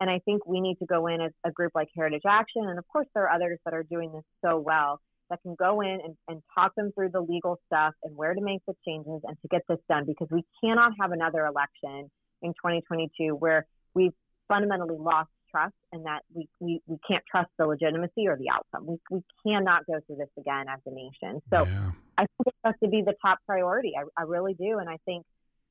And 0.00 0.08
I 0.08 0.20
think 0.24 0.46
we 0.46 0.60
need 0.60 0.78
to 0.78 0.86
go 0.86 1.08
in 1.08 1.20
as 1.20 1.32
a 1.44 1.50
group 1.50 1.72
like 1.74 1.88
Heritage 1.96 2.22
Action. 2.26 2.62
And 2.68 2.78
of 2.78 2.86
course, 2.88 3.06
there 3.14 3.24
are 3.24 3.32
others 3.32 3.58
that 3.64 3.74
are 3.74 3.82
doing 3.82 4.12
this 4.12 4.24
so 4.44 4.58
well 4.58 5.00
that 5.30 5.42
can 5.42 5.54
go 5.58 5.80
in 5.80 5.98
and, 6.04 6.16
and 6.28 6.42
talk 6.54 6.74
them 6.74 6.92
through 6.94 7.10
the 7.10 7.20
legal 7.20 7.58
stuff 7.66 7.94
and 8.02 8.16
where 8.16 8.34
to 8.34 8.40
make 8.40 8.60
the 8.66 8.74
changes 8.86 9.20
and 9.24 9.36
to 9.42 9.48
get 9.50 9.62
this 9.68 9.78
done 9.88 10.04
because 10.06 10.28
we 10.30 10.44
cannot 10.62 10.92
have 11.00 11.12
another 11.12 11.46
election 11.46 12.10
in 12.42 12.50
2022 12.50 13.34
where 13.34 13.66
we've 13.94 14.12
fundamentally 14.46 14.96
lost 14.98 15.28
trust 15.50 15.74
and 15.92 16.04
that 16.06 16.22
we, 16.34 16.48
we, 16.60 16.80
we 16.86 16.98
can't 17.06 17.24
trust 17.30 17.50
the 17.58 17.66
legitimacy 17.66 18.26
or 18.26 18.36
the 18.36 18.50
outcome. 18.50 18.86
We, 18.86 18.96
we 19.10 19.22
cannot 19.46 19.86
go 19.86 20.00
through 20.06 20.16
this 20.16 20.28
again 20.38 20.66
as 20.68 20.80
a 20.86 20.90
nation. 20.90 21.42
So 21.52 21.64
yeah. 21.64 21.90
I 22.16 22.22
think 22.22 22.46
it 22.46 22.54
has 22.64 22.74
to 22.82 22.88
be 22.88 23.02
the 23.02 23.14
top 23.22 23.38
priority. 23.46 23.92
I, 23.98 24.04
I 24.20 24.24
really 24.24 24.54
do. 24.54 24.78
And 24.78 24.88
I 24.88 24.98
think, 25.04 25.24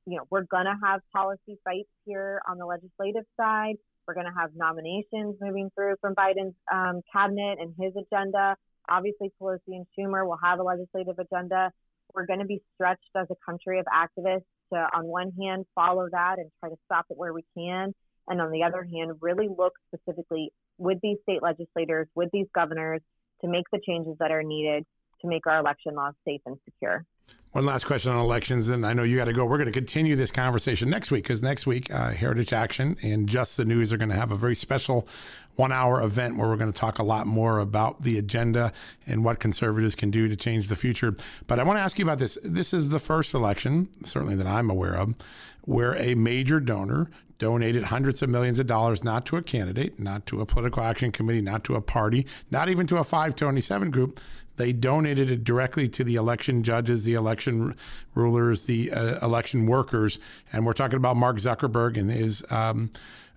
you 0.06 0.18
know, 0.18 0.24
we're 0.30 0.44
going 0.44 0.66
to 0.66 0.76
have 0.84 1.02
policy 1.14 1.60
fights 1.64 1.90
here 2.06 2.42
on 2.50 2.58
the 2.58 2.66
legislative 2.66 3.26
side. 3.40 3.76
We're 4.08 4.14
going 4.14 4.28
to 4.28 4.40
have 4.40 4.52
nominations 4.56 5.36
moving 5.42 5.70
through 5.76 5.96
from 6.00 6.16
Biden's 6.16 6.56
um, 6.72 7.02
cabinet 7.12 7.60
and 7.60 7.74
his 7.78 7.94
agenda. 7.96 8.56
Obviously, 8.90 9.32
Pelosi 9.42 9.60
and 9.68 9.86
Schumer 9.98 10.26
will 10.26 10.40
have 10.42 10.60
a 10.60 10.64
legislative 10.64 11.20
agenda. 11.20 11.72
We're 12.14 12.26
going 12.26 12.40
to 12.40 12.46
be 12.46 12.62
stretched 12.74 13.10
as 13.16 13.28
a 13.30 13.36
country 13.46 13.80
of 13.80 13.86
activists 13.86 14.46
to, 14.72 14.88
on 14.96 15.06
one 15.06 15.34
hand, 15.40 15.66
follow 15.76 16.08
that 16.12 16.40
and 16.40 16.50
try 16.62 16.70
to 16.70 16.78
stop 16.86 17.06
it 17.10 17.18
where 17.18 17.34
we 17.34 17.44
can 17.58 17.94
and 18.28 18.42
on 18.42 18.52
the 18.52 18.64
other 18.64 18.84
hand, 18.84 19.14
really 19.22 19.48
look 19.48 19.74
specifically 19.88 20.52
with 20.78 21.00
these 21.02 21.18
state 21.24 21.42
legislators, 21.42 22.08
with 22.16 22.30
these 22.32 22.48
governors 22.54 23.02
to 23.42 23.48
make 23.48 23.66
the 23.72 23.80
changes 23.86 24.16
that 24.20 24.32
are 24.32 24.44
needed 24.44 24.86
to 25.22 25.28
make 25.28 25.48
our 25.48 25.60
election 25.60 25.96
laws 25.96 26.14
safe 26.26 26.42
and 26.46 26.58
secure. 26.66 27.06
One 27.52 27.66
last 27.66 27.86
question 27.86 28.12
on 28.12 28.20
elections, 28.20 28.68
and 28.68 28.86
I 28.86 28.94
know 28.94 29.04
you 29.04 29.18
got 29.18 29.26
to 29.26 29.34
go. 29.34 29.46
We're 29.46 29.58
going 29.58 29.66
to 29.66 29.72
continue 29.72 30.16
this 30.16 30.32
conversation 30.32 30.90
next 30.90 31.10
week 31.10 31.24
because 31.24 31.42
next 31.42 31.66
week, 31.66 31.92
uh, 31.92 32.12
Heritage 32.12 32.54
Action 32.54 32.98
and 33.02 33.28
Just 33.28 33.58
the 33.58 33.66
News 33.66 33.92
are 33.92 33.98
going 33.98 34.10
to 34.10 34.16
have 34.16 34.32
a 34.32 34.36
very 34.36 34.56
special 34.56 35.08
one 35.56 35.72
hour 35.72 36.04
event 36.04 36.38
where 36.38 36.48
we're 36.48 36.58
going 36.58 36.72
to 36.72 36.80
talk 36.80 37.00
a 37.00 37.04
lot 37.04 37.26
more 37.26 37.58
about 37.58 38.04
the 38.04 38.20
agenda 38.20 38.72
and 39.08 39.26
what 39.26 39.40
conservatives 39.40 39.96
can 39.96 40.12
do 40.12 40.28
to 40.28 40.36
change 40.36 40.68
the 40.68 40.76
future. 40.76 41.16
But 41.48 41.60
I 41.60 41.64
want 41.64 41.78
to 41.78 41.82
ask 41.82 41.98
you 41.98 42.06
about 42.06 42.20
this. 42.20 42.38
This 42.44 42.74
is 42.74 42.90
the 42.90 43.00
first 43.00 43.34
election, 43.34 43.90
certainly 44.06 44.36
that 44.36 44.46
I'm 44.46 44.70
aware 44.70 44.96
of, 44.96 45.16
where 45.62 45.96
a 45.96 46.14
major 46.14 46.60
donor 46.60 47.10
donated 47.40 47.86
hundreds 47.86 48.22
of 48.22 48.30
millions 48.30 48.60
of 48.60 48.68
dollars 48.68 49.04
not 49.04 49.26
to 49.28 49.38
a 49.38 49.42
candidate, 49.42 50.00
not 50.00 50.26
to 50.28 50.42
a 50.42 50.46
political 50.46 50.84
action 50.84 51.12
committee, 51.12 51.42
not 51.42 51.64
to 51.66 51.76
a 51.76 51.82
party, 51.82 52.26
not 52.52 52.70
even 52.70 52.88
to 52.88 52.98
a 52.98 53.04
527 53.04 53.92
group. 53.92 54.20
They 54.58 54.74
donated 54.74 55.30
it 55.30 55.44
directly 55.44 55.88
to 55.90 56.04
the 56.04 56.16
election 56.16 56.64
judges, 56.64 57.06
the 57.06 57.14
election 57.14 57.76
rulers, 58.16 58.66
the 58.66 58.92
uh, 58.92 59.26
election 59.26 59.68
workers. 59.68 60.18
And 60.52 60.66
we're 60.66 60.74
talking 60.74 60.98
about 60.98 61.16
Mark 61.16 61.38
Zuckerberg 61.38 61.96
and 61.96 62.12
his 62.12 62.44
um, 62.50 62.90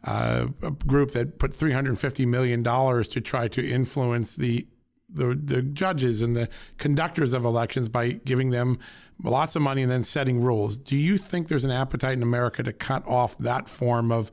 uh, 0.03 0.47
group 0.87 1.13
that 1.13 1.39
put 1.39 1.53
$350 1.53 2.27
million 2.27 2.65
to 2.65 3.21
try 3.21 3.49
to 3.49 3.67
influence 3.67 4.35
the 4.35 4.67
the, 5.13 5.35
the 5.35 5.63
judges 5.63 6.23
and 6.23 6.37
the 6.37 6.49
conductors 6.79 7.33
of 7.33 7.45
elections 7.45 7.89
by 7.89 8.11
giving 8.11 8.51
them 8.51 8.79
lots 9.23 9.57
of 9.57 9.63
money 9.63 9.83
and 9.83 9.91
then 9.91 10.03
setting 10.03 10.41
rules. 10.41 10.79
Do 10.79 10.97
you 10.97 11.19
think 11.19 11.49
there's 11.49 11.65
an 11.65 11.71
appetite 11.71 12.15
in 12.15 12.23
America 12.23 12.63
to 12.63 12.73
cut 12.73 13.07
off 13.07 13.37
that 13.39 13.69
form 13.69 14.11
of 14.11 14.31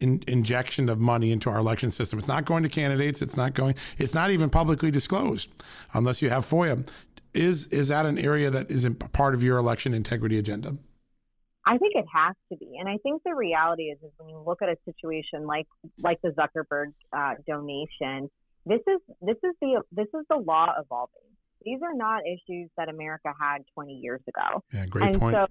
in, 0.00 0.22
injection 0.26 0.88
of 0.88 0.98
money 0.98 1.30
into 1.30 1.50
our 1.50 1.58
election 1.58 1.90
system? 1.90 2.18
It's 2.18 2.28
not 2.28 2.44
going 2.44 2.62
to 2.62 2.68
candidates. 2.68 3.22
It's 3.22 3.36
not 3.36 3.54
going. 3.54 3.74
It's 3.98 4.14
not 4.14 4.30
even 4.30 4.50
publicly 4.50 4.90
disclosed 4.90 5.50
unless 5.92 6.22
you 6.22 6.30
have 6.30 6.48
FOIA. 6.48 6.88
Is 7.32 7.66
is 7.68 7.88
that 7.88 8.06
an 8.06 8.18
area 8.18 8.50
that 8.50 8.70
is 8.70 8.88
part 9.12 9.34
of 9.34 9.42
your 9.42 9.58
election 9.58 9.94
integrity 9.94 10.38
agenda? 10.38 10.76
I 11.66 11.76
think 11.76 11.94
it 11.94 12.06
has 12.12 12.34
to 12.50 12.56
be, 12.56 12.78
and 12.80 12.88
I 12.88 12.96
think 13.02 13.22
the 13.22 13.34
reality 13.34 13.84
is, 13.84 13.98
is 14.02 14.10
when 14.16 14.30
you 14.30 14.42
look 14.44 14.62
at 14.62 14.68
a 14.70 14.76
situation 14.84 15.46
like 15.46 15.66
like 15.98 16.20
the 16.22 16.30
Zuckerberg 16.30 16.92
uh, 17.12 17.34
donation, 17.46 18.30
this 18.66 18.80
is 18.86 19.00
this 19.20 19.36
is 19.42 19.54
the 19.60 19.82
this 19.92 20.08
is 20.08 20.24
the 20.28 20.36
law 20.36 20.68
evolving. 20.78 21.22
These 21.62 21.80
are 21.82 21.94
not 21.94 22.22
issues 22.26 22.70
that 22.76 22.88
America 22.88 23.32
had 23.38 23.58
20 23.74 23.92
years 23.92 24.20
ago. 24.26 24.62
Yeah, 24.72 24.86
great 24.86 25.10
and 25.10 25.20
point. 25.20 25.36
So, 25.36 25.46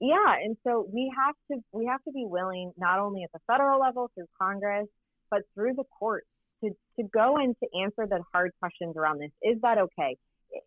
yeah, 0.00 0.34
and 0.42 0.56
so 0.66 0.88
we 0.92 1.12
have 1.16 1.34
to 1.50 1.64
we 1.72 1.86
have 1.86 2.02
to 2.04 2.12
be 2.12 2.24
willing 2.26 2.72
not 2.76 2.98
only 2.98 3.22
at 3.22 3.30
the 3.32 3.40
federal 3.46 3.80
level 3.80 4.10
through 4.14 4.26
Congress, 4.40 4.86
but 5.30 5.42
through 5.54 5.74
the 5.74 5.84
courts 5.98 6.26
to 6.62 6.70
to 6.98 7.08
go 7.12 7.36
and 7.36 7.54
to 7.62 7.80
answer 7.82 8.06
the 8.08 8.22
hard 8.32 8.50
questions 8.60 8.96
around 8.96 9.20
this. 9.20 9.30
Is 9.42 9.60
that 9.62 9.78
okay? 9.78 10.16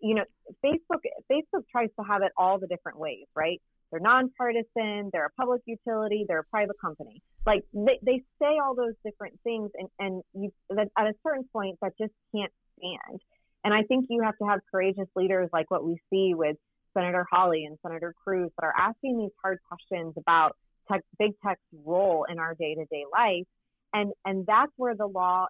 You 0.02 0.16
know, 0.16 0.24
Facebook 0.64 1.02
Facebook 1.32 1.64
tries 1.72 1.90
to 2.00 2.06
have 2.06 2.22
it 2.22 2.32
all 2.38 2.60
the 2.60 2.68
different 2.68 3.00
ways, 3.00 3.26
right? 3.36 3.62
They're 3.92 4.00
nonpartisan, 4.00 5.10
they're 5.14 5.28
a 5.28 5.42
public 5.42 5.62
utility, 5.66 6.26
they're 6.28 6.40
a 6.40 6.50
private 6.52 6.76
company. 6.80 7.22
Like 7.46 7.64
they, 7.74 8.00
they 8.02 8.24
say 8.42 8.58
all 8.64 8.76
those 8.76 8.94
different 9.06 9.40
things, 9.44 9.72
and 9.76 9.88
and 10.00 10.24
you 10.34 10.52
at 10.78 10.90
a 10.98 11.14
certain 11.26 11.46
point 11.54 11.78
that 11.82 11.94
just 12.00 12.14
can't 12.36 12.52
stand. 12.78 13.22
And 13.64 13.74
I 13.74 13.84
think 13.84 14.06
you 14.10 14.22
have 14.24 14.38
to 14.38 14.46
have 14.46 14.60
courageous 14.72 15.08
leaders 15.16 15.50
like 15.52 15.70
what 15.72 15.86
we 15.86 15.98
see 16.10 16.34
with 16.34 16.58
Senator 16.94 17.26
Hawley 17.32 17.66
and 17.66 17.78
Senator 17.82 18.14
Cruz 18.24 18.50
that 18.58 18.66
are 18.66 18.74
asking 18.78 19.18
these 19.20 19.32
hard 19.44 19.60
questions 19.68 20.14
about 20.18 20.56
tech, 20.92 21.02
big 21.20 21.32
tech's 21.46 21.62
role 21.86 22.26
in 22.30 22.40
our 22.40 22.56
day 22.56 22.76
to 22.76 22.86
day 22.86 23.04
life. 23.12 23.46
And, 23.94 24.12
and 24.26 24.46
that's 24.46 24.72
where 24.78 24.96
the 24.96 25.06
law 25.06 25.48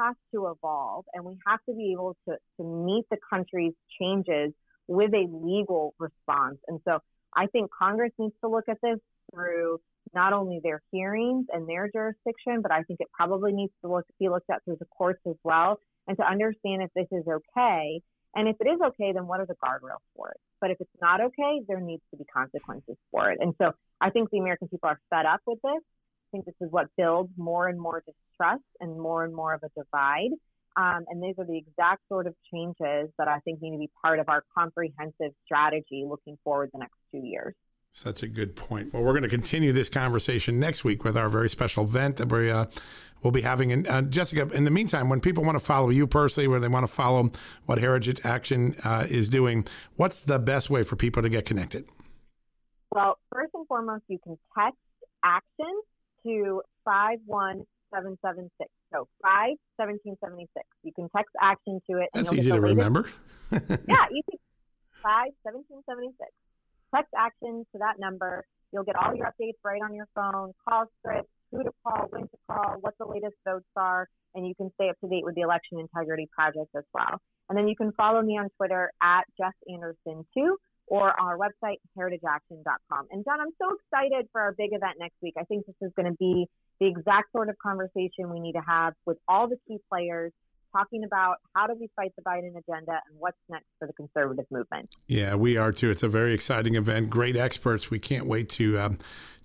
has 0.00 0.16
to 0.34 0.48
evolve. 0.48 1.04
And 1.12 1.24
we 1.24 1.36
have 1.46 1.60
to 1.68 1.74
be 1.74 1.92
able 1.92 2.16
to, 2.28 2.36
to 2.56 2.64
meet 2.64 3.04
the 3.10 3.18
country's 3.28 3.74
changes 4.00 4.52
with 4.86 5.12
a 5.14 5.26
legal 5.30 5.94
response. 5.98 6.58
And 6.66 6.80
so 6.84 6.98
I 7.34 7.46
think 7.46 7.70
Congress 7.76 8.12
needs 8.18 8.34
to 8.42 8.48
look 8.48 8.68
at 8.68 8.78
this 8.82 8.98
through 9.32 9.80
not 10.14 10.32
only 10.32 10.60
their 10.62 10.82
hearings 10.90 11.46
and 11.52 11.68
their 11.68 11.88
jurisdiction, 11.88 12.62
but 12.62 12.72
I 12.72 12.82
think 12.82 13.00
it 13.00 13.08
probably 13.12 13.52
needs 13.52 13.72
to 13.82 13.90
look, 13.90 14.06
be 14.18 14.28
looked 14.28 14.50
at 14.50 14.64
through 14.64 14.76
the 14.80 14.86
courts 14.86 15.20
as 15.26 15.36
well 15.44 15.78
and 16.08 16.16
to 16.16 16.24
understand 16.26 16.82
if 16.82 16.90
this 16.94 17.06
is 17.12 17.26
okay. 17.28 18.00
And 18.34 18.48
if 18.48 18.56
it 18.60 18.68
is 18.68 18.80
okay, 18.80 19.12
then 19.12 19.26
what 19.26 19.40
are 19.40 19.46
the 19.46 19.54
guardrails 19.54 20.02
for 20.16 20.30
it? 20.30 20.40
But 20.60 20.70
if 20.70 20.80
it's 20.80 20.90
not 21.00 21.20
okay, 21.20 21.60
there 21.68 21.80
needs 21.80 22.02
to 22.10 22.16
be 22.16 22.24
consequences 22.24 22.96
for 23.10 23.30
it. 23.30 23.38
And 23.40 23.54
so 23.60 23.72
I 24.00 24.10
think 24.10 24.30
the 24.30 24.38
American 24.38 24.68
people 24.68 24.88
are 24.88 25.00
fed 25.10 25.26
up 25.26 25.40
with 25.46 25.58
this. 25.62 25.72
I 25.82 26.28
think 26.32 26.44
this 26.44 26.54
is 26.60 26.70
what 26.70 26.86
builds 26.96 27.30
more 27.36 27.68
and 27.68 27.80
more 27.80 28.02
distrust 28.06 28.62
and 28.80 28.98
more 28.98 29.24
and 29.24 29.34
more 29.34 29.54
of 29.54 29.62
a 29.64 29.68
divide. 29.76 30.30
Um, 30.76 31.04
and 31.08 31.22
these 31.22 31.34
are 31.38 31.44
the 31.44 31.58
exact 31.58 32.02
sort 32.08 32.26
of 32.26 32.34
changes 32.52 33.10
that 33.18 33.28
I 33.28 33.40
think 33.40 33.60
need 33.60 33.72
to 33.72 33.78
be 33.78 33.90
part 34.00 34.20
of 34.20 34.28
our 34.28 34.44
comprehensive 34.56 35.32
strategy 35.44 36.04
looking 36.08 36.38
forward 36.44 36.70
the 36.72 36.78
next 36.78 36.96
two 37.12 37.18
years. 37.18 37.54
Such 37.92 38.22
a 38.22 38.28
good 38.28 38.54
point. 38.54 38.92
Well, 38.94 39.02
we're 39.02 39.12
going 39.12 39.24
to 39.24 39.28
continue 39.28 39.72
this 39.72 39.88
conversation 39.88 40.60
next 40.60 40.84
week 40.84 41.02
with 41.02 41.16
our 41.16 41.28
very 41.28 41.48
special 41.48 41.84
event 41.84 42.18
that 42.18 42.30
we 42.30 42.48
uh, 42.48 42.66
will 43.22 43.32
be 43.32 43.42
having. 43.42 43.72
And 43.72 43.88
uh, 43.88 44.02
Jessica, 44.02 44.48
in 44.54 44.64
the 44.64 44.70
meantime, 44.70 45.08
when 45.08 45.20
people 45.20 45.42
want 45.42 45.56
to 45.56 45.64
follow 45.64 45.90
you 45.90 46.06
personally, 46.06 46.46
where 46.46 46.60
they 46.60 46.68
want 46.68 46.86
to 46.86 46.92
follow 46.92 47.32
what 47.66 47.78
Heritage 47.78 48.20
Action 48.22 48.76
uh, 48.84 49.06
is 49.08 49.28
doing, 49.28 49.66
what's 49.96 50.22
the 50.22 50.38
best 50.38 50.70
way 50.70 50.84
for 50.84 50.94
people 50.94 51.20
to 51.20 51.28
get 51.28 51.46
connected? 51.46 51.88
Well, 52.92 53.18
first 53.32 53.50
and 53.54 53.66
foremost, 53.66 54.04
you 54.06 54.18
can 54.22 54.38
text 54.56 54.78
action 55.24 55.80
to 56.24 56.62
51776. 56.84 58.70
So 58.92 59.06
51776. 59.22 60.66
You 60.82 60.92
can 60.92 61.08
text 61.14 61.34
action 61.40 61.80
to 61.90 61.98
it. 61.98 62.08
That's 62.12 62.32
easy 62.32 62.50
to 62.50 62.60
remember. 62.60 63.08
yeah, 63.52 64.06
easy. 64.10 64.38
51776. 65.02 66.16
Text 66.94 67.12
action 67.16 67.64
to 67.72 67.78
that 67.78 67.98
number. 67.98 68.44
You'll 68.72 68.84
get 68.84 68.96
all 68.96 69.14
your 69.14 69.26
updates 69.26 69.58
right 69.64 69.80
on 69.82 69.94
your 69.94 70.06
phone, 70.14 70.52
call 70.68 70.86
scripts, 70.98 71.30
who 71.50 71.62
to 71.64 71.70
call, 71.84 72.06
when 72.10 72.22
to 72.22 72.38
call, 72.48 72.76
what 72.80 72.94
the 72.98 73.06
latest 73.06 73.34
votes 73.46 73.66
are, 73.76 74.08
and 74.34 74.46
you 74.46 74.54
can 74.54 74.70
stay 74.74 74.88
up 74.88 74.98
to 75.00 75.08
date 75.08 75.24
with 75.24 75.34
the 75.34 75.42
Election 75.42 75.80
Integrity 75.80 76.28
Project 76.32 76.70
as 76.76 76.84
well. 76.94 77.18
And 77.48 77.58
then 77.58 77.66
you 77.66 77.74
can 77.74 77.92
follow 77.92 78.22
me 78.22 78.38
on 78.38 78.48
Twitter 78.56 78.92
at 79.02 79.24
Jess 79.36 79.54
Anderson 79.68 80.24
too, 80.34 80.56
or 80.86 81.08
on 81.20 81.26
our 81.26 81.36
website, 81.36 81.78
heritageaction.com. 81.98 83.06
And 83.10 83.24
John, 83.24 83.40
I'm 83.40 83.54
so 83.60 83.74
excited 83.74 84.28
for 84.30 84.40
our 84.40 84.52
big 84.52 84.70
event 84.72 84.98
next 84.98 85.16
week. 85.22 85.34
I 85.38 85.44
think 85.44 85.66
this 85.66 85.74
is 85.80 85.92
going 85.96 86.10
to 86.10 86.16
be 86.18 86.46
the 86.80 86.86
exact 86.86 87.32
sort 87.32 87.48
of 87.48 87.56
conversation 87.58 88.30
we 88.30 88.40
need 88.40 88.52
to 88.52 88.62
have 88.66 88.94
with 89.06 89.18
all 89.28 89.48
the 89.48 89.56
key 89.68 89.78
players 89.88 90.32
talking 90.72 91.04
about 91.04 91.36
how 91.54 91.66
do 91.66 91.74
we 91.78 91.88
fight 91.96 92.12
the 92.16 92.22
Biden 92.22 92.50
agenda 92.50 92.92
and 92.92 93.18
what's 93.18 93.36
next 93.48 93.66
for 93.78 93.86
the 93.86 93.92
conservative 93.92 94.46
movement. 94.50 94.94
Yeah, 95.08 95.34
we 95.34 95.56
are 95.56 95.72
too. 95.72 95.90
It's 95.90 96.02
a 96.02 96.08
very 96.08 96.32
exciting 96.32 96.74
event. 96.74 97.10
Great 97.10 97.36
experts. 97.36 97.90
We 97.90 97.98
can't 97.98 98.26
wait 98.26 98.48
to 98.50 98.78
um, 98.78 98.98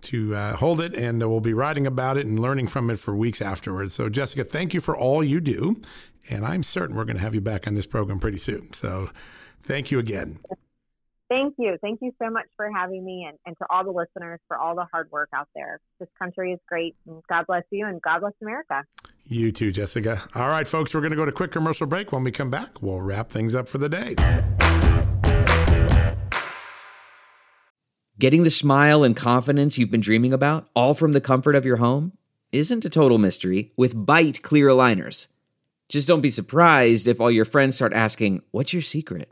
to 0.04 0.36
uh, 0.36 0.56
hold 0.58 0.82
it, 0.82 0.94
and 0.94 1.20
we'll 1.20 1.40
be 1.40 1.54
writing 1.54 1.88
about 1.88 2.18
it 2.18 2.26
and 2.26 2.40
learning 2.40 2.68
from 2.68 2.90
it 2.90 3.00
for 3.00 3.16
weeks 3.16 3.42
afterwards. 3.42 3.94
So, 3.94 4.10
Jessica, 4.10 4.44
thank 4.44 4.74
you 4.74 4.82
for 4.82 4.96
all 4.96 5.24
you 5.24 5.42
do, 5.42 5.82
and 6.30 6.46
I'm 6.46 6.64
certain 6.64 6.96
we're 6.96 7.06
going 7.06 7.18
to 7.18 7.24
have 7.24 7.36
you 7.36 7.42
back 7.42 7.68
on 7.68 7.76
this 7.76 7.88
program 7.88 8.20
pretty 8.20 8.38
soon. 8.38 8.74
So, 8.74 9.10
thank 9.62 9.92
you 9.92 10.00
again. 10.00 10.40
Thank 11.28 11.56
you. 11.58 11.78
Thank 11.82 12.00
you 12.02 12.12
so 12.22 12.30
much 12.30 12.46
for 12.56 12.70
having 12.72 13.04
me 13.04 13.26
and, 13.28 13.38
and 13.46 13.58
to 13.58 13.66
all 13.70 13.84
the 13.84 13.92
listeners 13.92 14.40
for 14.48 14.58
all 14.58 14.76
the 14.76 14.86
hard 14.92 15.10
work 15.12 15.30
out 15.34 15.48
there. 15.56 15.80
This 16.00 16.10
country 16.20 16.54
is 16.54 16.60
great. 16.68 16.96
And 17.08 17.24
God 17.28 17.48
bless 17.48 17.64
you 17.72 17.88
and 17.88 18.00
God 18.02 18.20
bless 18.20 18.34
America. 18.42 18.84
You 19.26 19.52
too, 19.52 19.72
Jessica. 19.72 20.22
All 20.36 20.50
right, 20.50 20.68
folks, 20.68 20.94
we're 20.94 21.02
going 21.02 21.12
to 21.12 21.18
go 21.18 21.26
to 21.26 21.32
quick 21.32 21.52
commercial 21.52 21.88
break. 21.88 22.12
When 22.12 22.24
we 22.24 22.32
come 22.32 22.52
back, 22.52 22.82
we'll 22.82 23.02
wrap 23.02 23.30
things 23.30 23.56
up 23.56 23.68
for 23.68 23.80
the 23.80 23.90
day. 23.90 24.16
Getting 28.20 28.44
the 28.44 28.52
smile 28.52 29.04
and 29.04 29.16
confidence 29.16 29.78
you've 29.78 29.92
been 29.92 30.02
dreaming 30.02 30.32
about, 30.32 30.70
all 30.76 30.94
from 30.94 31.14
the 31.14 31.22
comfort 31.22 31.56
of 31.56 31.66
your 31.66 31.78
home, 31.78 32.14
isn't 32.52 32.86
a 32.86 32.90
total 32.90 33.18
mystery 33.18 33.74
with 33.76 33.96
Byte 33.96 34.44
clear 34.44 34.68
aligners. 34.68 35.28
Just 35.90 36.08
don't 36.08 36.22
be 36.22 36.30
surprised 36.30 37.08
if 37.08 37.20
all 37.20 37.32
your 37.32 37.46
friends 37.46 37.76
start 37.76 37.94
asking, 37.94 38.44
What's 38.52 38.74
your 38.74 38.82
secret? 38.82 39.32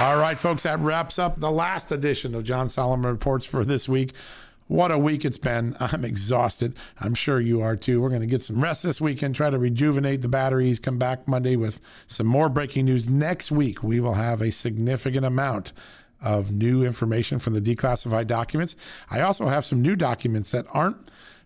All 0.00 0.16
right, 0.16 0.38
folks, 0.38 0.62
that 0.62 0.80
wraps 0.80 1.18
up 1.18 1.40
the 1.40 1.50
last 1.50 1.92
edition 1.92 2.34
of 2.34 2.42
John 2.42 2.70
Solomon 2.70 3.10
Reports 3.10 3.44
for 3.44 3.66
this 3.66 3.86
week. 3.86 4.14
What 4.66 4.90
a 4.90 4.96
week 4.96 5.26
it's 5.26 5.36
been. 5.36 5.76
I'm 5.80 6.06
exhausted. 6.06 6.74
I'm 6.98 7.12
sure 7.12 7.38
you 7.38 7.60
are 7.60 7.76
too. 7.76 8.00
We're 8.00 8.08
going 8.08 8.22
to 8.22 8.26
get 8.26 8.40
some 8.40 8.62
rest 8.62 8.82
this 8.82 8.98
weekend, 8.98 9.34
try 9.34 9.50
to 9.50 9.58
rejuvenate 9.58 10.22
the 10.22 10.28
batteries, 10.28 10.80
come 10.80 10.96
back 10.96 11.28
Monday 11.28 11.54
with 11.54 11.80
some 12.06 12.26
more 12.26 12.48
breaking 12.48 12.86
news. 12.86 13.10
Next 13.10 13.50
week, 13.52 13.82
we 13.82 14.00
will 14.00 14.14
have 14.14 14.40
a 14.40 14.50
significant 14.50 15.26
amount 15.26 15.74
of 16.22 16.50
new 16.50 16.82
information 16.82 17.38
from 17.38 17.52
the 17.52 17.60
declassified 17.60 18.26
documents. 18.26 18.76
I 19.10 19.20
also 19.20 19.48
have 19.48 19.66
some 19.66 19.82
new 19.82 19.96
documents 19.96 20.50
that 20.52 20.64
aren't 20.70 20.96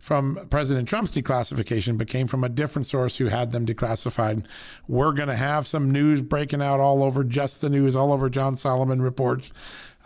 from 0.05 0.37
President 0.51 0.87
Trump's 0.87 1.13
declassification, 1.13 1.97
but 1.97 2.09
came 2.09 2.27
from 2.27 2.45
a 2.45 2.51
different 2.51 2.87
source 2.87 3.17
who 3.17 3.29
had 3.29 3.53
them 3.53 3.65
declassified. 3.65 4.45
We're 4.87 5.13
going 5.13 5.31
to 5.31 5.35
have 5.35 5.67
some 5.67 5.91
news 5.91 6.21
breaking 6.21 6.61
out 6.61 6.79
all 6.79 7.03
over 7.03 7.25
just 7.25 7.63
the 7.63 7.71
news, 7.71 7.97
all 7.97 8.13
over 8.13 8.29
John 8.29 8.59
Solomon 8.59 9.01
reports. 9.01 9.51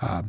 Uh, 0.01 0.23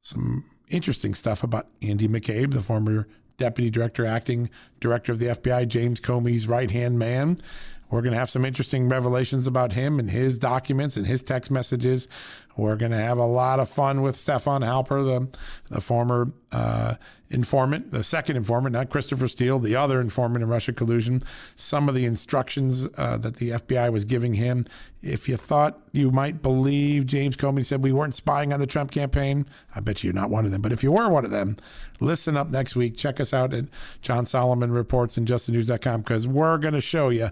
some 0.00 0.46
interesting 0.70 1.12
stuff 1.12 1.42
about 1.42 1.66
Andy 1.82 2.08
McCabe, 2.08 2.52
the 2.52 2.62
former 2.62 3.06
deputy 3.36 3.68
director, 3.68 4.06
acting 4.06 4.48
director 4.80 5.12
of 5.12 5.18
the 5.18 5.26
FBI, 5.26 5.68
James 5.68 6.00
Comey's 6.00 6.48
right 6.48 6.70
hand 6.70 6.98
man. 6.98 7.42
We're 7.90 8.00
going 8.00 8.14
to 8.14 8.18
have 8.18 8.30
some 8.30 8.46
interesting 8.46 8.88
revelations 8.88 9.46
about 9.46 9.74
him 9.74 9.98
and 9.98 10.10
his 10.10 10.38
documents 10.38 10.96
and 10.96 11.06
his 11.06 11.22
text 11.22 11.50
messages. 11.50 12.08
We're 12.56 12.76
going 12.76 12.92
to 12.92 12.98
have 12.98 13.18
a 13.18 13.26
lot 13.26 13.60
of 13.60 13.68
fun 13.68 14.02
with 14.02 14.16
Stefan 14.16 14.62
Halper, 14.62 15.04
the, 15.04 15.38
the 15.74 15.80
former 15.80 16.32
uh, 16.50 16.94
informant, 17.30 17.90
the 17.90 18.04
second 18.04 18.36
informant, 18.36 18.74
not 18.74 18.90
Christopher 18.90 19.26
Steele, 19.26 19.58
the 19.58 19.74
other 19.74 20.00
informant 20.00 20.42
in 20.42 20.48
Russia 20.48 20.72
collusion. 20.72 21.22
Some 21.56 21.88
of 21.88 21.94
the 21.94 22.04
instructions 22.04 22.86
uh, 22.98 23.16
that 23.18 23.36
the 23.36 23.50
FBI 23.50 23.90
was 23.90 24.04
giving 24.04 24.34
him. 24.34 24.66
If 25.00 25.28
you 25.28 25.36
thought 25.36 25.80
you 25.92 26.10
might 26.10 26.42
believe 26.42 27.06
James 27.06 27.36
Comey 27.36 27.64
said 27.64 27.82
we 27.82 27.92
weren't 27.92 28.14
spying 28.14 28.52
on 28.52 28.60
the 28.60 28.66
Trump 28.66 28.90
campaign, 28.90 29.46
I 29.74 29.80
bet 29.80 30.04
you're 30.04 30.12
not 30.12 30.30
one 30.30 30.44
of 30.44 30.52
them. 30.52 30.60
But 30.60 30.72
if 30.72 30.82
you 30.82 30.92
were 30.92 31.08
one 31.08 31.24
of 31.24 31.30
them, 31.30 31.56
listen 32.00 32.36
up 32.36 32.50
next 32.50 32.76
week. 32.76 32.96
Check 32.96 33.18
us 33.18 33.32
out 33.32 33.54
at 33.54 33.64
John 34.02 34.26
Solomon 34.26 34.70
Reports 34.70 35.16
and 35.16 35.26
justthenews.com 35.26 36.02
because 36.02 36.28
we're 36.28 36.58
going 36.58 36.74
to 36.74 36.80
show 36.80 37.08
you 37.08 37.30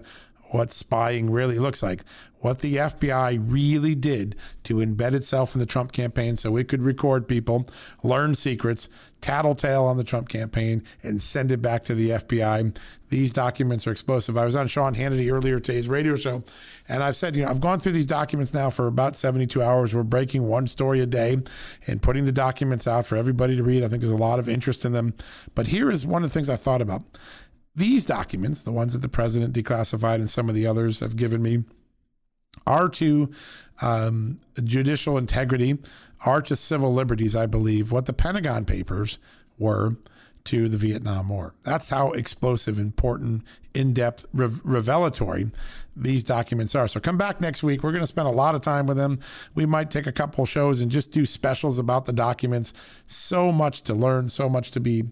what 0.51 0.71
spying 0.71 1.29
really 1.29 1.59
looks 1.59 1.81
like, 1.81 2.03
what 2.41 2.59
the 2.59 2.75
FBI 2.75 3.43
really 3.47 3.95
did 3.95 4.35
to 4.63 4.75
embed 4.75 5.13
itself 5.13 5.55
in 5.55 5.59
the 5.59 5.65
Trump 5.65 5.91
campaign 5.91 6.37
so 6.37 6.57
it 6.57 6.67
could 6.67 6.81
record 6.81 7.27
people, 7.27 7.67
learn 8.03 8.35
secrets, 8.35 8.89
tattletale 9.21 9.85
on 9.85 9.97
the 9.97 10.03
Trump 10.03 10.27
campaign, 10.27 10.83
and 11.03 11.21
send 11.21 11.51
it 11.51 11.61
back 11.61 11.83
to 11.85 11.95
the 11.95 12.09
FBI. 12.09 12.75
These 13.09 13.33
documents 13.33 13.85
are 13.85 13.91
explosive. 13.91 14.37
I 14.37 14.45
was 14.45 14.55
on 14.55 14.67
Sean 14.67 14.95
Hannity 14.95 15.31
earlier 15.31 15.59
today's 15.59 15.87
radio 15.87 16.15
show, 16.15 16.43
and 16.89 17.03
I've 17.03 17.15
said, 17.15 17.35
you 17.35 17.43
know, 17.43 17.49
I've 17.49 17.61
gone 17.61 17.79
through 17.79 17.91
these 17.91 18.05
documents 18.05 18.53
now 18.53 18.69
for 18.69 18.87
about 18.87 19.15
72 19.15 19.61
hours. 19.61 19.93
We're 19.93 20.03
breaking 20.03 20.47
one 20.47 20.67
story 20.67 20.99
a 20.99 21.05
day 21.05 21.37
and 21.87 22.01
putting 22.01 22.25
the 22.25 22.31
documents 22.31 22.87
out 22.87 23.05
for 23.05 23.15
everybody 23.15 23.55
to 23.55 23.63
read. 23.63 23.83
I 23.83 23.87
think 23.87 24.01
there's 24.01 24.11
a 24.11 24.17
lot 24.17 24.39
of 24.39 24.49
interest 24.49 24.85
in 24.85 24.93
them. 24.93 25.13
But 25.53 25.67
here 25.67 25.91
is 25.91 26.05
one 26.05 26.23
of 26.23 26.29
the 26.29 26.33
things 26.33 26.49
I 26.49 26.55
thought 26.55 26.81
about. 26.81 27.03
These 27.75 28.05
documents, 28.05 28.63
the 28.63 28.71
ones 28.71 28.93
that 28.93 28.99
the 28.99 29.07
president 29.07 29.55
declassified 29.55 30.15
and 30.15 30.29
some 30.29 30.49
of 30.49 30.55
the 30.55 30.67
others 30.67 30.99
have 30.99 31.15
given 31.15 31.41
me, 31.41 31.63
are 32.67 32.89
to 32.89 33.31
um, 33.81 34.39
judicial 34.63 35.17
integrity, 35.17 35.77
are 36.25 36.41
to 36.43 36.55
civil 36.55 36.93
liberties, 36.93 37.35
I 37.35 37.45
believe, 37.45 37.91
what 37.91 38.05
the 38.05 38.13
Pentagon 38.13 38.65
Papers 38.65 39.17
were 39.57 39.95
to 40.43 40.67
the 40.67 40.77
Vietnam 40.77 41.29
War. 41.29 41.53
That's 41.63 41.89
how 41.89 42.11
explosive, 42.11 42.79
important, 42.79 43.43
in 43.73 43.93
depth, 43.93 44.25
re- 44.33 44.49
revelatory 44.63 45.51
these 45.95 46.23
documents 46.23 46.73
are. 46.73 46.87
So 46.87 46.99
come 46.99 47.17
back 47.17 47.41
next 47.41 47.61
week. 47.63 47.83
We're 47.83 47.91
going 47.91 48.03
to 48.03 48.07
spend 48.07 48.27
a 48.27 48.31
lot 48.31 48.55
of 48.55 48.61
time 48.61 48.87
with 48.87 48.97
them. 48.97 49.19
We 49.53 49.65
might 49.65 49.91
take 49.91 50.07
a 50.07 50.11
couple 50.11 50.45
shows 50.45 50.81
and 50.81 50.89
just 50.89 51.11
do 51.11 51.25
specials 51.25 51.77
about 51.77 52.05
the 52.05 52.13
documents. 52.13 52.73
So 53.05 53.51
much 53.51 53.83
to 53.83 53.93
learn, 53.93 54.29
so 54.29 54.49
much 54.49 54.71
to 54.71 54.79
be 54.79 55.05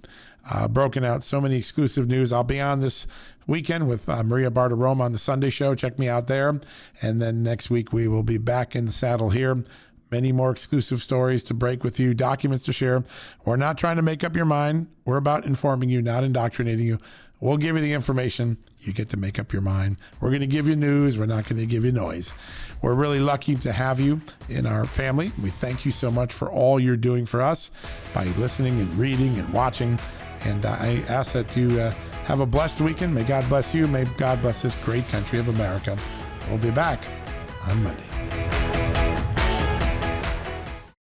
uh, 0.49 0.67
broken 0.67 1.03
out, 1.03 1.23
so 1.23 1.39
many 1.39 1.57
exclusive 1.57 2.07
news. 2.07 2.31
I'll 2.31 2.43
be 2.43 2.59
on 2.59 2.79
this 2.79 3.05
weekend 3.49 3.87
with 3.87 4.07
uh, 4.07 4.23
Maria 4.23 4.49
Bartiromo 4.49 5.01
on 5.01 5.11
the 5.11 5.17
Sunday 5.17 5.49
show. 5.49 5.75
Check 5.75 5.99
me 5.99 6.07
out 6.07 6.27
there. 6.27 6.61
And 7.01 7.21
then 7.21 7.43
next 7.43 7.69
week, 7.69 7.91
we 7.91 8.07
will 8.07 8.23
be 8.23 8.37
back 8.37 8.75
in 8.75 8.85
the 8.85 8.91
saddle 8.91 9.31
here 9.31 9.63
many 10.11 10.31
more 10.31 10.49
exclusive 10.51 11.03
stories 11.03 11.43
to 11.43 11.53
break 11.53 11.83
with 11.83 11.99
you, 11.99 12.13
documents 12.13 12.63
to 12.65 12.73
share. 12.73 13.03
We're 13.45 13.57
not 13.57 13.77
trying 13.77 13.97
to 13.97 14.01
make 14.01 14.23
up 14.23 14.35
your 14.35 14.45
mind. 14.45 14.87
We're 15.05 15.17
about 15.17 15.45
informing 15.45 15.89
you, 15.89 16.01
not 16.01 16.23
indoctrinating 16.23 16.85
you. 16.85 16.97
We'll 17.39 17.57
give 17.57 17.75
you 17.75 17.81
the 17.81 17.93
information. 17.93 18.57
You 18.79 18.91
get 18.91 19.09
to 19.11 19.17
make 19.17 19.39
up 19.39 19.53
your 19.53 19.61
mind. 19.61 19.97
We're 20.19 20.29
going 20.29 20.41
to 20.41 20.47
give 20.47 20.67
you 20.67 20.75
news. 20.75 21.17
We're 21.17 21.25
not 21.25 21.45
going 21.45 21.57
to 21.57 21.65
give 21.65 21.85
you 21.85 21.91
noise. 21.91 22.33
We're 22.81 22.95
really 22.95 23.19
lucky 23.19 23.55
to 23.55 23.71
have 23.71 23.99
you 23.99 24.21
in 24.49 24.65
our 24.65 24.83
family. 24.83 25.31
We 25.41 25.49
thank 25.49 25.85
you 25.85 25.91
so 25.91 26.11
much 26.11 26.33
for 26.33 26.51
all 26.51 26.79
you're 26.79 26.97
doing 26.97 27.25
for 27.25 27.41
us 27.41 27.71
by 28.13 28.25
listening 28.25 28.81
and 28.81 28.93
reading 28.97 29.39
and 29.39 29.53
watching. 29.53 29.99
And 30.45 30.65
I 30.65 31.03
ask 31.07 31.33
that 31.33 31.55
you 31.55 31.79
uh, 31.79 31.91
have 32.25 32.39
a 32.39 32.45
blessed 32.45 32.81
weekend. 32.81 33.13
May 33.13 33.23
God 33.23 33.47
bless 33.49 33.73
you. 33.73 33.87
May 33.87 34.05
God 34.17 34.41
bless 34.41 34.61
this 34.61 34.75
great 34.83 35.07
country 35.09 35.39
of 35.39 35.49
America. 35.49 35.97
We'll 36.49 36.57
be 36.57 36.71
back 36.71 37.03
on 37.67 37.83
Monday. 37.83 39.08